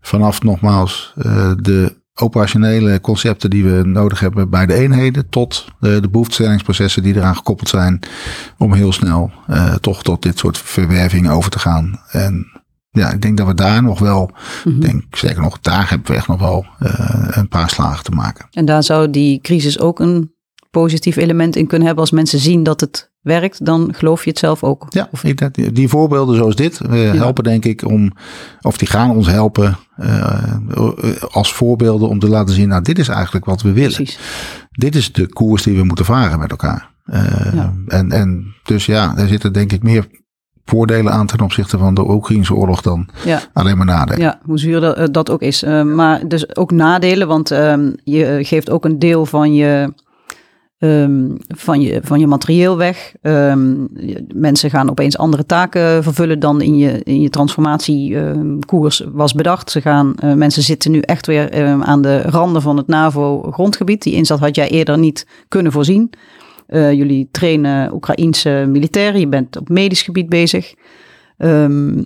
Vanaf 0.00 0.42
nogmaals 0.42 1.14
uh, 1.16 1.52
de 1.56 1.96
operationele 2.14 3.00
concepten 3.00 3.50
die 3.50 3.64
we 3.64 3.82
nodig 3.84 4.20
hebben 4.20 4.50
bij 4.50 4.66
de 4.66 4.74
eenheden, 4.74 5.28
tot 5.28 5.66
de, 5.80 6.00
de 6.00 6.08
behoeftestellingsprocessen 6.08 7.02
die 7.02 7.16
eraan 7.16 7.36
gekoppeld 7.36 7.68
zijn, 7.68 8.00
om 8.58 8.72
heel 8.72 8.92
snel 8.92 9.30
uh, 9.50 9.74
toch 9.74 10.02
tot 10.02 10.22
dit 10.22 10.38
soort 10.38 10.58
verwerving 10.58 11.30
over 11.30 11.50
te 11.50 11.58
gaan. 11.58 12.00
En 12.10 12.57
ja, 12.98 13.12
ik 13.12 13.22
denk 13.22 13.36
dat 13.36 13.46
we 13.46 13.54
daar 13.54 13.82
nog 13.82 13.98
wel, 13.98 14.30
mm 14.64 14.80
denk 14.80 15.16
zeker 15.16 15.42
nog, 15.42 15.60
daar 15.60 15.88
hebben 15.88 16.10
we 16.10 16.16
echt 16.16 16.28
nog 16.28 16.40
wel 16.40 16.66
uh, 16.82 16.90
een 17.30 17.48
paar 17.48 17.70
slagen 17.70 18.04
te 18.04 18.10
maken. 18.10 18.46
En 18.50 18.64
daar 18.64 18.82
zou 18.82 19.10
die 19.10 19.40
crisis 19.40 19.78
ook 19.78 20.00
een 20.00 20.32
positief 20.70 21.16
element 21.16 21.56
in 21.56 21.66
kunnen 21.66 21.86
hebben 21.86 22.04
als 22.04 22.12
mensen 22.12 22.38
zien 22.38 22.62
dat 22.62 22.80
het 22.80 23.10
werkt, 23.20 23.64
dan 23.64 23.94
geloof 23.94 24.24
je 24.24 24.30
het 24.30 24.38
zelf 24.38 24.62
ook. 24.62 24.86
Ja, 24.88 25.08
of 25.10 25.20
die, 25.20 25.72
die 25.72 25.88
voorbeelden 25.88 26.36
zoals 26.36 26.56
dit 26.56 26.80
uh, 26.90 27.12
helpen 27.12 27.44
denk 27.44 27.64
ik 27.64 27.84
om, 27.84 28.12
of 28.60 28.78
die 28.78 28.88
gaan 28.88 29.10
ons 29.10 29.26
helpen 29.26 29.76
uh, 30.00 30.52
als 31.30 31.52
voorbeelden 31.52 32.08
om 32.08 32.18
te 32.18 32.28
laten 32.28 32.54
zien, 32.54 32.68
nou 32.68 32.82
dit 32.82 32.98
is 32.98 33.08
eigenlijk 33.08 33.44
wat 33.44 33.62
we 33.62 33.72
willen. 33.72 33.94
Precies. 33.94 34.18
Dit 34.70 34.94
is 34.94 35.12
de 35.12 35.26
koers 35.26 35.62
die 35.62 35.76
we 35.76 35.84
moeten 35.84 36.04
varen 36.04 36.38
met 36.38 36.50
elkaar. 36.50 36.90
Uh, 37.06 37.52
ja. 37.54 37.74
en, 37.86 38.12
en 38.12 38.54
dus 38.62 38.86
ja, 38.86 39.14
daar 39.14 39.28
zitten 39.28 39.52
denk 39.52 39.72
ik 39.72 39.82
meer 39.82 40.06
voordelen 40.68 41.12
aan 41.12 41.26
ten 41.26 41.40
opzichte 41.40 41.78
van 41.78 41.94
de 41.94 42.10
Oekraïnse 42.10 42.54
oorlog 42.54 42.80
dan 42.80 43.08
ja. 43.24 43.40
alleen 43.52 43.76
maar 43.76 43.86
nadelen. 43.86 44.20
Ja, 44.20 44.38
hoe 44.42 44.58
zuur 44.58 44.80
dat, 44.80 44.96
eh, 44.96 45.04
dat 45.10 45.30
ook 45.30 45.42
is. 45.42 45.62
Uh, 45.62 45.82
maar 45.82 46.28
dus 46.28 46.56
ook 46.56 46.70
nadelen, 46.70 47.28
want 47.28 47.50
um, 47.50 47.94
je 48.04 48.38
geeft 48.42 48.70
ook 48.70 48.84
een 48.84 48.98
deel 48.98 49.26
van 49.26 49.54
je, 49.54 49.92
um, 50.78 51.36
van 51.48 51.80
je, 51.80 52.00
van 52.02 52.20
je 52.20 52.26
materieel 52.26 52.76
weg. 52.76 53.14
Um, 53.22 53.88
mensen 54.34 54.70
gaan 54.70 54.90
opeens 54.90 55.18
andere 55.18 55.46
taken 55.46 56.02
vervullen 56.02 56.40
dan 56.40 56.60
in 56.60 56.76
je, 56.76 57.02
in 57.02 57.20
je 57.20 57.30
transformatiekoers 57.30 59.04
was 59.12 59.32
bedacht. 59.32 59.70
Ze 59.70 59.80
gaan, 59.80 60.14
uh, 60.24 60.34
mensen 60.34 60.62
zitten 60.62 60.90
nu 60.90 61.00
echt 61.00 61.26
weer 61.26 61.72
aan 61.84 62.02
de 62.02 62.22
randen 62.22 62.62
van 62.62 62.76
het 62.76 62.86
NAVO-grondgebied. 62.86 64.02
Die 64.02 64.14
inzet 64.14 64.38
had 64.38 64.56
jij 64.56 64.68
eerder 64.68 64.98
niet 64.98 65.26
kunnen 65.48 65.72
voorzien. 65.72 66.10
Jullie 66.70 67.28
trainen 67.30 67.92
Oekraïense 67.94 68.64
militairen, 68.68 69.20
je 69.20 69.28
bent 69.28 69.56
op 69.56 69.68
medisch 69.68 70.02
gebied 70.02 70.28
bezig. 70.28 70.74
Um, 71.38 72.04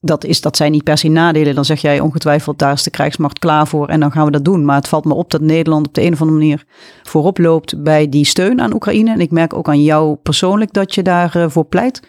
dat, 0.00 0.24
is, 0.24 0.40
dat 0.40 0.56
zijn 0.56 0.72
niet 0.72 0.84
per 0.84 0.98
se 0.98 1.08
nadelen. 1.08 1.54
Dan 1.54 1.64
zeg 1.64 1.80
jij 1.80 2.00
ongetwijfeld, 2.00 2.58
daar 2.58 2.72
is 2.72 2.82
de 2.82 2.90
krijgsmacht 2.90 3.38
klaar 3.38 3.66
voor 3.66 3.88
en 3.88 4.00
dan 4.00 4.12
gaan 4.12 4.24
we 4.24 4.30
dat 4.30 4.44
doen. 4.44 4.64
Maar 4.64 4.76
het 4.76 4.88
valt 4.88 5.04
me 5.04 5.14
op 5.14 5.30
dat 5.30 5.40
Nederland 5.40 5.86
op 5.86 5.94
de 5.94 6.02
een 6.02 6.12
of 6.12 6.20
andere 6.20 6.38
manier 6.38 6.64
voorop 7.02 7.38
loopt 7.38 7.82
bij 7.82 8.08
die 8.08 8.24
steun 8.24 8.60
aan 8.60 8.74
Oekraïne. 8.74 9.12
En 9.12 9.20
ik 9.20 9.30
merk 9.30 9.54
ook 9.54 9.68
aan 9.68 9.82
jou 9.82 10.14
persoonlijk 10.14 10.72
dat 10.72 10.94
je 10.94 11.02
daarvoor 11.02 11.40
uh, 11.40 11.48
voor 11.48 11.64
pleit. 11.64 12.02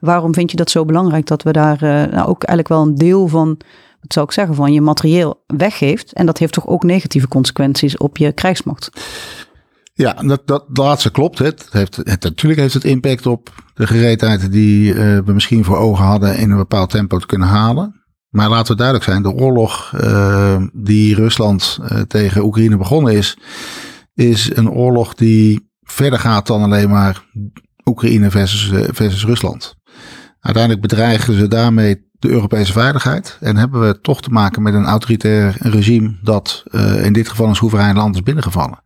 Waarom 0.00 0.34
vind 0.34 0.50
je 0.50 0.56
dat 0.56 0.70
zo 0.70 0.84
belangrijk 0.84 1.26
dat 1.26 1.42
we 1.42 1.52
daar 1.52 1.82
uh, 1.82 1.90
nou 1.90 2.28
ook 2.28 2.42
eigenlijk 2.42 2.68
wel 2.68 2.82
een 2.82 2.94
deel 2.94 3.28
van, 3.28 3.48
wat 4.00 4.12
zou 4.12 4.26
ik 4.26 4.32
zeggen, 4.32 4.54
van 4.54 4.72
je 4.72 4.80
materieel 4.80 5.42
weggeeft? 5.46 6.12
En 6.12 6.26
dat 6.26 6.38
heeft 6.38 6.52
toch 6.52 6.66
ook 6.66 6.82
negatieve 6.82 7.28
consequenties 7.28 7.96
op 7.96 8.16
je 8.16 8.32
krijgsmacht? 8.32 8.90
Ja, 10.02 10.12
dat, 10.12 10.46
dat, 10.46 10.64
laatste 10.72 11.10
klopt. 11.10 11.38
Het 11.38 11.66
heeft, 11.70 11.96
het, 11.96 12.22
natuurlijk 12.22 12.60
heeft 12.60 12.74
het 12.74 12.84
impact 12.84 13.26
op 13.26 13.52
de 13.74 13.86
gereedheid 13.86 14.52
die 14.52 14.94
uh, 14.94 15.18
we 15.24 15.32
misschien 15.32 15.64
voor 15.64 15.76
ogen 15.76 16.04
hadden 16.04 16.36
in 16.36 16.50
een 16.50 16.56
bepaald 16.56 16.90
tempo 16.90 17.18
te 17.18 17.26
kunnen 17.26 17.48
halen. 17.48 18.04
Maar 18.28 18.48
laten 18.48 18.72
we 18.72 18.76
duidelijk 18.76 19.08
zijn, 19.08 19.22
de 19.22 19.32
oorlog 19.32 19.92
uh, 20.00 20.62
die 20.72 21.14
Rusland 21.14 21.78
uh, 21.82 22.00
tegen 22.00 22.44
Oekraïne 22.44 22.76
begonnen 22.76 23.12
is, 23.12 23.36
is 24.14 24.56
een 24.56 24.70
oorlog 24.70 25.14
die 25.14 25.70
verder 25.80 26.18
gaat 26.18 26.46
dan 26.46 26.62
alleen 26.62 26.88
maar 26.88 27.26
Oekraïne 27.84 28.30
versus, 28.30 28.70
versus 28.92 29.24
Rusland. 29.24 29.74
Uiteindelijk 30.40 30.82
bedreigen 30.82 31.34
ze 31.34 31.48
daarmee 31.48 32.10
de 32.12 32.28
Europese 32.28 32.72
veiligheid. 32.72 33.36
En 33.40 33.56
hebben 33.56 33.80
we 33.80 34.00
toch 34.00 34.22
te 34.22 34.30
maken 34.30 34.62
met 34.62 34.74
een 34.74 34.84
autoritair 34.84 35.56
regime 35.58 36.18
dat 36.22 36.62
in 37.02 37.12
dit 37.12 37.28
geval 37.28 37.48
een 37.48 37.54
soeverein 37.54 37.96
land 37.96 38.14
is 38.14 38.22
binnengevallen. 38.22 38.82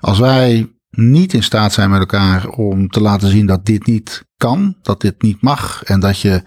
Als 0.00 0.18
wij 0.18 0.72
niet 0.90 1.34
in 1.34 1.42
staat 1.42 1.72
zijn 1.72 1.90
met 1.90 2.00
elkaar 2.00 2.48
om 2.48 2.88
te 2.88 3.00
laten 3.00 3.28
zien 3.28 3.46
dat 3.46 3.66
dit 3.66 3.86
niet 3.86 4.24
kan, 4.36 4.76
dat 4.82 5.00
dit 5.00 5.22
niet 5.22 5.42
mag 5.42 5.82
en 5.82 6.00
dat 6.00 6.20
je 6.20 6.42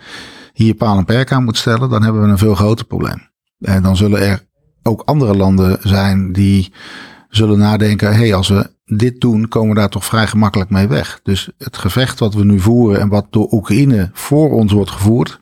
hier 0.53 0.73
paal 0.73 0.97
en 0.97 1.05
perk 1.05 1.31
aan 1.31 1.43
moet 1.43 1.57
stellen, 1.57 1.89
dan 1.89 2.03
hebben 2.03 2.21
we 2.21 2.27
een 2.27 2.37
veel 2.37 2.55
groter 2.55 2.85
probleem. 2.85 3.31
En 3.59 3.83
dan 3.83 3.95
zullen 3.95 4.21
er 4.21 4.47
ook 4.83 5.01
andere 5.01 5.35
landen 5.35 5.77
zijn 5.81 6.31
die 6.31 6.73
zullen 7.29 7.57
nadenken, 7.57 8.11
hé, 8.11 8.19
hey, 8.19 8.33
als 8.33 8.47
we 8.47 8.71
dit 8.85 9.21
doen, 9.21 9.47
komen 9.47 9.69
we 9.69 9.75
daar 9.75 9.89
toch 9.89 10.05
vrij 10.05 10.27
gemakkelijk 10.27 10.69
mee 10.69 10.87
weg. 10.87 11.19
Dus 11.23 11.49
het 11.57 11.77
gevecht 11.77 12.19
wat 12.19 12.33
we 12.33 12.45
nu 12.45 12.59
voeren 12.59 12.99
en 12.99 13.09
wat 13.09 13.27
door 13.29 13.51
Oekraïne 13.51 14.09
voor 14.13 14.51
ons 14.51 14.71
wordt 14.71 14.91
gevoerd, 14.91 15.39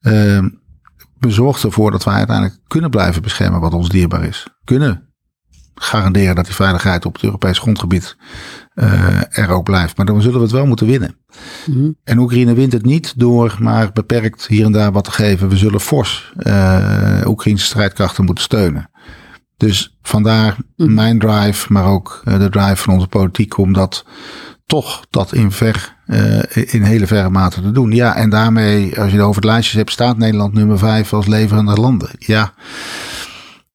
uh, 0.00 0.44
bezorgt 1.18 1.62
ervoor 1.62 1.90
dat 1.90 2.04
wij 2.04 2.14
uiteindelijk 2.14 2.58
kunnen 2.66 2.90
blijven 2.90 3.22
beschermen 3.22 3.60
wat 3.60 3.74
ons 3.74 3.88
dierbaar 3.88 4.24
is. 4.24 4.46
Kunnen 4.64 5.13
garanderen 5.74 6.34
dat 6.34 6.44
die 6.44 6.54
veiligheid 6.54 7.06
op 7.06 7.14
het 7.14 7.22
Europees 7.22 7.58
grondgebied 7.58 8.16
uh, 8.74 9.38
er 9.38 9.50
ook 9.50 9.64
blijft. 9.64 9.96
Maar 9.96 10.06
dan 10.06 10.20
zullen 10.22 10.36
we 10.36 10.42
het 10.42 10.52
wel 10.52 10.66
moeten 10.66 10.86
winnen. 10.86 11.16
Mm 11.66 11.96
En 12.04 12.18
Oekraïne 12.18 12.54
wint 12.54 12.72
het 12.72 12.84
niet 12.84 13.12
door 13.16 13.56
maar 13.60 13.92
beperkt 13.92 14.46
hier 14.46 14.64
en 14.64 14.72
daar 14.72 14.92
wat 14.92 15.04
te 15.04 15.10
geven. 15.10 15.48
We 15.48 15.56
zullen 15.56 15.80
fors 15.80 16.32
uh, 16.38 17.20
Oekraïnse 17.26 17.64
strijdkrachten 17.64 18.24
moeten 18.24 18.44
steunen. 18.44 18.90
Dus 19.56 19.96
vandaar 20.02 20.56
mm 20.76 20.94
mijn 20.94 21.18
drive, 21.18 21.72
maar 21.72 21.86
ook 21.86 22.22
uh, 22.24 22.38
de 22.38 22.48
drive 22.48 22.76
van 22.76 22.94
onze 22.94 23.06
politiek 23.06 23.58
om 23.58 23.72
dat 23.72 24.04
toch 24.66 25.06
dat 25.10 25.32
in 25.32 25.50
ver, 25.50 25.96
in 26.52 26.82
hele 26.82 27.06
verre 27.06 27.30
mate 27.30 27.62
te 27.62 27.70
doen. 27.70 27.90
Ja, 27.90 28.16
en 28.16 28.30
daarmee, 28.30 29.00
als 29.00 29.10
je 29.10 29.16
het 29.16 29.26
over 29.26 29.42
het 29.42 29.50
lijstjes 29.50 29.76
hebt, 29.76 29.90
staat 29.90 30.16
Nederland 30.16 30.52
nummer 30.52 30.78
vijf 30.78 31.12
als 31.12 31.26
leverende 31.26 31.74
landen. 31.74 32.10
Ja, 32.18 32.54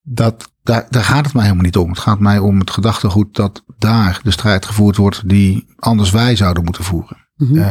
dat 0.01 0.49
daar, 0.69 0.86
daar 0.89 1.03
gaat 1.03 1.25
het 1.25 1.34
mij 1.34 1.43
helemaal 1.43 1.63
niet 1.65 1.77
om. 1.77 1.89
Het 1.89 1.99
gaat 1.99 2.19
mij 2.19 2.39
om 2.39 2.60
het 2.60 2.71
gedachtegoed 2.71 3.36
dat 3.36 3.63
daar 3.77 4.19
de 4.23 4.32
strijd 4.32 4.65
gevoerd 4.65 4.97
wordt 4.97 5.29
die 5.29 5.65
anders 5.75 6.12
wij 6.12 6.36
zouden 6.36 6.63
moeten 6.63 6.84
voeren. 6.84 7.17
Mm 7.36 7.63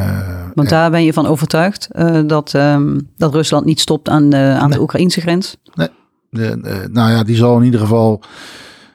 Want 0.54 0.68
daar 0.68 0.90
ben 0.90 1.04
je 1.04 1.12
van 1.12 1.26
overtuigd 1.26 1.88
uh, 1.92 2.20
dat, 2.26 2.52
um, 2.52 3.10
dat 3.16 3.32
Rusland 3.34 3.64
niet 3.64 3.80
stopt 3.80 4.08
aan, 4.08 4.30
de, 4.30 4.56
aan 4.60 4.70
de 4.70 4.80
Oekraïnse 4.80 5.20
grens? 5.20 5.56
Nee, 5.74 5.88
de, 6.30 6.88
nou 6.92 7.10
ja, 7.10 7.22
die 7.22 7.36
zal 7.36 7.56
in 7.56 7.64
ieder 7.64 7.80
geval 7.80 8.22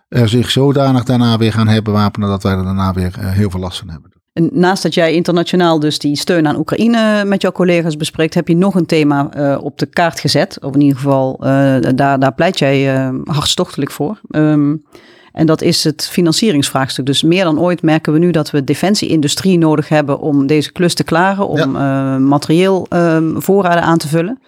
er 0.07 0.29
zich 0.29 0.51
zodanig 0.51 1.03
daarna 1.03 1.37
weer 1.37 1.53
gaan 1.53 1.67
herbewapenen 1.67 2.29
dat 2.29 2.43
wij 2.43 2.53
er 2.53 2.63
daarna 2.63 2.93
weer 2.93 3.13
heel 3.19 3.49
veel 3.49 3.59
last 3.59 3.79
van 3.79 3.89
hebben. 3.89 4.12
En 4.33 4.49
naast 4.51 4.83
dat 4.83 4.93
jij 4.93 5.13
internationaal 5.13 5.79
dus 5.79 5.99
die 5.99 6.15
steun 6.15 6.47
aan 6.47 6.57
Oekraïne 6.57 7.25
met 7.25 7.41
jouw 7.41 7.51
collega's 7.51 7.97
bespreekt, 7.97 8.33
heb 8.33 8.47
je 8.47 8.55
nog 8.55 8.75
een 8.75 8.85
thema 8.85 9.29
uh, 9.37 9.57
op 9.63 9.77
de 9.77 9.85
kaart 9.85 10.19
gezet. 10.19 10.57
Of 10.61 10.73
in 10.73 10.81
ieder 10.81 10.97
geval, 10.97 11.39
uh, 11.39 11.75
daar, 11.95 12.19
daar 12.19 12.33
pleit 12.33 12.59
jij 12.59 12.95
uh, 12.95 13.19
hartstochtelijk 13.23 13.91
voor. 13.91 14.21
Um, 14.29 14.83
en 15.31 15.45
dat 15.45 15.61
is 15.61 15.83
het 15.83 16.07
financieringsvraagstuk. 16.07 17.05
Dus 17.05 17.23
meer 17.23 17.43
dan 17.43 17.59
ooit 17.59 17.81
merken 17.81 18.13
we 18.13 18.19
nu 18.19 18.31
dat 18.31 18.51
we 18.51 18.63
defensieindustrie 18.63 19.57
nodig 19.57 19.89
hebben 19.89 20.19
om 20.19 20.47
deze 20.47 20.71
klus 20.71 20.93
te 20.93 21.03
klaren, 21.03 21.47
om 21.47 21.77
ja. 21.77 22.17
materieel 22.17 22.87
um, 22.89 23.41
voorraden 23.41 23.83
aan 23.83 23.97
te 23.97 24.07
vullen. 24.07 24.39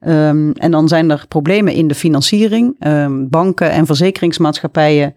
Um, 0.00 0.52
en 0.52 0.70
dan 0.70 0.88
zijn 0.88 1.10
er 1.10 1.24
problemen 1.28 1.72
in 1.72 1.88
de 1.88 1.94
financiering. 1.94 2.76
banken 3.30 3.70
en 3.70 3.86
verzekeringsmaatschappijen 3.86 5.14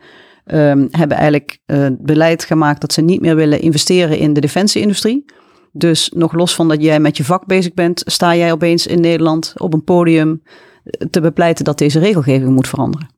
um, 0.54 0.88
hebben 0.92 1.18
eigenlijk 1.18 1.60
uh, 1.66 1.88
beleid 2.00 2.44
gemaakt 2.44 2.82
dat 2.82 2.94
ze 2.94 3.02
niet 3.02 3.22
meer 3.22 3.36
willen 3.36 3.62
investeren 3.62 4.18
in 4.18 4.34
de 4.34 4.42
defensieindustrie. 4.42 5.26
Dus 5.72 6.12
nog 6.16 6.34
los 6.34 6.56
van 6.56 6.68
dat 6.68 6.82
jij 6.82 7.00
met 7.00 7.18
je 7.18 7.24
vak 7.24 7.46
bezig 7.46 7.74
bent, 7.74 8.02
sta 8.06 8.36
jij 8.36 8.52
opeens 8.52 8.88
in 8.88 9.00
Nederland 9.00 9.54
op 9.58 9.74
een 9.74 9.84
podium 9.84 10.42
eh, 10.84 11.08
te 11.10 11.22
bepleiten 11.22 11.66
dat 11.66 11.78
deze 11.78 12.00
regelgeving 12.00 12.50
moet 12.50 12.68
veranderen. 12.68 13.10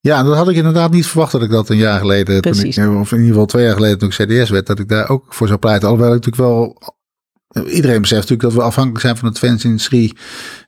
Ja, 0.00 0.22
dat 0.22 0.36
had 0.36 0.48
ik 0.48 0.56
inderdaad 0.56 0.90
niet 0.90 1.06
verwacht 1.06 1.32
dat 1.32 1.42
ik 1.42 1.50
dat 1.50 1.68
een 1.68 1.76
jaar 1.76 1.98
geleden, 1.98 2.42
toen 2.42 2.52
ik, 2.52 2.76
of 2.76 3.12
in 3.12 3.18
ieder 3.18 3.32
geval 3.32 3.46
twee 3.46 3.64
jaar 3.64 3.74
geleden 3.74 3.98
toen 3.98 4.08
ik 4.08 4.14
CDS 4.14 4.50
werd, 4.50 4.66
dat 4.66 4.78
ik 4.78 4.88
daar 4.88 5.08
ook 5.08 5.34
voor 5.34 5.46
zou 5.46 5.58
pleiten. 5.58 5.88
Alhoewel 5.88 6.14
ik 6.14 6.24
natuurlijk 6.24 6.50
wel 6.50 6.76
Iedereen 7.54 8.00
beseft 8.00 8.28
natuurlijk 8.28 8.40
dat 8.40 8.52
we 8.52 8.62
afhankelijk 8.62 9.00
zijn 9.00 9.16
van 9.16 9.28
de 9.28 9.40
defensieindustrie. 9.40 10.16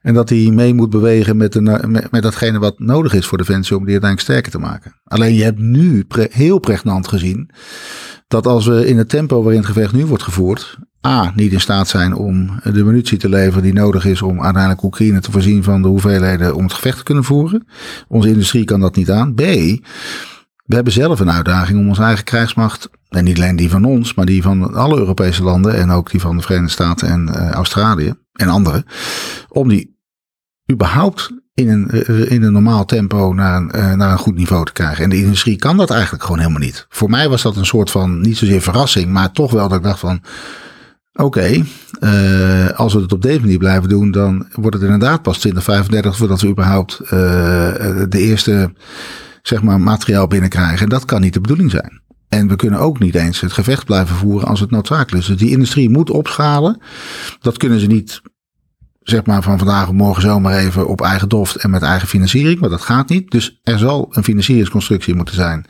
En 0.00 0.14
dat 0.14 0.28
die 0.28 0.52
mee 0.52 0.74
moet 0.74 0.90
bewegen 0.90 1.36
met, 1.36 1.52
de, 1.52 1.60
met, 2.10 2.22
datgene 2.22 2.58
wat 2.58 2.78
nodig 2.78 3.12
is 3.12 3.26
voor 3.26 3.38
defensie 3.38 3.76
om 3.76 3.84
die 3.84 3.92
uiteindelijk 3.92 4.30
sterker 4.30 4.52
te 4.52 4.58
maken. 4.58 5.00
Alleen 5.04 5.34
je 5.34 5.42
hebt 5.42 5.58
nu 5.58 6.06
heel 6.30 6.58
pregnant 6.58 7.08
gezien 7.08 7.50
dat 8.28 8.46
als 8.46 8.66
we 8.66 8.86
in 8.86 8.98
het 8.98 9.08
tempo 9.08 9.42
waarin 9.42 9.60
het 9.60 9.68
gevecht 9.68 9.92
nu 9.92 10.06
wordt 10.06 10.22
gevoerd. 10.22 10.78
A, 11.06 11.32
niet 11.34 11.52
in 11.52 11.60
staat 11.60 11.88
zijn 11.88 12.14
om 12.14 12.60
de 12.62 12.84
munitie 12.84 13.18
te 13.18 13.28
leveren 13.28 13.62
die 13.62 13.72
nodig 13.72 14.04
is 14.04 14.22
om 14.22 14.42
uiteindelijk 14.42 14.82
Oekraïne 14.82 15.20
te 15.20 15.30
voorzien 15.30 15.62
van 15.62 15.82
de 15.82 15.88
hoeveelheden 15.88 16.54
om 16.54 16.62
het 16.62 16.72
gevecht 16.72 16.96
te 16.96 17.04
kunnen 17.04 17.24
voeren. 17.24 17.66
Onze 18.08 18.28
industrie 18.28 18.64
kan 18.64 18.80
dat 18.80 18.96
niet 18.96 19.10
aan. 19.10 19.34
B, 19.34 19.40
we 20.70 20.74
hebben 20.74 20.92
zelf 20.92 21.20
een 21.20 21.30
uitdaging 21.30 21.78
om 21.78 21.88
onze 21.88 22.02
eigen 22.02 22.24
krijgsmacht, 22.24 22.90
en 23.11 23.25
niet 23.25 23.37
alleen 23.37 23.57
die 23.57 23.70
van 23.70 23.85
ons, 23.85 24.14
maar 24.14 24.27
die 24.27 24.42
van 24.42 24.75
alle 24.75 24.99
Europese 24.99 25.42
landen 25.42 25.75
en 25.75 25.90
ook 25.90 26.11
die 26.11 26.20
van 26.20 26.37
de 26.37 26.42
Verenigde 26.42 26.73
Staten 26.73 27.09
en 27.09 27.29
uh, 27.29 27.51
Australië 27.51 28.14
en 28.33 28.49
andere, 28.49 28.85
om 29.49 29.68
die 29.68 29.99
überhaupt 30.73 31.31
in 31.55 31.68
een, 31.68 31.88
uh, 31.92 32.31
in 32.31 32.42
een 32.42 32.53
normaal 32.53 32.85
tempo 32.85 33.33
naar 33.33 33.57
een, 33.57 33.70
uh, 33.75 33.92
naar 33.94 34.12
een 34.12 34.18
goed 34.18 34.37
niveau 34.37 34.64
te 34.64 34.73
krijgen. 34.73 35.05
En 35.05 35.11
de 35.11 35.16
industrie 35.16 35.57
kan 35.57 35.77
dat 35.77 35.90
eigenlijk 35.90 36.23
gewoon 36.23 36.38
helemaal 36.38 36.61
niet. 36.61 36.87
Voor 36.88 37.11
mij 37.11 37.29
was 37.29 37.42
dat 37.42 37.57
een 37.57 37.66
soort 37.66 37.90
van, 37.90 38.20
niet 38.20 38.37
zozeer 38.37 38.61
verrassing, 38.61 39.12
maar 39.12 39.33
toch 39.33 39.51
wel 39.51 39.68
dat 39.68 39.79
ik 39.79 39.85
dacht 39.85 39.99
van, 39.99 40.23
oké, 41.12 41.64
als 42.75 42.94
we 42.94 43.01
het 43.01 43.12
op 43.12 43.23
deze 43.23 43.40
manier 43.40 43.59
blijven 43.59 43.88
doen, 43.88 44.11
dan 44.11 44.46
wordt 44.53 44.77
het 44.77 44.85
inderdaad 44.85 45.23
pas 45.23 45.38
2035 45.38 46.16
voordat 46.16 46.40
we 46.40 46.49
überhaupt 46.49 46.99
de 48.09 48.18
eerste 48.18 48.73
zeg 49.42 49.62
maar, 49.62 49.81
materiaal 49.81 50.27
binnenkrijgen. 50.27 50.83
En 50.83 50.88
dat 50.88 51.05
kan 51.05 51.20
niet 51.20 51.33
de 51.33 51.40
bedoeling 51.40 51.70
zijn. 51.70 52.01
En 52.30 52.48
we 52.48 52.56
kunnen 52.56 52.80
ook 52.80 52.98
niet 52.98 53.14
eens 53.14 53.40
het 53.40 53.52
gevecht 53.52 53.84
blijven 53.84 54.16
voeren 54.16 54.48
als 54.48 54.60
het 54.60 54.70
noodzakelijk 54.70 55.22
is. 55.22 55.26
Dus 55.26 55.36
die 55.36 55.50
industrie 55.50 55.90
moet 55.90 56.10
opschalen. 56.10 56.80
Dat 57.40 57.56
kunnen 57.56 57.80
ze 57.80 57.86
niet, 57.86 58.22
zeg 59.00 59.26
maar, 59.26 59.42
van 59.42 59.58
vandaag 59.58 59.88
of 59.88 59.94
morgen 59.94 60.22
zomaar 60.22 60.56
even 60.58 60.88
op 60.88 61.00
eigen 61.00 61.28
doft 61.28 61.56
en 61.56 61.70
met 61.70 61.82
eigen 61.82 62.08
financiering. 62.08 62.60
Maar 62.60 62.70
dat 62.70 62.80
gaat 62.80 63.08
niet. 63.08 63.30
Dus 63.30 63.60
er 63.62 63.78
zal 63.78 64.08
een 64.10 64.24
financieringsconstructie 64.24 65.14
moeten 65.14 65.34
zijn. 65.34 65.66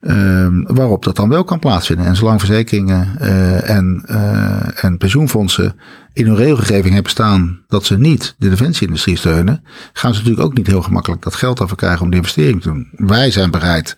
Um, 0.00 0.64
waarop 0.66 1.04
dat 1.04 1.16
dan 1.16 1.28
wel 1.28 1.44
kan 1.44 1.58
plaatsvinden. 1.58 2.06
En 2.06 2.16
zolang 2.16 2.38
verzekeringen 2.38 3.16
uh, 3.20 3.70
en, 3.70 4.02
uh, 4.10 4.84
en 4.84 4.98
pensioenfondsen 4.98 5.76
in 6.16 6.26
hun 6.26 6.36
regelgeving 6.36 6.94
hebben 6.94 7.12
staan 7.12 7.64
dat 7.66 7.84
ze 7.84 7.98
niet 7.98 8.34
de 8.38 8.48
defensieindustrie 8.48 9.16
steunen, 9.16 9.64
gaan 9.92 10.14
ze 10.14 10.18
natuurlijk 10.18 10.46
ook 10.46 10.56
niet 10.56 10.66
heel 10.66 10.82
gemakkelijk 10.82 11.22
dat 11.22 11.34
geld 11.34 11.60
af 11.60 11.74
krijgen 11.74 12.02
om 12.02 12.10
de 12.10 12.16
investering 12.16 12.62
te 12.62 12.68
doen. 12.68 12.88
Wij 12.92 13.30
zijn 13.30 13.50
bereid 13.50 13.96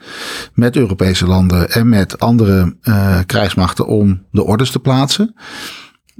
met 0.54 0.76
Europese 0.76 1.26
landen 1.26 1.70
en 1.70 1.88
met 1.88 2.18
andere 2.18 2.76
uh, 2.82 3.18
krijgsmachten 3.26 3.86
om 3.86 4.26
de 4.30 4.42
orders 4.42 4.70
te 4.70 4.78
plaatsen. 4.78 5.34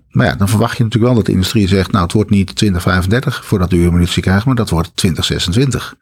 Maar 0.09 0.27
ja, 0.27 0.35
dan 0.35 0.49
verwacht 0.49 0.77
je 0.77 0.83
natuurlijk 0.83 1.13
wel 1.13 1.23
dat 1.23 1.27
de 1.27 1.37
industrie 1.37 1.69
zegt, 1.69 1.93
nou 1.93 2.05
het 2.05 2.13
wordt 2.13 2.31
niet 2.31 2.57
2035 2.57 3.45
voordat 3.45 3.73
u 3.73 3.85
uw 3.85 3.91
munitie 3.91 4.23
krijgt, 4.23 4.47
maar 4.47 4.55
dat 4.55 4.71
wordt 4.71 4.97
2026. 4.97 5.95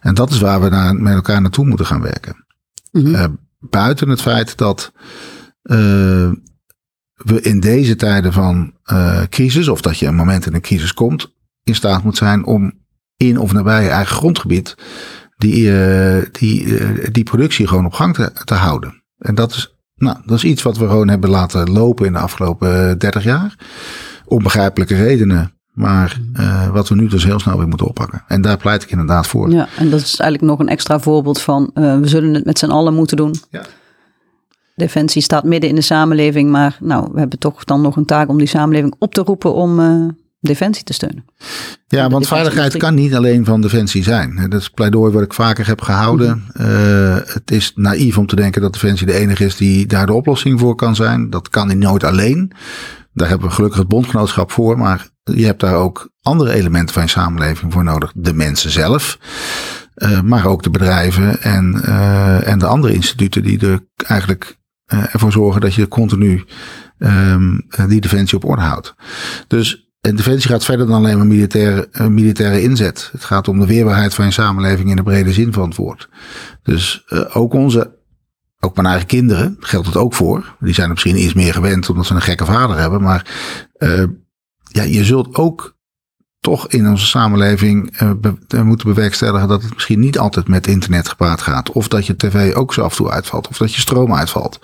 En 0.00 0.14
dat 0.14 0.30
is 0.30 0.40
waar 0.40 0.60
we 0.60 0.68
naar, 0.68 0.94
met 0.94 1.14
elkaar 1.14 1.40
naartoe 1.40 1.66
moeten 1.66 1.86
gaan 1.86 2.02
werken. 2.02 2.46
Mm 2.92 3.14
-hmm. 3.14 3.38
buiten 3.60 4.08
het 4.08 4.22
feit 4.22 4.56
dat 4.56 4.92
uh, 5.62 6.30
we 7.16 7.40
in 7.40 7.60
deze 7.60 7.96
tijden 7.96 8.32
van 8.32 8.72
uh, 8.92 9.22
crisis, 9.30 9.68
of 9.68 9.80
dat 9.80 9.98
je 9.98 10.06
een 10.06 10.14
moment 10.14 10.46
in 10.46 10.54
een 10.54 10.60
crisis 10.60 10.94
komt, 10.94 11.32
in 11.62 11.74
staat 11.74 12.02
moet 12.02 12.16
zijn 12.16 12.44
om 12.44 12.72
in 13.16 13.38
of 13.38 13.52
nabij 13.52 13.82
je 13.82 13.88
eigen 13.88 14.16
grondgebied 14.16 14.74
die, 15.36 15.64
uh, 15.64 16.22
die, 16.32 16.78
die 17.10 17.24
productie 17.24 17.66
gewoon 17.66 17.86
op 17.86 17.92
gang 17.92 18.14
te, 18.14 18.32
te 18.44 18.54
houden. 18.54 19.02
En 19.18 19.34
dat 19.34 19.52
is 19.52 19.74
Nou, 19.94 20.16
dat 20.24 20.36
is 20.36 20.44
iets 20.44 20.62
wat 20.62 20.76
we 20.76 20.86
gewoon 20.86 21.08
hebben 21.08 21.30
laten 21.30 21.70
lopen 21.70 22.06
in 22.06 22.12
de 22.12 22.18
afgelopen 22.18 22.98
30 22.98 23.24
jaar. 23.24 23.56
Om 24.24 24.42
begrijpelijke 24.42 24.94
redenen. 24.94 25.50
Maar 25.72 26.20
uh, 26.40 26.68
wat 26.68 26.88
we 26.88 26.94
nu 26.94 27.08
dus 27.08 27.24
heel 27.24 27.38
snel 27.38 27.58
weer 27.58 27.68
moeten 27.68 27.86
oppakken. 27.86 28.22
En 28.26 28.40
daar 28.40 28.56
pleit 28.56 28.82
ik 28.82 28.90
inderdaad 28.90 29.26
voor. 29.26 29.50
Ja, 29.50 29.68
en 29.76 29.90
dat 29.90 30.00
is 30.00 30.18
eigenlijk 30.18 30.50
nog 30.50 30.58
een 30.58 30.68
extra 30.68 31.00
voorbeeld 31.00 31.40
van 31.40 31.70
we 31.74 32.00
zullen 32.02 32.34
het 32.34 32.44
met 32.44 32.58
z'n 32.58 32.70
allen 32.70 32.94
moeten 32.94 33.16
doen. 33.16 33.34
Ja. 33.50 33.62
Defensie 34.76 35.22
staat 35.22 35.44
midden 35.44 35.70
in 35.70 35.74
de 35.76 35.80
samenleving, 35.80 36.50
maar 36.50 36.78
nou, 36.80 37.08
we 37.12 37.18
hebben 37.18 37.38
toch 37.38 37.64
dan 37.64 37.80
nog 37.80 37.96
een 37.96 38.04
taak 38.04 38.28
om 38.28 38.38
die 38.38 38.46
samenleving 38.46 38.94
op 38.98 39.14
te 39.14 39.20
roepen 39.20 39.54
om 39.54 39.80
uh, 39.80 40.08
Defensie 40.40 40.84
te 40.84 40.92
steunen. 40.92 41.24
Ja, 41.86 42.08
want 42.08 42.26
veiligheid 42.26 42.76
kan 42.76 42.94
niet 42.94 43.14
alleen 43.14 43.44
van 43.44 43.60
Defensie 43.60 44.02
zijn. 44.02 44.46
Dat 44.48 44.60
is 44.60 44.68
pleidooi 44.68 45.12
wat 45.12 45.22
ik 45.22 45.32
vaker 45.32 45.66
heb 45.66 45.80
gehouden. 45.80 46.44
Mhm. 46.52 47.20
het 47.26 47.50
is 47.50 47.72
naïef 47.74 48.18
om 48.18 48.26
te 48.26 48.36
denken 48.36 48.62
dat 48.62 48.72
Defensie 48.72 49.06
de 49.06 49.12
enige 49.12 49.44
is 49.44 49.56
die 49.56 49.86
daar 49.86 50.06
de 50.06 50.12
oplossing 50.12 50.60
voor 50.60 50.74
kan 50.74 50.94
zijn. 50.94 51.30
Dat 51.30 51.48
kan 51.48 51.66
hij 51.66 51.76
nooit 51.76 52.04
alleen. 52.04 52.52
Daar 53.12 53.28
hebben 53.28 53.48
we 53.48 53.54
gelukkig 53.54 53.78
het 53.78 53.88
bondgenootschap 53.88 54.50
voor, 54.50 54.78
maar 54.78 55.08
je 55.22 55.44
hebt 55.44 55.60
daar 55.60 55.74
ook 55.74 56.10
andere 56.22 56.52
elementen 56.52 56.94
van 56.94 57.02
je 57.02 57.08
samenleving 57.08 57.72
voor 57.72 57.84
nodig. 57.84 58.12
De 58.14 58.34
mensen 58.34 58.70
zelf, 58.70 59.18
uh, 59.96 60.20
maar 60.20 60.46
ook 60.46 60.62
de 60.62 60.70
bedrijven 60.70 61.42
en, 61.42 61.82
uh, 61.84 62.48
en 62.48 62.58
de 62.58 62.66
andere 62.66 62.94
instituten 62.94 63.42
die 63.42 63.66
er 63.66 63.80
eigenlijk 64.06 64.56
ervoor 64.86 65.32
zorgen 65.32 65.60
dat 65.60 65.74
je 65.74 65.88
continu 65.88 66.44
um, 66.98 67.66
die 67.88 68.00
defensie 68.00 68.36
op 68.36 68.44
orde 68.44 68.62
houdt. 68.62 68.94
Dus 69.46 69.90
en 70.00 70.16
defensie 70.16 70.50
gaat 70.50 70.64
verder 70.64 70.86
dan 70.86 70.96
alleen 70.96 71.16
maar 71.16 71.26
militaire, 71.26 71.88
militaire 72.08 72.62
inzet. 72.62 73.08
Het 73.12 73.24
gaat 73.24 73.48
om 73.48 73.58
de 73.58 73.66
weerbaarheid 73.66 74.14
van 74.14 74.24
je 74.24 74.30
samenleving 74.30 74.90
in 74.90 74.96
de 74.96 75.02
brede 75.02 75.32
zin 75.32 75.52
van 75.52 75.68
het 75.68 75.76
woord. 75.76 76.08
Dus 76.62 77.04
ook 77.32 77.52
onze 77.52 77.94
ook 78.60 78.76
mijn 78.76 78.88
eigen 78.88 79.06
kinderen 79.06 79.56
geldt 79.60 79.86
het 79.86 79.96
ook 79.96 80.14
voor. 80.14 80.56
Die 80.60 80.74
zijn 80.74 80.86
er 80.86 80.92
misschien 80.92 81.22
iets 81.22 81.34
meer 81.34 81.52
gewend 81.52 81.88
omdat 81.88 82.06
ze 82.06 82.14
een 82.14 82.20
gekke 82.20 82.44
vader 82.44 82.78
hebben. 82.78 83.02
Maar 83.02 83.26
uh, 83.78 84.04
ja, 84.62 84.82
je 84.82 85.04
zult 85.04 85.34
ook 85.34 85.75
toch 86.46 86.68
in 86.68 86.88
onze 86.88 87.06
samenleving 87.06 88.00
uh, 88.00 88.62
moeten 88.62 88.88
bewerkstelligen 88.88 89.48
dat 89.48 89.62
het 89.62 89.74
misschien 89.74 90.00
niet 90.00 90.18
altijd 90.18 90.48
met 90.48 90.66
internet 90.66 91.08
gepaard 91.08 91.40
gaat. 91.40 91.70
Of 91.70 91.88
dat 91.88 92.06
je 92.06 92.16
tv 92.16 92.54
ook 92.54 92.74
zo 92.74 92.82
af 92.82 92.90
en 92.90 92.96
toe 92.96 93.10
uitvalt. 93.10 93.48
Of 93.48 93.56
dat 93.56 93.74
je 93.74 93.80
stroom 93.80 94.14
uitvalt. 94.14 94.60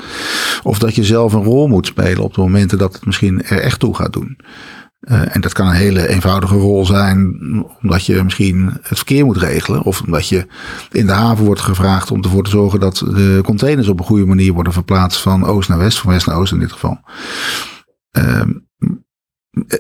Of 0.63 0.79
dat 0.79 0.95
je 0.95 1.05
zelf 1.05 1.33
een 1.33 1.43
rol 1.43 1.69
moet 1.69 1.87
spelen 1.87 2.23
op 2.23 2.35
de 2.35 2.41
momenten 2.41 2.79
dat 2.79 2.93
het 2.93 3.07
misschien 3.07 3.43
er 3.43 3.61
echt 3.61 3.81
toe 3.81 3.95
gaat 3.95 4.13
doen. 4.13 4.39
Uh, 5.01 5.35
en 5.35 5.41
dat 5.41 5.53
kan 5.53 5.67
een 5.67 5.73
hele 5.73 6.09
eenvoudige 6.09 6.55
rol 6.55 6.87
zijn, 6.87 7.39
omdat 7.83 8.07
je 8.07 8.23
misschien 8.23 8.79
het 8.83 8.97
verkeer 8.97 9.25
moet 9.25 9.37
regelen. 9.37 9.83
Of 9.83 10.03
omdat 10.03 10.29
je 10.29 10.47
in 10.91 11.07
de 11.07 11.13
haven 11.13 11.45
wordt 11.45 11.61
gevraagd 11.61 12.11
om 12.11 12.23
ervoor 12.23 12.45
te 12.45 12.51
zorgen 12.51 12.81
dat 12.81 12.97
de 12.97 13.41
containers 13.45 13.89
op 13.89 13.99
een 13.99 14.05
goede 14.05 14.27
manier 14.27 14.53
worden 14.53 14.73
verplaatst 14.73 15.21
van 15.21 15.45
oost 15.45 15.69
naar 15.69 15.79
west, 15.79 15.99
van 15.99 16.11
west 16.11 16.27
naar 16.27 16.37
oost 16.37 16.53
in 16.53 16.59
dit 16.59 16.73
geval. 16.73 17.01
Uh, 18.19 18.41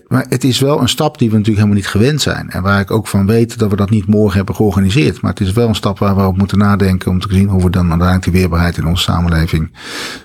maar 0.08 0.26
het 0.28 0.44
is 0.44 0.60
wel 0.60 0.80
een 0.80 0.88
stap 0.88 1.18
die 1.18 1.30
we 1.30 1.36
natuurlijk 1.36 1.64
helemaal 1.64 1.82
niet 1.82 1.92
gewend 1.92 2.20
zijn. 2.20 2.50
En 2.50 2.62
waar 2.62 2.80
ik 2.80 2.90
ook 2.90 3.06
van 3.06 3.26
weet 3.26 3.58
dat 3.58 3.70
we 3.70 3.76
dat 3.76 3.90
niet 3.90 4.06
morgen 4.06 4.36
hebben 4.36 4.54
georganiseerd. 4.54 5.20
Maar 5.20 5.30
het 5.30 5.40
is 5.40 5.52
wel 5.52 5.68
een 5.68 5.74
stap 5.74 5.98
waar 5.98 6.16
we 6.16 6.22
op 6.22 6.36
moeten 6.36 6.58
nadenken 6.58 7.10
om 7.10 7.20
te 7.20 7.28
zien 7.30 7.48
hoe 7.48 7.64
we 7.64 7.70
dan 7.70 7.88
uiteindelijk 7.90 8.24
de 8.24 8.38
weerbaarheid 8.38 8.76
in 8.76 8.86
onze 8.86 9.02
samenleving 9.02 9.76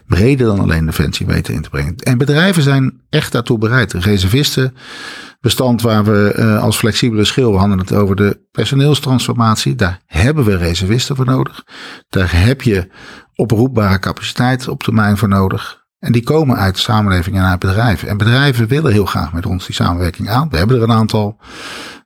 breder 0.08 0.48
dan 0.48 0.60
alleen 0.60 0.86
defensie 0.86 1.26
weten 1.26 1.54
in 1.54 1.62
te 1.62 1.70
brengen. 1.70 1.96
En 1.96 2.18
bedrijven 2.18 2.64
zijn 2.64 3.02
echt 3.10 3.32
daartoe 3.32 3.58
bereid. 3.58 3.94
Reservistenbestand 3.94 5.82
waar 5.82 6.04
we 6.04 6.36
uh, 6.38 6.62
als 6.62 6.78
flexibele 6.78 7.26
schil, 7.26 7.52
we 7.52 7.58
hadden 7.58 7.78
het 7.78 7.94
over 7.94 8.16
de 8.16 8.40
personeelstransformatie. 8.52 9.76
Daar 9.76 10.02
hebben 10.06 10.46
we 10.46 10.58
reservisten 10.58 11.16
voor 11.16 11.26
nodig. 11.26 11.64
Daar 12.10 12.42
heb 12.42 12.62
je 12.62 12.88
oproepbare 13.36 14.00
capaciteit 14.00 14.68
op 14.68 14.84
termijn 14.84 15.18
voor 15.18 15.30
nodig. 15.30 15.86
En 16.00 16.12
die 16.12 16.24
komen 16.24 16.58
uit 16.58 16.76
de 16.76 16.82
samenleving 16.82 17.36
en 17.36 17.44
uit 17.44 17.60
bedrijven. 17.60 18.08
En 18.08 18.18
bedrijven 18.18 18.68
willen 18.68 18.92
heel 18.92 19.06
graag 19.06 19.34
met 19.34 19.46
ons 19.46 19.66
die 19.66 19.76
samenwerking 19.76 20.30
aan. 20.30 20.50
We 20.50 20.58
hebben 20.58 20.76
er 20.76 20.84
een 20.84 20.92
aantal 20.92 21.38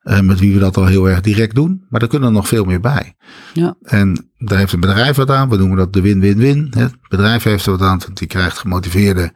uh, 0.03 0.19
met 0.19 0.39
wie 0.39 0.53
we 0.53 0.59
dat 0.59 0.77
al 0.77 0.85
heel 0.85 1.09
erg 1.09 1.21
direct 1.21 1.55
doen. 1.55 1.85
Maar 1.89 2.01
er 2.01 2.07
kunnen 2.07 2.27
er 2.27 2.33
nog 2.33 2.47
veel 2.47 2.65
meer 2.65 2.79
bij. 2.79 3.15
Ja. 3.53 3.75
En 3.81 4.31
daar 4.37 4.57
heeft 4.57 4.73
een 4.73 4.79
bedrijf 4.79 5.15
wat 5.15 5.29
aan. 5.29 5.49
We 5.49 5.57
noemen 5.57 5.77
dat 5.77 5.93
de 5.93 6.01
win-win-win. 6.01 6.73
Het 6.77 6.93
bedrijf 7.09 7.43
heeft 7.43 7.65
er 7.65 7.71
wat 7.71 7.81
aan, 7.81 8.01
want 8.05 8.17
die 8.17 8.27
krijgt 8.27 8.57
gemotiveerde 8.57 9.33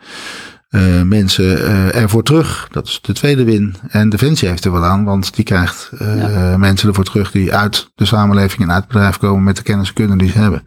uh, 0.75 1.01
mensen 1.01 1.57
uh, 1.57 1.95
ervoor 1.95 2.23
terug. 2.23 2.67
Dat 2.71 2.87
is 2.87 2.99
de 3.01 3.13
tweede 3.13 3.43
win. 3.43 3.75
En 3.89 4.09
Defensie 4.09 4.47
heeft 4.47 4.65
er 4.65 4.71
wel 4.71 4.83
aan, 4.83 5.03
want 5.03 5.35
die 5.35 5.45
krijgt 5.45 5.91
uh, 6.01 6.17
ja. 6.17 6.57
mensen 6.57 6.87
ervoor 6.87 7.03
terug 7.03 7.31
die 7.31 7.53
uit 7.53 7.91
de 7.95 8.05
samenleving 8.05 8.61
en 8.61 8.71
uit 8.71 8.83
het 8.83 8.91
bedrijf 8.91 9.17
komen 9.17 9.43
met 9.43 9.55
de 9.55 9.63
kennis 9.63 9.87
en 9.87 9.93
kunnen 9.93 10.17
die 10.17 10.29
ze 10.29 10.37
hebben. 10.37 10.63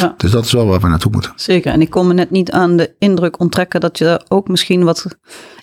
Ja. 0.00 0.14
Dus 0.16 0.30
dat 0.30 0.44
is 0.44 0.52
wel 0.52 0.66
waar 0.66 0.80
we 0.80 0.88
naartoe 0.88 1.12
moeten. 1.12 1.32
Zeker. 1.36 1.72
En 1.72 1.80
ik 1.80 1.90
kom 1.90 2.06
me 2.06 2.14
net 2.14 2.30
niet 2.30 2.50
aan 2.50 2.76
de 2.76 2.94
indruk 2.98 3.40
onttrekken 3.40 3.80
dat 3.80 3.98
je 3.98 4.24
ook 4.28 4.48
misschien 4.48 4.84
wat 4.84 5.06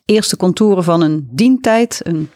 eerste 0.06 0.38
contouren 0.38 0.84
van 0.84 1.02
een 1.02 1.28
dientijd, 1.32 2.02
een 2.04 2.30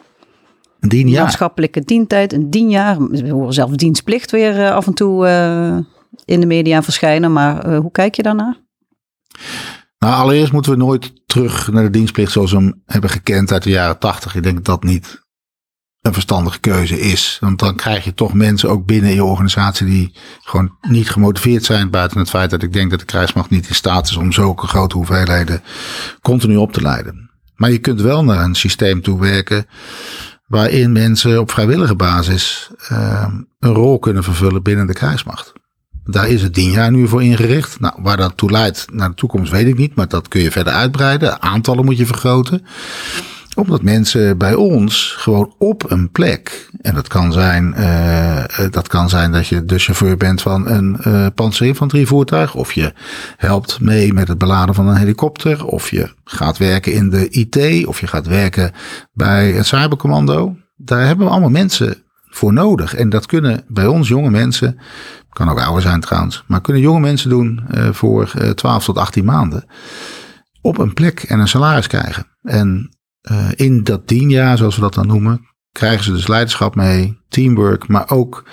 dienjaar. 0.80 1.24
maatschappelijke 1.24 1.82
dientijd, 1.82 2.34
een 2.34 2.50
dienjaar. 2.50 3.08
We 3.08 3.30
horen 3.30 3.54
zelf 3.54 3.72
dienstplicht 3.72 4.32
weer 4.32 4.72
af 4.72 4.88
en 4.88 4.94
toe 4.94 5.28
in 6.26 6.40
de 6.40 6.46
media 6.46 6.84
verschijnen. 6.84 7.34
Maar 7.34 7.76
hoe 7.76 7.92
kijk 7.92 8.16
je 8.16 8.24
daarnaar? 8.24 8.62
Nou, 10.04 10.16
allereerst 10.16 10.52
moeten 10.52 10.72
we 10.72 10.78
nooit 10.78 11.14
terug 11.26 11.72
naar 11.72 11.84
de 11.84 11.90
dienstplicht 11.90 12.32
zoals 12.32 12.52
we 12.52 12.58
hem 12.58 12.82
hebben 12.86 13.10
gekend 13.10 13.52
uit 13.52 13.64
de 13.64 13.70
jaren 13.70 14.00
tachtig. 14.00 14.36
Ik 14.36 14.44
denk 14.44 14.56
dat 14.56 14.66
dat 14.66 14.84
niet 14.84 15.22
een 16.02 16.14
verstandige 16.14 16.60
keuze 16.60 17.00
is. 17.00 17.38
Want 17.40 17.60
dan 17.60 17.76
krijg 17.76 18.04
je 18.04 18.14
toch 18.14 18.34
mensen 18.34 18.70
ook 18.70 18.86
binnen 18.86 19.14
je 19.14 19.24
organisatie 19.24 19.86
die 19.86 20.16
gewoon 20.42 20.78
niet 20.82 21.10
gemotiveerd 21.10 21.64
zijn. 21.64 21.90
Buiten 21.90 22.20
het 22.20 22.30
feit 22.30 22.50
dat 22.50 22.64
ik 22.64 22.74
denk 22.74 22.90
dat 22.90 23.00
de 23.00 23.06
krijgsmacht 23.06 23.50
niet 23.50 23.68
in 23.68 23.76
staat 23.76 24.10
is 24.10 24.16
om 24.16 24.32
zulke 24.32 24.68
grote 24.68 24.96
hoeveelheden 24.96 25.64
continu 26.22 26.56
op 26.56 26.74
te 26.74 26.82
leiden. 26.82 27.32
Maar 27.56 27.72
je 27.72 27.80
kunt 27.80 28.02
wel 28.02 28.24
naar 28.24 28.44
een 28.44 28.56
systeem 28.56 29.02
toe 29.02 29.20
werken 29.20 29.66
waarin 30.48 30.92
mensen 30.92 31.40
op 31.40 31.52
vrijwillige 31.52 31.96
basis 31.96 32.70
uh, 32.92 33.28
een 33.60 33.74
rol 33.74 34.00
kunnen 34.00 34.24
vervullen 34.24 34.64
binnen 34.64 34.88
de 34.88 34.94
krijgsmacht. 34.94 35.54
Daar 36.06 36.28
is 36.28 36.42
het 36.42 36.54
tien 36.54 36.72
jaar 36.72 36.92
nu 36.92 37.08
voor 37.08 37.24
ingericht. 37.24 37.80
Nou, 37.80 37.94
waar 37.98 38.18
dat 38.18 38.38
toe 38.38 38.52
leidt 38.52 38.86
naar 38.92 39.10
de 39.10 39.16
toekomst 39.16 39.52
weet 39.52 39.68
ik 39.68 39.78
niet, 39.78 39.96
maar 39.96 40.08
dat 40.08 40.28
kun 40.28 40.42
je 40.42 40.52
verder 40.52 40.74
uitbreiden. 40.74 41.42
Aantallen 41.42 41.86
moet 41.86 41.98
je 41.98 42.06
vergroten 42.06 42.66
omdat 43.56 43.82
mensen 43.82 44.38
bij 44.38 44.54
ons 44.54 45.16
gewoon 45.18 45.56
op 45.58 45.92
een 45.92 46.12
plek, 46.12 46.70
en 46.82 46.96
dat 46.96 47.08
kan 47.08 47.32
zijn, 47.32 47.74
uh, 47.78 48.44
dat 48.70 48.88
kan 48.88 49.10
zijn 49.10 49.32
dat 49.32 49.48
je 49.48 49.66
de 49.66 49.80
chauffeur 49.80 50.18
bent 50.18 50.42
van 50.42 50.68
een 50.68 50.98
uh, 51.08 51.28
panzerinfanterievoertuig, 51.36 52.56
of 52.56 52.72
je 52.72 52.94
helpt 53.38 53.80
mee 53.80 54.14
met 54.14 54.28
het 54.28 54.38
beladen 54.38 54.76
van 54.76 54.88
een 54.88 54.98
helikopter, 54.98 55.66
of 55.66 55.92
je 55.92 56.14
gaat 56.24 56.58
werken 56.58 56.94
in 56.94 57.10
de 57.10 57.30
IT, 57.30 57.86
of 57.86 58.00
je 58.00 58.08
gaat 58.08 58.28
werken 58.28 58.72
bij 59.14 59.52
het 59.52 59.66
cybercommando. 59.66 60.56
Daar 60.76 61.06
hebben 61.06 61.26
we 61.26 61.32
allemaal 61.32 61.50
mensen 61.50 62.04
voor 62.34 62.54
nodig. 62.54 62.96
En 62.96 63.10
dat 63.10 63.26
kunnen 63.26 63.64
bij 63.68 63.88
ons 63.88 64.08
jonge 64.08 64.30
mensen, 64.30 64.80
kan 65.30 65.50
ook 65.50 65.60
ouder 65.60 65.82
zijn 65.82 66.00
trouwens, 66.00 66.44
maar 66.48 66.62
kunnen 66.62 66.82
jonge 66.82 67.00
mensen 67.00 67.30
doen 67.30 67.64
uh, 67.72 67.90
voor 67.92 68.34
uh, 68.38 68.50
12 68.50 68.86
tot 68.86 68.98
18 68.98 69.26
maanden. 69.26 69.66
Op 70.62 70.78
een 70.78 70.94
plek 70.94 71.24
en 71.24 71.40
een 71.40 71.48
salaris 71.48 71.88
krijgen. 71.88 72.28
En 72.42 72.98
uh, 73.32 73.48
in 73.56 73.84
dat 73.84 74.08
tien 74.08 74.30
jaar, 74.30 74.58
zoals 74.58 74.76
we 74.76 74.82
dat 74.82 74.94
dan 74.94 75.08
noemen, 75.08 75.42
krijgen 75.72 76.04
ze 76.04 76.12
dus 76.12 76.28
leiderschap 76.28 76.76
mee, 76.76 77.20
teamwork, 77.30 77.88
maar 77.88 78.10
ook 78.10 78.50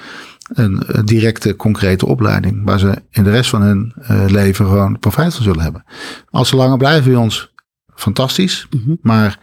een, 0.54 0.82
directe, 1.04 1.56
concrete 1.56 2.06
opleiding. 2.06 2.64
Waar 2.64 2.78
ze 2.78 3.02
in 3.10 3.24
de 3.24 3.30
rest 3.30 3.50
van 3.50 3.62
hun 3.62 3.94
leven 4.26 4.66
gewoon 4.66 4.98
profijt 4.98 5.34
van 5.34 5.42
zullen 5.42 5.62
hebben. 5.62 5.84
Als 6.30 6.48
ze 6.48 6.56
langer 6.56 6.78
blijven 6.78 7.10
bij 7.10 7.20
ons, 7.20 7.52
fantastisch. 7.94 8.66
Mm 8.70 8.82
-hmm. 8.84 8.98
Maar 9.02 9.38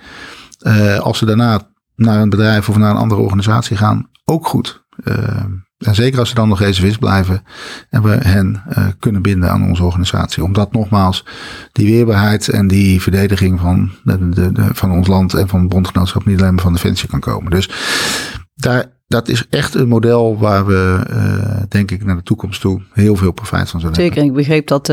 als 0.99 1.17
ze 1.17 1.25
daarna 1.25 1.67
naar 1.97 2.21
een 2.21 2.29
bedrijf 2.29 2.69
of 2.69 2.77
naar 2.77 2.91
een 2.91 2.97
andere 2.97 3.21
organisatie 3.21 3.77
gaan, 3.77 4.09
ook 4.25 4.47
goed. 4.47 4.85
Uh, 5.03 5.43
en 5.77 5.95
zeker 5.95 6.19
als 6.19 6.29
ze 6.29 6.35
dan 6.35 6.47
nog 6.47 6.59
reservist 6.59 6.99
blijven 6.99 7.43
en 7.89 8.03
we 8.03 8.09
hen 8.09 8.63
uh, 8.69 8.87
kunnen 8.99 9.21
binden 9.21 9.51
aan 9.51 9.67
onze 9.67 9.83
organisatie. 9.83 10.43
Omdat 10.43 10.71
nogmaals 10.71 11.25
die 11.71 11.87
weerbaarheid 11.93 12.49
en 12.49 12.67
die 12.67 13.01
verdediging 13.01 13.59
van, 13.59 13.91
de, 14.03 14.29
de, 14.29 14.51
de, 14.51 14.69
van 14.73 14.91
ons 14.91 15.07
land 15.07 15.33
en 15.33 15.47
van 15.47 15.59
het 15.59 15.69
bondgenootschap 15.69 16.25
niet 16.25 16.39
alleen 16.39 16.53
maar 16.53 16.63
van 16.63 16.73
Defensie 16.73 17.09
kan 17.09 17.19
komen. 17.19 17.51
Dus 17.51 17.69
daar, 18.55 18.85
dat 19.07 19.27
is 19.27 19.45
echt 19.49 19.73
een 19.73 19.87
model 19.87 20.37
waar 20.37 20.65
we, 20.65 21.05
uh, 21.09 21.61
denk 21.69 21.91
ik, 21.91 22.05
naar 22.05 22.15
de 22.15 22.23
toekomst 22.23 22.61
toe 22.61 22.81
heel 22.93 23.15
veel 23.15 23.31
profijt 23.31 23.69
van 23.69 23.79
zullen 23.79 23.95
Zeker, 23.95 24.13
hebben. 24.15 24.35
Zeker, 24.35 24.39
ik 24.39 24.47
begreep 24.47 24.67
dat 24.67 24.89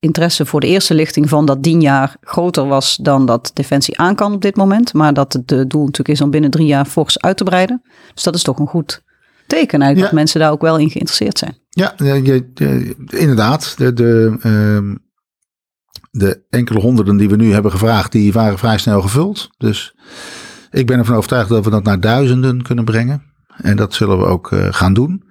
interesse 0.00 0.46
voor 0.46 0.60
de 0.60 0.66
eerste 0.66 0.94
lichting 0.94 1.28
van 1.28 1.46
dat 1.46 1.62
tien 1.62 1.80
jaar 1.80 2.16
groter 2.20 2.66
was 2.66 2.96
dan 2.96 3.26
dat 3.26 3.50
Defensie 3.54 3.98
aan 3.98 4.14
kan 4.14 4.32
op 4.32 4.42
dit 4.42 4.56
moment. 4.56 4.92
Maar 4.92 5.14
dat 5.14 5.32
het 5.32 5.48
doel 5.48 5.84
natuurlijk 5.84 6.08
is 6.08 6.20
om 6.20 6.30
binnen 6.30 6.50
drie 6.50 6.66
jaar 6.66 6.84
fors 6.84 7.20
uit 7.20 7.36
te 7.36 7.44
breiden. 7.44 7.82
Dus 8.14 8.22
dat 8.22 8.34
is 8.34 8.42
toch 8.42 8.58
een 8.58 8.66
goed 8.66 9.02
teken 9.46 9.80
eigenlijk, 9.82 9.96
ja. 9.96 10.02
dat 10.02 10.12
mensen 10.12 10.40
daar 10.40 10.50
ook 10.50 10.60
wel 10.60 10.78
in 10.78 10.90
geïnteresseerd 10.90 11.38
zijn. 11.38 11.58
Ja, 11.68 11.94
je, 11.96 12.50
je, 12.54 12.94
inderdaad. 13.06 13.74
De, 13.76 13.92
de, 13.92 14.36
uh, 14.42 14.94
de 16.10 16.42
enkele 16.50 16.80
honderden 16.80 17.16
die 17.16 17.28
we 17.28 17.36
nu 17.36 17.52
hebben 17.52 17.70
gevraagd, 17.70 18.12
die 18.12 18.32
waren 18.32 18.58
vrij 18.58 18.78
snel 18.78 19.00
gevuld. 19.00 19.50
Dus 19.58 19.94
ik 20.70 20.86
ben 20.86 20.98
ervan 20.98 21.16
overtuigd 21.16 21.48
dat 21.48 21.64
we 21.64 21.70
dat 21.70 21.84
naar 21.84 22.00
duizenden 22.00 22.62
kunnen 22.62 22.84
brengen. 22.84 23.22
En 23.56 23.76
dat 23.76 23.94
zullen 23.94 24.18
we 24.18 24.24
ook 24.24 24.50
uh, 24.50 24.66
gaan 24.70 24.94
doen. 24.94 25.24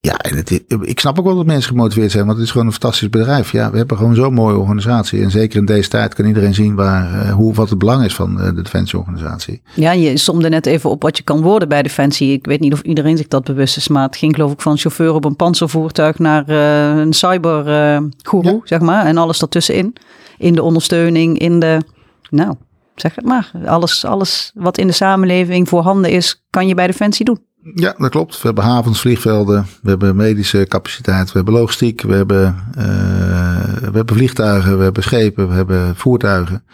Ja, 0.00 0.18
en 0.18 0.36
het, 0.36 0.62
ik 0.82 1.00
snap 1.00 1.18
ook 1.18 1.24
wel 1.24 1.36
dat 1.36 1.46
mensen 1.46 1.70
gemotiveerd 1.70 2.10
zijn, 2.10 2.24
want 2.24 2.36
het 2.36 2.46
is 2.46 2.52
gewoon 2.52 2.66
een 2.66 2.72
fantastisch 2.72 3.10
bedrijf. 3.10 3.52
Ja, 3.52 3.70
we 3.70 3.76
hebben 3.76 3.96
gewoon 3.96 4.14
zo'n 4.14 4.34
mooie 4.34 4.56
organisatie. 4.56 5.22
En 5.22 5.30
zeker 5.30 5.58
in 5.58 5.64
deze 5.64 5.88
tijd 5.88 6.14
kan 6.14 6.24
iedereen 6.24 6.54
zien 6.54 6.74
waar, 6.74 7.12
uh, 7.12 7.32
hoe, 7.32 7.54
wat 7.54 7.70
het 7.70 7.78
belang 7.78 8.04
is 8.04 8.14
van 8.14 8.38
uh, 8.38 8.44
de 8.44 8.62
Defensieorganisatie. 8.62 9.62
Ja, 9.74 9.92
je 9.92 10.16
somde 10.16 10.48
net 10.48 10.66
even 10.66 10.90
op 10.90 11.02
wat 11.02 11.16
je 11.16 11.22
kan 11.22 11.42
worden 11.42 11.68
bij 11.68 11.82
Defensie. 11.82 12.32
Ik 12.32 12.46
weet 12.46 12.60
niet 12.60 12.72
of 12.72 12.80
iedereen 12.80 13.16
zich 13.16 13.28
dat 13.28 13.44
bewust 13.44 13.76
is, 13.76 13.88
maar 13.88 14.02
het 14.02 14.16
ging 14.16 14.34
geloof 14.34 14.52
ik 14.52 14.60
van 14.60 14.78
chauffeur 14.78 15.14
op 15.14 15.24
een 15.24 15.36
panzervoertuig 15.36 16.18
naar 16.18 16.44
uh, 16.48 17.00
een 17.00 17.12
cybergoeroe, 17.12 18.52
ja. 18.52 18.60
zeg 18.64 18.80
maar. 18.80 19.06
En 19.06 19.16
alles 19.16 19.38
daartussenin. 19.38 19.92
In 20.38 20.54
de 20.54 20.62
ondersteuning, 20.62 21.38
in 21.38 21.60
de, 21.60 21.80
nou, 22.30 22.54
zeg 23.00 23.14
het 23.14 23.24
maar. 23.24 23.50
Alles, 23.66 24.04
alles 24.04 24.50
wat 24.54 24.78
in 24.78 24.86
de 24.86 24.92
samenleving 24.92 25.68
voorhanden 25.68 26.10
is, 26.10 26.44
kan 26.50 26.68
je 26.68 26.74
bij 26.74 26.86
Defensie 26.86 27.24
doen. 27.24 27.48
Ja, 27.74 27.94
dat 27.98 28.10
klopt. 28.10 28.34
We 28.34 28.46
hebben 28.46 28.64
havens, 28.64 29.00
vliegvelden, 29.00 29.66
we 29.82 29.88
hebben 29.88 30.16
medische 30.16 30.66
capaciteit, 30.68 31.26
we 31.26 31.32
hebben 31.32 31.54
logistiek, 31.54 32.02
we 32.02 32.14
hebben, 32.14 32.64
uh, 32.78 32.84
we 33.80 33.90
hebben 33.92 34.16
vliegtuigen, 34.16 34.76
we 34.78 34.82
hebben 34.82 35.02
schepen, 35.02 35.48
we 35.48 35.54
hebben 35.54 35.96
voertuigen. 35.96 36.64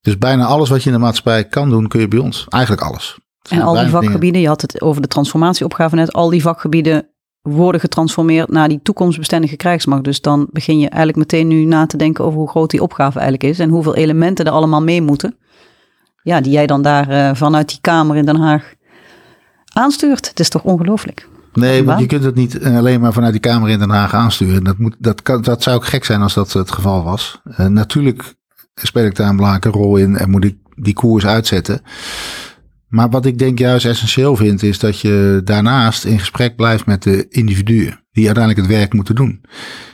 Dus 0.00 0.18
bijna 0.18 0.44
alles 0.44 0.68
wat 0.68 0.82
je 0.82 0.90
in 0.90 0.94
de 0.94 1.02
maatschappij 1.02 1.44
kan 1.44 1.70
doen, 1.70 1.88
kun 1.88 2.00
je 2.00 2.08
bij 2.08 2.18
ons. 2.18 2.46
Eigenlijk 2.48 2.82
alles. 2.82 3.18
En 3.48 3.60
al 3.60 3.74
die 3.74 3.88
vakgebieden, 3.88 4.40
je 4.40 4.48
had 4.48 4.60
het 4.60 4.80
over 4.80 5.02
de 5.02 5.08
transformatieopgave 5.08 5.94
net, 5.94 6.12
al 6.12 6.30
die 6.30 6.42
vakgebieden 6.42 7.08
worden 7.42 7.80
getransformeerd 7.80 8.50
naar 8.50 8.68
die 8.68 8.80
toekomstbestendige 8.82 9.56
krijgsmacht. 9.56 10.04
Dus 10.04 10.20
dan 10.20 10.48
begin 10.50 10.78
je 10.78 10.88
eigenlijk 10.88 11.18
meteen 11.18 11.48
nu 11.48 11.64
na 11.64 11.86
te 11.86 11.96
denken 11.96 12.24
over 12.24 12.38
hoe 12.38 12.48
groot 12.48 12.70
die 12.70 12.82
opgave 12.82 13.18
eigenlijk 13.18 13.50
is 13.52 13.58
en 13.58 13.68
hoeveel 13.68 13.94
elementen 13.94 14.44
er 14.44 14.52
allemaal 14.52 14.82
mee 14.82 15.02
moeten. 15.02 15.36
Ja, 16.22 16.40
die 16.40 16.52
jij 16.52 16.66
dan 16.66 16.82
daar 16.82 17.10
uh, 17.10 17.34
vanuit 17.34 17.68
die 17.68 17.78
Kamer 17.80 18.16
in 18.16 18.24
Den 18.24 18.36
Haag 18.36 18.74
aanstuurt. 19.72 20.28
Het 20.28 20.40
is 20.40 20.48
toch 20.48 20.62
ongelooflijk? 20.62 21.28
Nee, 21.52 21.84
want 21.84 22.00
je 22.00 22.06
kunt 22.06 22.24
het 22.24 22.34
niet 22.34 22.64
alleen 22.64 23.00
maar 23.00 23.12
vanuit 23.12 23.32
die 23.32 23.40
Kamer 23.40 23.68
in 23.68 23.78
Den 23.78 23.90
Haag 23.90 24.14
aansturen. 24.14 24.64
Dat, 24.64 24.78
moet, 24.78 24.96
dat, 24.98 25.22
kan, 25.22 25.42
dat 25.42 25.62
zou 25.62 25.76
ook 25.76 25.86
gek 25.86 26.04
zijn 26.04 26.22
als 26.22 26.34
dat 26.34 26.52
het 26.52 26.70
geval 26.70 27.04
was. 27.04 27.40
Uh, 27.46 27.66
natuurlijk 27.66 28.34
speel 28.74 29.04
ik 29.04 29.16
daar 29.16 29.28
een 29.28 29.36
belangrijke 29.36 29.78
rol 29.78 29.96
in 29.96 30.16
en 30.16 30.30
moet 30.30 30.44
ik 30.44 30.56
die 30.74 30.94
koers 30.94 31.26
uitzetten. 31.26 31.80
Maar 32.92 33.10
wat 33.10 33.26
ik 33.26 33.38
denk 33.38 33.58
juist 33.58 33.86
essentieel 33.86 34.36
vind, 34.36 34.62
is 34.62 34.78
dat 34.78 35.00
je 35.00 35.40
daarnaast 35.44 36.04
in 36.04 36.18
gesprek 36.18 36.56
blijft 36.56 36.86
met 36.86 37.02
de 37.02 37.26
individuen 37.28 38.00
die 38.12 38.26
uiteindelijk 38.26 38.66
het 38.66 38.76
werk 38.78 38.92
moeten 38.92 39.14
doen. 39.14 39.40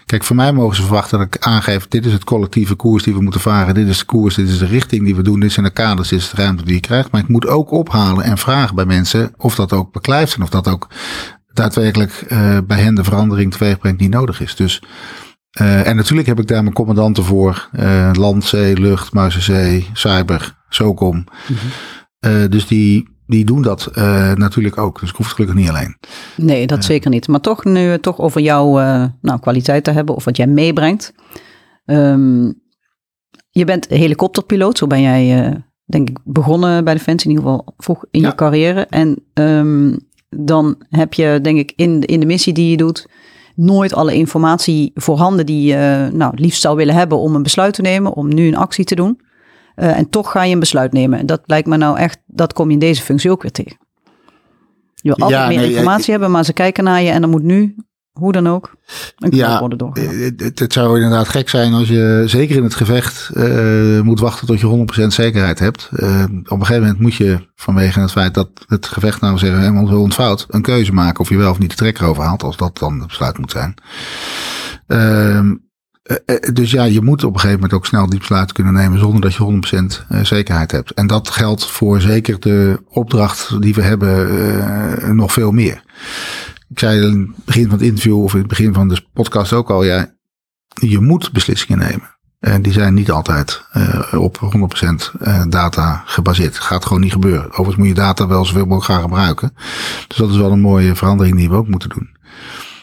Kijk, 0.07 0.25
van 0.25 0.37
mij 0.37 0.53
mogen 0.53 0.77
ze 0.77 0.83
verwachten 0.83 1.19
dat 1.19 1.27
ik 1.27 1.47
aangeef, 1.47 1.89
dit 1.89 2.07
is 2.07 2.13
het 2.13 2.25
collectieve 2.25 2.75
koers 2.75 3.03
die 3.03 3.15
we 3.15 3.23
moeten 3.23 3.41
varen, 3.41 3.75
dit 3.75 3.89
is 3.89 3.99
de 3.99 4.05
koers, 4.05 4.35
dit 4.35 4.49
is 4.49 4.59
de 4.59 4.67
richting 4.67 5.05
die 5.05 5.17
we 5.17 5.23
doen, 5.23 5.41
dit 5.41 5.53
zijn 5.53 5.67
de 5.67 5.73
kaders, 5.73 6.09
dit 6.09 6.19
is 6.19 6.31
de 6.31 6.37
ruimte 6.37 6.65
die 6.65 6.75
je 6.75 6.81
krijgt. 6.81 7.11
Maar 7.11 7.21
ik 7.21 7.29
moet 7.29 7.47
ook 7.47 7.71
ophalen 7.71 8.25
en 8.25 8.39
vragen 8.39 8.75
bij 8.75 8.87
mensen 8.87 9.33
of 9.37 9.55
dat 9.55 9.73
ook 9.73 9.93
beklijft 9.93 10.35
en 10.35 10.43
of 10.43 10.51
dat 10.51 10.69
ook 10.69 10.89
daadwerkelijk 11.53 12.25
uh, 12.29 12.59
bij 12.67 12.81
hen 12.81 12.95
de 12.95 13.05
verandering 13.05 13.53
teweegbrengt 13.53 13.99
die 13.99 14.09
nodig 14.09 14.41
is. 14.41 14.57
Dus, 14.57 14.83
uh, 15.61 15.87
en 15.87 15.97
natuurlijk 15.97 16.29
heb 16.29 16.41
ik 16.41 16.47
daar 16.47 16.63
mijn 16.63 16.75
commandanten 16.75 17.25
voor, 17.25 17.69
uh, 17.73 18.11
land, 18.13 18.45
zee, 18.45 18.77
lucht, 18.77 19.13
muizenzee, 19.13 19.91
cyber, 19.93 20.57
SOCOM. 20.69 21.17
Mm 21.17 21.25
-hmm. 21.47 21.71
Dus 22.49 22.67
die, 22.67 23.09
die 23.27 23.45
doen 23.45 23.63
dat 23.63 23.91
uh, 23.95 24.33
natuurlijk 24.35 24.79
ook. 24.79 25.01
Dus 25.01 25.11
ik 25.11 25.17
hoef 25.17 25.27
het 25.27 25.35
gelukkig 25.35 25.59
niet 25.59 25.69
alleen. 25.69 25.97
Nee, 26.37 26.67
dat 26.67 26.85
zeker 26.85 27.11
niet. 27.11 27.29
Maar 27.29 27.41
toch 27.41 27.65
nu 27.65 27.99
toch 27.99 28.19
over 28.19 28.41
jouw 28.41 28.73
nou, 29.21 29.41
kwaliteit 29.41 29.85
te 29.85 29.91
hebben 29.91 30.15
of 30.15 30.25
wat 30.25 30.37
jij 30.37 30.47
meebrengt. 30.47 31.13
Um, 31.85 32.61
je 33.51 33.65
bent 33.65 33.89
helikopterpiloot, 33.89 34.79
zo 34.79 34.87
ben 34.87 35.03
jij 35.03 35.53
denk 35.85 36.09
ik 36.09 36.19
begonnen 36.25 36.85
bij 36.85 36.95
Defensie, 36.95 37.31
in 37.31 37.37
ieder 37.37 37.51
geval 37.51 37.75
vroeg 37.77 38.05
in 38.11 38.21
ja. 38.21 38.29
je 38.29 38.35
carrière. 38.35 38.87
En 38.91 39.25
um, 39.35 39.99
dan 40.29 40.77
heb 40.89 41.15
je 41.15 41.39
denk 41.43 41.59
ik 41.59 41.73
in, 41.77 42.01
in 42.01 42.21
de 42.21 42.27
missie 42.27 42.53
die 42.53 42.71
je 42.71 42.77
doet 42.77 43.09
nooit 43.55 43.95
alle 43.95 44.15
informatie 44.15 44.91
voorhanden 44.95 45.47
die 45.47 45.63
je 45.63 46.11
nou, 46.13 46.33
liefst 46.37 46.61
zou 46.61 46.77
willen 46.77 46.95
hebben 46.95 47.19
om 47.19 47.35
een 47.35 47.43
besluit 47.43 47.75
te 47.75 47.83
nemen, 47.83 48.15
om 48.15 48.35
nu 48.35 48.47
een 48.47 48.57
actie 48.57 48.85
te 48.85 48.95
doen. 48.95 49.21
Uh, 49.81 49.99
en 49.99 50.11
toch 50.11 50.31
ga 50.31 50.43
je 50.43 50.53
een 50.53 50.61
besluit 50.61 50.93
nemen. 50.93 51.19
En 51.19 51.27
dat 51.27 51.41
lijkt 51.45 51.69
me 51.69 51.77
nou 51.77 51.99
echt, 51.99 52.19
dat 52.27 52.53
kom 52.53 52.67
je 52.67 52.73
in 52.73 52.79
deze 52.79 53.03
functie 53.03 53.31
ook 53.31 53.43
weer 53.43 53.53
tegen. 53.53 53.79
Je 54.95 55.15
wil 55.15 55.17
altijd 55.17 55.41
ja, 55.41 55.49
meer 55.49 55.59
nee, 55.59 55.71
informatie 55.71 56.05
ja, 56.05 56.11
hebben, 56.11 56.31
maar 56.31 56.45
ze 56.45 56.53
kijken 56.53 56.85
naar 56.85 57.03
je 57.03 57.11
en 57.11 57.21
dan 57.21 57.31
moet 57.31 57.43
nu, 57.43 57.75
hoe 58.13 58.33
dan 58.33 58.49
ook, 58.49 58.75
een 59.17 59.37
ja, 59.37 59.59
worden 59.59 59.79
doorgegaan. 59.79 60.15
Eh, 60.15 60.31
het, 60.37 60.59
het, 60.59 60.73
zou 60.73 60.95
inderdaad 60.95 61.29
gek 61.29 61.49
zijn 61.49 61.73
als 61.73 61.89
je 61.89 62.23
zeker 62.27 62.57
in 62.57 62.63
het 62.63 62.75
gevecht 62.75 63.31
uh, 63.35 64.01
moet 64.01 64.21
wachten 64.21 64.47
tot 64.47 64.61
je 64.61 64.87
100% 65.03 65.07
zekerheid 65.07 65.59
hebt. 65.59 65.89
Uh, 65.93 66.23
op 66.25 66.51
een 66.51 66.67
gegeven 66.67 66.83
moment 66.83 67.01
moet 67.01 67.15
je 67.15 67.39
vanwege 67.55 68.01
het 68.01 68.11
feit 68.11 68.35
dat 68.35 68.49
het 68.67 68.87
gevecht 68.87 69.21
nou 69.21 69.39
zeggen 69.39 69.61
helemaal 69.61 69.87
zo 69.87 70.01
ontvouwt, 70.01 70.47
een 70.49 70.63
keuze 70.63 70.93
maken 70.93 71.21
of 71.21 71.29
je 71.29 71.37
wel 71.37 71.51
of 71.51 71.59
niet 71.59 71.71
de 71.71 71.77
trekker 71.77 72.07
overhaalt, 72.07 72.43
als 72.43 72.57
dat 72.57 72.79
dan 72.79 72.99
het 72.99 73.07
besluit 73.07 73.39
moet 73.39 73.51
zijn. 73.51 73.75
Uh, 74.87 75.29
eh, 75.29 75.39
eh, 75.39 75.45
dus 76.53 76.71
ja, 76.71 76.85
je 76.85 77.01
moet 77.01 77.25
op 77.25 77.35
een 77.35 77.41
gegeven 77.41 77.61
moment 77.61 77.79
ook 77.79 77.87
snel 77.87 78.09
die 78.09 78.19
besluit 78.19 78.53
kunnen 78.53 78.73
nemen 78.73 78.99
zonder 78.99 79.21
dat 79.21 79.35
je 79.35 80.03
100% 80.03 80.07
eh, 80.09 80.25
zekerheid 80.25 80.71
hebt. 80.71 80.91
En 80.91 81.07
dat 81.07 81.31
geldt 81.31 81.67
voor 81.67 82.01
zeker 82.01 82.41
de 82.41 82.83
opdracht 82.89 83.61
die 83.61 83.75
we 83.75 83.83
hebben 83.83 85.17
nog 85.17 85.33
veel 85.33 85.51
meer. 85.51 85.83
Ik 86.69 86.79
zei 86.79 87.01
in 87.01 87.21
het 87.37 87.45
begin 87.45 87.63
van 87.63 87.73
het 87.73 87.83
interview 87.83 88.23
of 88.23 88.33
in 88.33 88.39
het 88.39 88.49
begin 88.49 88.75
van 88.75 88.89
de 88.89 89.03
podcast 89.13 89.53
ook 89.53 89.71
al, 89.71 89.85
ja, 89.85 90.15
je 90.81 91.01
moet 91.01 91.33
beslissingen 91.33 91.79
nemen. 91.79 92.17
En 92.41 92.63
die 92.63 92.73
zijn 92.73 92.95
niet 92.95 93.11
altijd 93.11 93.65
op 94.13 94.53
100% 95.19 95.49
data 95.49 96.03
gebaseerd. 96.07 96.59
Gaat 96.59 96.85
gewoon 96.85 97.03
niet 97.03 97.13
gebeuren. 97.13 97.51
Overigens 97.51 97.77
moet 97.77 97.87
je 97.87 97.95
data 97.95 98.27
wel 98.27 98.45
zoveel 98.45 98.67
mogelijk 98.67 98.85
gaan 98.85 99.03
gebruiken. 99.03 99.55
Dus 100.09 100.17
dat 100.17 100.31
is 100.31 100.37
wel 100.37 100.53
een 100.53 100.61
mooie 100.61 100.95
verandering 100.95 101.37
die 101.37 101.49
we 101.49 101.57
ook 101.57 101.69
moeten 101.69 101.89
doen. 101.89 102.17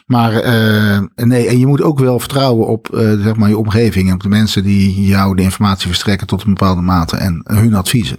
Maar 0.05 0.33
uh, 0.33 1.01
nee, 1.15 1.47
en 1.47 1.59
je 1.59 1.67
moet 1.67 1.81
ook 1.81 1.99
wel 1.99 2.19
vertrouwen 2.19 2.67
op 2.67 2.89
uh, 2.93 2.99
zeg 3.21 3.35
maar 3.35 3.49
je 3.49 3.57
omgeving 3.57 4.07
en 4.07 4.13
op 4.13 4.23
de 4.23 4.29
mensen 4.29 4.63
die 4.63 5.05
jou 5.05 5.35
de 5.35 5.41
informatie 5.41 5.87
verstrekken 5.87 6.27
tot 6.27 6.43
een 6.43 6.53
bepaalde 6.53 6.81
mate 6.81 7.17
en 7.17 7.41
hun 7.43 7.73
adviezen. 7.73 8.17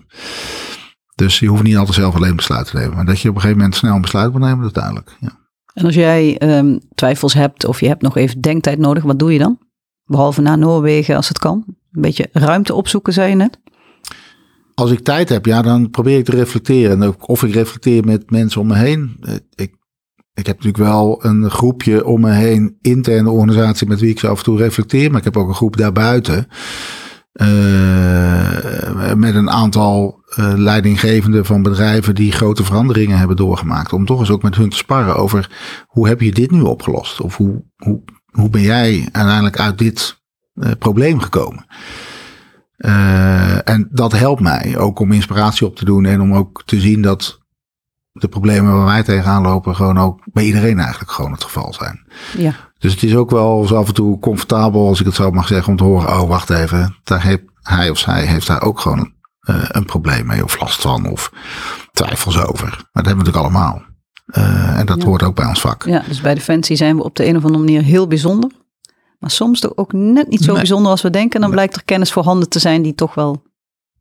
Dus 1.15 1.39
je 1.39 1.47
hoeft 1.47 1.63
niet 1.63 1.77
altijd 1.77 1.97
zelf 1.97 2.15
alleen 2.15 2.37
besluiten 2.37 2.75
te 2.75 2.79
nemen. 2.81 2.97
Maar 2.97 3.05
dat 3.05 3.21
je 3.21 3.29
op 3.29 3.35
een 3.35 3.41
gegeven 3.41 3.61
moment 3.61 3.79
snel 3.79 3.95
een 3.95 4.01
besluit 4.01 4.33
moet 4.33 4.41
nemen, 4.41 4.59
dat 4.59 4.67
is 4.67 4.73
duidelijk. 4.73 5.17
Ja. 5.21 5.39
En 5.75 5.85
als 5.85 5.95
jij 5.95 6.43
um, 6.59 6.81
twijfels 6.95 7.35
hebt 7.35 7.65
of 7.65 7.81
je 7.81 7.87
hebt 7.87 8.03
nog 8.03 8.17
even 8.17 8.41
denktijd 8.41 8.79
nodig, 8.79 9.03
wat 9.03 9.19
doe 9.19 9.33
je 9.33 9.39
dan? 9.39 9.59
Behalve 10.05 10.41
naar 10.41 10.59
Noorwegen 10.59 11.17
als 11.17 11.29
het 11.29 11.39
kan. 11.39 11.65
Een 11.67 12.03
beetje 12.03 12.29
ruimte 12.33 12.75
opzoeken, 12.75 13.13
zei 13.13 13.29
je 13.29 13.37
net. 13.37 13.61
Als 14.75 14.91
ik 14.91 15.01
tijd 15.01 15.29
heb, 15.29 15.47
ja, 15.47 15.63
dan 15.63 15.91
probeer 15.91 16.19
ik 16.19 16.25
te 16.25 16.31
reflecteren. 16.31 17.15
Of 17.21 17.43
ik 17.43 17.55
reflecteer 17.55 18.05
met 18.05 18.31
mensen 18.31 18.61
om 18.61 18.67
me 18.67 18.77
heen. 18.77 19.21
Ik 19.55 19.76
ik 20.37 20.47
heb 20.47 20.57
natuurlijk 20.57 20.91
wel 20.91 21.25
een 21.25 21.51
groepje 21.51 22.05
om 22.05 22.21
me 22.21 22.31
heen, 22.31 22.77
interne 22.81 23.31
organisatie 23.31 23.87
met 23.87 24.01
wie 24.01 24.11
ik 24.11 24.19
zo 24.19 24.31
af 24.31 24.39
en 24.39 24.45
toe 24.45 24.59
reflecteer. 24.59 25.09
Maar 25.09 25.19
ik 25.19 25.25
heb 25.25 25.37
ook 25.37 25.49
een 25.49 25.55
groep 25.55 25.77
daarbuiten. 25.77 26.49
Uh, 27.33 29.15
met 29.15 29.35
een 29.35 29.51
aantal 29.51 30.23
uh, 30.39 30.53
leidinggevenden 30.57 31.45
van 31.45 31.63
bedrijven 31.63 32.15
die 32.15 32.33
grote 32.33 32.65
veranderingen 32.65 33.19
hebben 33.19 33.37
doorgemaakt. 33.37 33.93
Om 33.93 34.07
toch 34.07 34.21
eens 34.21 34.31
ook 34.31 34.43
met 34.43 34.57
hun 34.57 34.69
te 34.69 34.77
sparren 34.77 35.17
over 35.17 35.51
hoe 35.87 36.09
heb 36.09 36.21
je 36.21 36.33
dit 36.33 36.51
nu 36.51 36.61
opgelost? 36.61 37.21
Of 37.21 37.37
hoe, 37.37 37.65
hoe, 37.77 38.03
hoe 38.27 38.51
ben 38.51 38.63
jij 38.63 39.09
uiteindelijk 39.13 39.59
uit 39.59 39.79
dit 39.79 40.23
uh, 40.55 40.71
probleem 40.79 41.21
gekomen? 41.21 41.67
en 43.65 43.89
dat 43.91 44.13
helpt 44.13 44.41
mij 44.41 44.79
ook 44.79 44.99
om 44.99 45.13
inspiratie 45.13 45.67
op 45.67 45.77
te 45.77 45.85
doen 45.85 46.05
en 46.05 46.21
om 46.21 46.35
ook 46.35 46.63
te 46.65 46.81
zien 46.81 47.03
dat 47.03 47.46
de 48.21 48.29
problemen 48.29 48.77
waar 48.77 48.85
wij 48.85 49.03
tegenaan 49.03 49.43
lopen 49.43 49.77
gewoon 49.77 49.99
ook 49.99 50.21
bij 50.25 50.45
iedereen 50.45 50.79
eigenlijk 50.79 51.11
gewoon 51.11 51.33
het 51.33 51.45
geval 51.45 51.73
zijn. 51.73 52.07
Ja. 52.39 52.55
Dus 52.79 52.93
het 52.93 53.03
is 53.03 53.15
ook 53.15 53.31
wel 53.31 53.67
zo 53.67 53.75
af 53.77 53.89
en 53.89 53.95
toe 53.95 54.19
comfortabel, 54.19 54.89
als 54.89 55.01
ik 55.01 55.07
het 55.07 55.15
zo 55.15 55.31
mag 55.31 55.47
zeggen, 55.47 55.69
om 55.69 55.77
te 55.77 55.85
horen, 55.85 56.09
oh 56.09 56.29
wacht 56.29 56.51
even, 56.51 56.97
daar 57.05 57.23
heeft 57.23 57.43
hij 57.63 57.91
of 57.91 57.99
zij 57.99 58.27
heeft 58.27 58.47
daar 58.47 58.63
ook 58.63 58.81
gewoon 58.81 59.13
uh, 59.49 59.65
een 59.69 59.85
probleem 59.85 60.27
mee 60.27 60.45
of 60.45 60.61
last 60.61 60.81
van 60.81 61.11
of 61.11 61.33
twijfels 61.93 62.39
over. 62.39 62.69
Maar 62.69 63.03
dat 63.03 63.07
hebben 63.07 63.25
we 63.25 63.31
natuurlijk 63.31 63.45
allemaal. 63.45 63.83
Uh, 64.27 64.79
en 64.79 64.87
dat 64.87 65.03
ja. 65.03 65.09
hoort 65.09 65.23
ook 65.23 65.35
bij 65.35 65.47
ons 65.47 65.61
vak. 65.61 65.85
Ja, 65.85 66.03
dus 66.09 66.21
bij 66.21 66.35
Defensie 66.35 66.77
zijn 66.77 66.97
we 66.97 67.03
op 67.03 67.17
de 67.17 67.27
een 67.27 67.37
of 67.37 67.45
andere 67.45 67.65
manier 67.65 67.83
heel 67.83 68.07
bijzonder. 68.07 68.51
Maar 69.19 69.31
soms 69.31 69.61
toch 69.61 69.77
ook 69.77 69.93
net 69.93 70.29
niet 70.29 70.41
zo 70.41 70.51
nee. 70.51 70.57
bijzonder 70.57 70.91
als 70.91 71.03
we 71.03 71.11
denken. 71.11 71.41
Dan 71.41 71.49
nee. 71.49 71.59
blijkt 71.59 71.77
er 71.77 71.85
kennis 71.85 72.13
voorhanden 72.13 72.49
te 72.49 72.59
zijn 72.59 72.83
die 72.83 72.95
toch 72.95 73.15
wel 73.15 73.43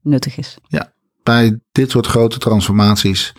nuttig 0.02 0.38
is. 0.38 0.58
Ja, 0.68 0.94
bij 1.24 1.60
dit 1.72 1.92
soort 1.92 2.08
grote 2.08 2.38
transformaties 2.38 3.34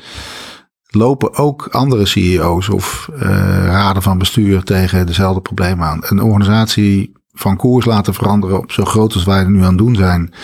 lopen 0.88 1.34
ook 1.34 1.68
andere 1.70 2.06
CEO's 2.06 2.68
of 2.68 3.08
uh, 3.12 3.20
raden 3.64 4.02
van 4.02 4.18
bestuur 4.18 4.62
tegen 4.62 5.06
dezelfde 5.06 5.40
problemen 5.40 5.86
aan. 5.86 6.00
Een 6.00 6.22
organisatie 6.22 7.12
van 7.32 7.56
koers 7.56 7.84
laten 7.84 8.14
veranderen 8.14 8.58
op 8.58 8.72
zo 8.72 8.84
groot 8.84 9.14
als 9.14 9.24
wij 9.24 9.38
er 9.38 9.50
nu 9.50 9.60
aan 9.62 9.68
het 9.68 9.78
doen 9.78 9.94
zijn, 9.94 10.34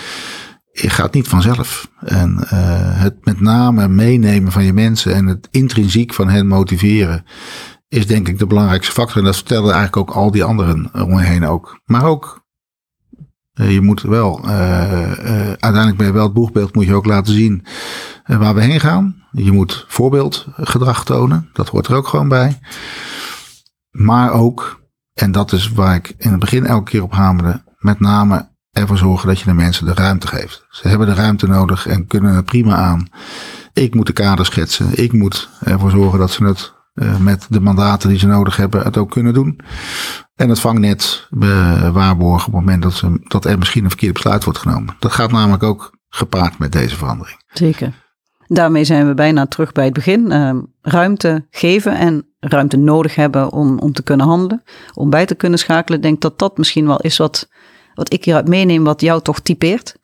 gaat 0.73 1.15
niet 1.15 1.29
vanzelf. 1.29 1.91
En 2.01 2.37
uh, 2.39 2.49
het 3.01 3.25
met 3.25 3.41
name 3.41 3.89
meenemen 3.89 4.53
van 4.53 4.65
je 4.65 4.73
mensen 4.73 5.15
en 5.15 5.27
het 5.27 5.49
intrinsiek 5.51 6.15
van 6.15 6.29
hen 6.29 6.47
motiveren 6.47 7.25
is 7.89 8.07
denk 8.07 8.29
ik 8.29 8.39
de 8.39 8.47
belangrijkste 8.47 8.93
factor. 8.93 9.19
En 9.19 9.25
dat 9.25 9.37
vertellen 9.37 9.75
eigenlijk 9.75 9.97
ook 9.97 10.17
al 10.17 10.31
die 10.31 10.45
anderen 10.45 10.91
om 10.93 11.09
me 11.09 11.23
heen 11.23 11.47
ook. 11.47 11.81
Maar 11.85 12.05
ook 12.05 12.41
je 13.53 13.81
moet 13.81 14.03
wel, 14.03 14.47
uiteindelijk 14.47 15.97
ben 15.97 16.07
je 16.07 16.13
wel 16.13 16.25
het 16.25 16.33
boegbeeld, 16.33 16.75
moet 16.75 16.85
je 16.85 16.95
ook 16.95 17.07
laten 17.07 17.33
zien 17.33 17.65
waar 18.27 18.55
we 18.55 18.63
heen 18.63 18.81
gaan. 18.81 19.22
Je 19.33 19.53
moet 19.53 19.85
voorbeeldgedrag 19.89 21.05
tonen, 21.05 21.51
dat 21.53 21.69
hoort 21.69 21.87
er 21.87 21.95
ook 21.95 22.09
gewoon 22.09 22.29
bij. 22.29 22.59
maar 23.91 24.31
ook, 24.31 24.81
en 25.15 25.33
dat 25.33 25.53
is 25.53 25.73
waar 25.73 25.95
ik 25.95 26.15
in 26.19 26.31
het 26.31 26.41
begin 26.41 26.67
elke 26.67 26.91
keer 26.91 27.03
op 27.03 27.13
hamerde, 27.13 27.63
met 27.79 28.01
name 28.01 28.51
ervoor 28.71 28.99
zorgen 28.99 29.29
dat 29.29 29.39
je 29.39 29.45
de 29.45 29.53
mensen 29.53 29.87
de 29.87 29.95
ruimte 29.95 30.27
geeft. 30.27 30.67
Ze 30.69 30.89
hebben 30.89 31.07
de 31.07 31.15
ruimte 31.15 31.47
nodig 31.47 31.87
en 31.87 32.07
kunnen 32.07 32.35
het 32.35 32.45
prima 32.45 32.77
aan. 32.77 33.09
Ik 33.73 33.95
moet 33.95 34.07
de 34.07 34.13
kader 34.13 34.45
schetsen. 34.45 35.03
Ik 35.03 35.13
moet 35.13 35.49
ervoor 35.61 35.91
zorgen 35.91 36.19
dat 36.19 36.31
ze 36.31 36.45
het 36.45 36.73
uh, 36.95 37.17
met 37.17 37.47
de 37.49 37.61
mandaten 37.61 38.09
die 38.09 38.19
ze 38.19 38.27
nodig 38.27 38.57
hebben 38.57 38.83
het 38.83 38.97
ook 38.97 39.11
kunnen 39.11 39.35
doen. 39.35 39.61
En 40.35 40.49
het 40.49 40.61
vangnet 40.61 41.29
waarborgen 41.93 42.47
op 42.47 42.53
het 42.53 42.65
moment 42.65 42.83
dat, 42.83 42.93
ze, 42.93 43.21
dat 43.23 43.45
er 43.45 43.59
misschien 43.59 43.83
een 43.85 43.91
verkeerd 43.91 44.13
besluit 44.13 44.45
wordt 44.45 44.59
genomen. 44.59 44.97
Dat 44.99 45.13
gaat 45.13 45.33
namelijk 45.33 45.63
ook 45.63 45.99
gepaard 46.09 46.59
met 46.59 46.73
deze 46.73 46.97
verandering. 46.97 47.43
Zeker. 47.53 48.02
Daarmee 48.53 48.85
zijn 48.85 49.07
we 49.07 49.15
bijna 49.15 49.47
terug 49.47 49.73
bij 49.73 49.85
het 49.85 49.93
begin. 49.93 50.33
Uh, 50.33 50.51
ruimte 50.83 51.47
geven 51.51 51.97
en 51.97 52.27
ruimte 52.41 52.77
nodig 52.77 53.15
hebben 53.15 53.53
om, 53.53 53.79
om 53.79 53.93
te 53.93 54.03
kunnen 54.03 54.27
handelen. 54.27 54.63
Om 54.95 55.11
bij 55.11 55.27
te 55.27 55.35
kunnen 55.35 55.59
schakelen. 55.59 55.99
Ik 55.99 56.05
denk 56.05 56.21
dat 56.21 56.39
dat 56.39 56.59
misschien 56.59 56.87
wel 56.87 57.01
is 57.01 57.17
wat, 57.17 57.49
wat 57.95 58.13
ik 58.13 58.25
hieruit 58.25 58.49
meeneem, 58.49 58.85
wat 58.85 59.01
jou 59.01 59.23
toch 59.23 59.41
typeert. 59.41 60.01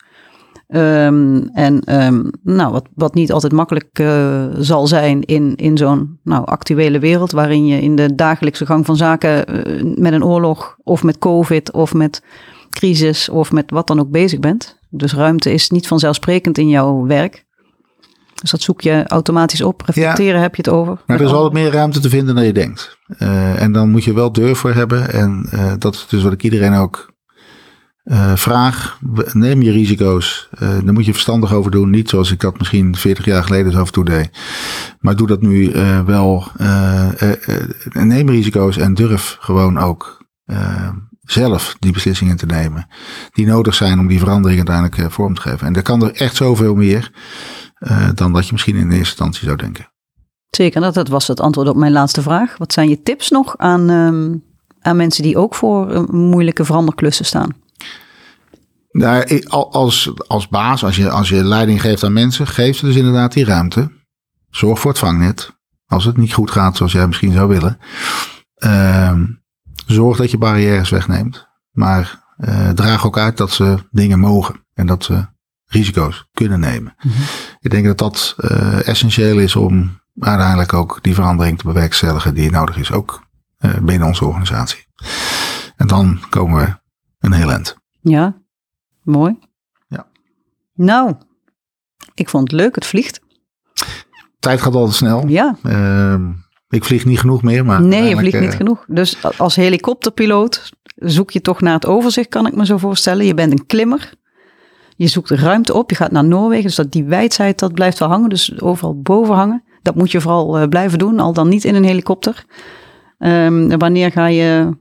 Um, 0.68 1.49
en 1.49 2.03
um, 2.05 2.30
nou, 2.42 2.72
wat, 2.72 2.86
wat 2.94 3.14
niet 3.14 3.32
altijd 3.32 3.53
makkelijk 3.53 3.99
uh, 3.99 4.44
zal 4.59 4.86
zijn 4.86 5.24
in, 5.24 5.57
in 5.57 5.76
zo'n 5.76 6.18
nou, 6.22 6.46
actuele 6.46 6.99
wereld, 6.99 7.32
waarin 7.32 7.66
je 7.66 7.80
in 7.80 7.96
de 7.96 8.14
dagelijkse 8.14 8.66
gang 8.66 8.86
van 8.86 8.96
zaken 8.96 9.44
uh, 9.51 9.94
met 9.96 10.12
een 10.12 10.24
oorlog 10.24 10.76
of 10.82 11.03
met 11.03 11.18
COVID 11.18 11.72
of 11.72 11.94
met 11.94 12.22
crisis 12.70 13.28
of 13.28 13.53
met 13.53 13.70
wat 13.70 13.86
dan 13.86 14.01
ook 14.01 14.11
bezig 14.11 14.38
bent. 14.38 14.78
Dus 14.90 15.14
ruimte 15.14 15.53
is 15.53 15.70
niet 15.70 15.86
vanzelfsprekend 15.86 16.59
in 16.59 16.68
jouw 16.68 17.07
werk. 17.07 17.46
Dus 18.41 18.51
dat 18.51 18.61
zoek 18.61 18.80
je 18.80 19.05
automatisch 19.07 19.62
op. 19.62 19.82
Reflecteren 19.86 20.41
heb 20.41 20.55
je 20.55 20.62
het 20.62 20.70
over. 20.70 20.99
Maar 21.07 21.20
er 21.20 21.26
is 21.26 21.32
altijd 21.32 21.53
meer 21.53 21.72
ruimte 21.72 22.01
te 22.01 22.09
vinden 22.09 22.34
dan 22.34 22.45
je 22.45 22.53
denkt. 22.53 22.99
Uh, 23.18 23.62
en 23.62 23.72
dan 23.72 23.91
moet 23.91 24.05
je 24.05 24.12
wel 24.12 24.32
durf 24.32 24.59
voor 24.59 24.72
hebben. 24.72 25.12
En 25.12 25.49
uh, 25.55 25.72
dat 25.78 25.95
is 25.95 26.07
dus 26.09 26.22
wat 26.22 26.32
ik 26.32 26.43
iedereen 26.43 26.74
ook 26.74 27.16
uh, 28.05 28.36
vraag. 28.36 28.99
Neem 29.32 29.62
je 29.62 29.70
risico's. 29.70 30.49
daar 30.59 30.93
moet 30.93 31.05
je 31.05 31.12
verstandig 31.12 31.53
over 31.53 31.70
doen. 31.70 31.91
Niet 31.91 32.09
zoals 32.09 32.32
ik 32.32 32.41
dat 32.41 32.59
misschien 32.59 32.97
40 32.97 33.24
jaar 33.24 33.45
geleden 33.45 33.72
zo 33.72 33.80
af 33.80 33.86
en 33.86 33.93
toe 33.93 34.05
deed. 34.05 34.30
Maar 34.99 35.16
doe 35.16 35.26
dat 35.26 35.43
nu 35.43 35.72
wel. 36.07 36.47
neem 37.93 38.30
risico's 38.30 38.76
en 38.76 38.95
durf 38.95 39.36
gewoon 39.41 39.78
ook 39.78 40.26
zelf 41.22 41.76
die 41.78 41.93
beslissingen 41.93 42.36
te 42.36 42.47
nemen. 42.47 42.86
Die 43.32 43.47
nodig 43.47 43.74
zijn 43.74 43.99
om 43.99 44.07
die 44.07 44.18
verandering 44.18 44.68
uiteindelijk 44.68 45.12
vorm 45.12 45.34
te 45.34 45.41
geven. 45.41 45.66
En 45.66 45.72
daar 45.72 45.82
kan 45.82 46.03
er 46.03 46.12
echt 46.14 46.36
zoveel 46.36 46.74
meer. 46.74 47.11
Uh, 47.79 48.09
dan 48.14 48.33
dat 48.33 48.47
je 48.47 48.53
misschien 48.53 48.76
in 48.76 48.83
eerste 48.83 48.99
instantie 48.99 49.45
zou 49.45 49.57
denken. 49.57 49.93
Zeker, 50.51 50.81
dat, 50.81 50.95
dat 50.95 51.09
was 51.09 51.26
het 51.26 51.41
antwoord 51.41 51.68
op 51.68 51.76
mijn 51.76 51.93
laatste 51.93 52.22
vraag. 52.22 52.57
Wat 52.57 52.72
zijn 52.72 52.89
je 52.89 53.03
tips 53.03 53.31
nog 53.31 53.59
aan, 53.59 53.91
um, 53.91 54.45
aan 54.81 54.97
mensen 54.97 55.22
die 55.22 55.39
ook 55.39 55.55
voor 55.55 55.93
uh, 55.93 56.07
moeilijke 56.07 56.64
veranderklussen 56.64 57.24
staan? 57.24 57.51
Nou, 58.91 59.43
als, 59.70 60.12
als 60.26 60.49
baas, 60.49 60.85
als 60.85 60.97
je, 60.97 61.11
als 61.11 61.29
je 61.29 61.45
leiding 61.45 61.81
geeft 61.81 62.05
aan 62.05 62.12
mensen, 62.12 62.47
geef 62.47 62.76
ze 62.76 62.87
dus 62.87 62.97
inderdaad 62.97 63.33
die 63.33 63.45
ruimte. 63.45 63.91
Zorg 64.51 64.81
voor 64.81 64.91
het 64.91 65.01
vangnet. 65.01 65.57
Als 65.87 66.05
het 66.05 66.16
niet 66.16 66.33
goed 66.33 66.51
gaat 66.51 66.76
zoals 66.76 66.93
jij 66.93 67.07
misschien 67.07 67.33
zou 67.33 67.49
willen. 67.49 67.79
Uh, 68.64 69.12
zorg 69.87 70.16
dat 70.16 70.31
je 70.31 70.39
barrières 70.39 70.91
wegneemt. 70.91 71.49
Maar 71.70 72.24
uh, 72.39 72.68
draag 72.68 73.07
ook 73.07 73.18
uit 73.18 73.37
dat 73.37 73.51
ze 73.51 73.79
dingen 73.91 74.18
mogen. 74.18 74.66
En 74.74 74.87
dat 74.87 75.05
ze 75.05 75.26
risico's 75.69 76.29
kunnen 76.33 76.61
nemen. 76.61 76.95
Mm 77.03 77.11
-hmm. 77.11 77.25
Ik 77.61 77.71
denk 77.71 77.87
dat 77.87 77.99
dat 77.99 78.35
uh, 78.39 78.89
essentieel 78.89 79.39
is 79.39 79.57
om 79.57 80.01
uiteindelijk 80.19 80.73
ook 80.73 80.99
die 81.03 81.14
verandering 81.14 81.59
te 81.59 81.66
bewerkstelligen 81.66 82.35
die 82.35 82.51
nodig 82.51 82.77
is, 82.77 82.93
ook 82.93 83.23
uh, 83.61 83.75
binnen 83.83 84.09
onze 84.09 84.25
organisatie. 84.25 84.87
En 85.77 85.87
dan 85.87 86.21
komen 86.29 86.64
we 86.64 86.77
een 87.19 87.33
heel 87.33 87.51
eind. 87.51 87.77
Ja, 88.01 88.37
mooi. 89.03 89.39
Ja. 89.89 90.07
Nou, 90.75 91.14
ik 92.14 92.29
vond 92.29 92.51
het 92.51 92.61
leuk, 92.61 92.75
het 92.75 92.87
vliegt. 92.87 93.21
Tijd 94.39 94.61
gaat 94.61 94.75
altijd 94.75 94.97
snel. 94.97 95.27
Ja. 95.27 95.57
Uh, 95.62 96.21
ik 96.69 96.85
vlieg 96.85 97.05
niet 97.05 97.21
genoeg 97.21 97.43
meer, 97.43 97.64
maar. 97.64 97.83
Nee, 97.83 98.09
je 98.09 98.16
vliegt 98.16 98.41
niet 98.41 98.51
uh, 98.51 98.57
genoeg. 98.57 98.85
Dus 98.87 99.39
als 99.39 99.57
helikopterpiloot 99.57 100.73
zoek 100.97 101.31
je 101.31 101.41
toch 101.41 101.61
naar 101.61 101.75
het 101.75 101.87
overzicht, 101.87 102.29
kan 102.29 102.47
ik 102.47 102.55
me 102.55 102.66
zo 102.66 102.77
voorstellen. 102.77 103.27
Je 103.27 103.35
bent 103.35 103.53
een 103.53 103.66
klimmer. 103.66 104.12
Je 104.99 105.07
zoekt 105.07 105.28
de 105.28 105.36
ruimte 105.36 105.74
op, 105.74 105.90
je 105.90 105.96
gaat 105.96 106.11
naar 106.11 106.24
Noorwegen, 106.24 106.64
dus 106.64 106.74
dat 106.74 106.92
die 106.92 107.05
wijdheid 107.05 107.59
dat 107.59 107.72
blijft 107.72 107.99
wel 107.99 108.09
hangen, 108.09 108.28
dus 108.28 108.61
overal 108.61 109.01
boven 109.01 109.34
hangen. 109.34 109.62
Dat 109.82 109.94
moet 109.94 110.11
je 110.11 110.20
vooral 110.20 110.61
uh, 110.61 110.68
blijven 110.68 110.99
doen, 110.99 111.20
al 111.20 111.32
dan 111.32 111.49
niet 111.49 111.64
in 111.64 111.74
een 111.74 111.84
helikopter. 111.84 112.44
Um, 113.18 113.78
wanneer 113.78 114.12
ga 114.12 114.26
je 114.26 114.76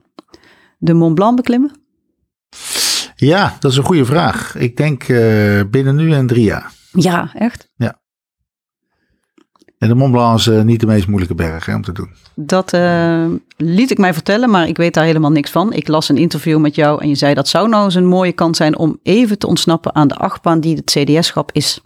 de 0.78 0.94
Mont 0.94 1.16
Blanc 1.16 1.36
beklimmen? 1.36 1.72
Ja, 3.16 3.56
dat 3.60 3.72
is 3.72 3.78
een 3.78 3.84
goede 3.84 4.06
vraag. 4.06 4.56
Ik 4.56 4.78
denk 4.78 5.08
uh, 5.08 5.62
binnen 5.70 5.96
nu 5.96 6.14
en 6.14 6.28
drie 6.28 6.44
jaar. 6.44 6.72
Ja, 6.92 7.32
echt? 7.34 7.72
Ja. 7.76 8.00
En 9.78 9.88
de 9.88 9.96
Mont 9.96 10.12
Blanc 10.12 10.40
is 10.40 10.48
uh, 10.48 10.62
niet 10.62 10.80
de 10.80 10.86
meest 10.86 11.08
moeilijke 11.08 11.36
berg 11.36 11.66
hè, 11.66 11.76
om 11.76 11.82
te 11.82 11.92
doen. 11.92 12.10
Dat 12.36 12.74
uh, 12.74 13.26
liet 13.58 13.92
ik 13.92 13.98
mij 13.98 14.14
vertellen, 14.14 14.50
maar 14.50 14.68
ik 14.68 14.78
weet 14.78 14.94
daar 14.94 15.04
helemaal 15.04 15.32
niks 15.32 15.52
van. 15.52 15.74
Ik 15.74 15.88
las 15.88 16.10
een 16.10 16.18
interview 16.18 16.60
met 16.60 16.76
jou 16.76 17.02
en 17.02 17.10
je 17.10 17.16
zei 17.16 17.34
dat 17.34 17.48
zou 17.48 17.70
nou 17.70 17.86
eens 17.86 17.96
een 17.96 18.06
mooie 18.06 18.32
kans 18.32 18.58
zijn 18.58 18.78
om 18.78 19.00
even 19.04 19.38
te 19.38 19.48
ontsnappen 19.48 19.96
aan 19.96 20.08
de 20.08 20.16
achtbaan 20.16 20.60
die 20.60 20.76
het 20.76 20.92
CDS-schap 20.92 21.52
is. 21.52 21.82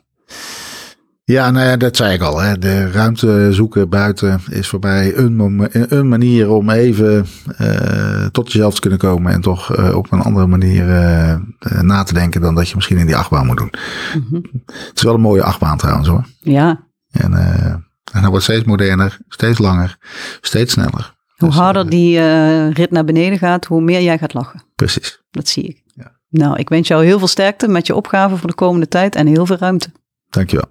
Ja, 1.24 1.52
nou 1.52 1.66
ja, 1.66 1.78
dat 1.78 1.96
zei 1.96 2.14
ik 2.14 2.22
al. 2.22 2.42
Hè. 2.42 2.58
De 2.58 2.92
ruimte 2.92 3.48
zoeken 3.52 3.90
buiten 3.90 4.42
is 4.50 4.68
voor 4.68 4.80
mij 4.80 5.16
een, 5.16 5.70
een 5.72 6.08
manier 6.08 6.50
om 6.50 6.70
even 6.70 7.26
uh, 7.62 8.26
tot 8.26 8.52
jezelf 8.52 8.74
te 8.74 8.82
kunnen 8.82 9.00
komen. 9.00 9.34
En 9.34 9.42
toch 9.42 9.78
uh, 9.78 9.96
op 9.96 10.12
een 10.12 10.22
andere 10.22 10.48
manier 10.48 10.88
uh, 10.88 11.82
na 11.82 12.04
te 12.04 12.14
denken 12.14 12.42
dan 12.42 12.56
dat 12.56 12.70
je 12.70 12.76
misschien 12.76 12.98
in 12.98 13.06
die 13.06 13.16
achtbaan 13.16 13.46
moet 13.46 13.58
doen. 13.58 13.74
Mm 14.16 14.26
-hmm. 14.30 14.44
Het 14.66 14.92
is 14.94 15.02
wel 15.02 15.14
een 15.14 15.22
mooie 15.22 15.44
achtbaan 15.44 15.78
trouwens 15.78 16.08
hoor. 16.08 16.26
Ja, 16.40 16.80
en, 17.12 17.32
uh, 17.32 17.66
en 18.12 18.22
dat 18.22 18.30
wordt 18.30 18.44
steeds 18.44 18.64
moderner, 18.64 19.18
steeds 19.28 19.58
langer, 19.58 19.98
steeds 20.42 20.74
sneller. 20.74 21.16
Hoe 21.38 21.50
dus, 21.50 21.58
harder 21.58 21.90
die 21.90 22.18
uh, 22.18 22.72
rit 22.72 22.92
naar 22.92 23.06
beneden 23.06 23.38
gaat, 23.38 23.66
hoe 23.66 23.82
meer 23.82 24.02
jij 24.02 24.18
gaat 24.18 24.34
lachen. 24.34 24.64
Precies. 24.76 25.22
Dat 25.32 25.48
zie 25.48 25.64
ik. 25.64 25.84
Ja. 25.96 26.12
Nou, 26.30 26.58
ik 26.58 26.70
wens 26.70 26.88
jou 26.88 27.06
heel 27.06 27.20
veel 27.20 27.28
sterkte 27.28 27.68
met 27.68 27.88
je 27.88 27.96
opgave 27.96 28.38
voor 28.38 28.50
de 28.50 28.56
komende 28.56 28.88
tijd 28.88 29.16
en 29.16 29.28
heel 29.28 29.46
veel 29.46 29.58
ruimte. 29.58 29.92
Dankjewel. 30.30 30.70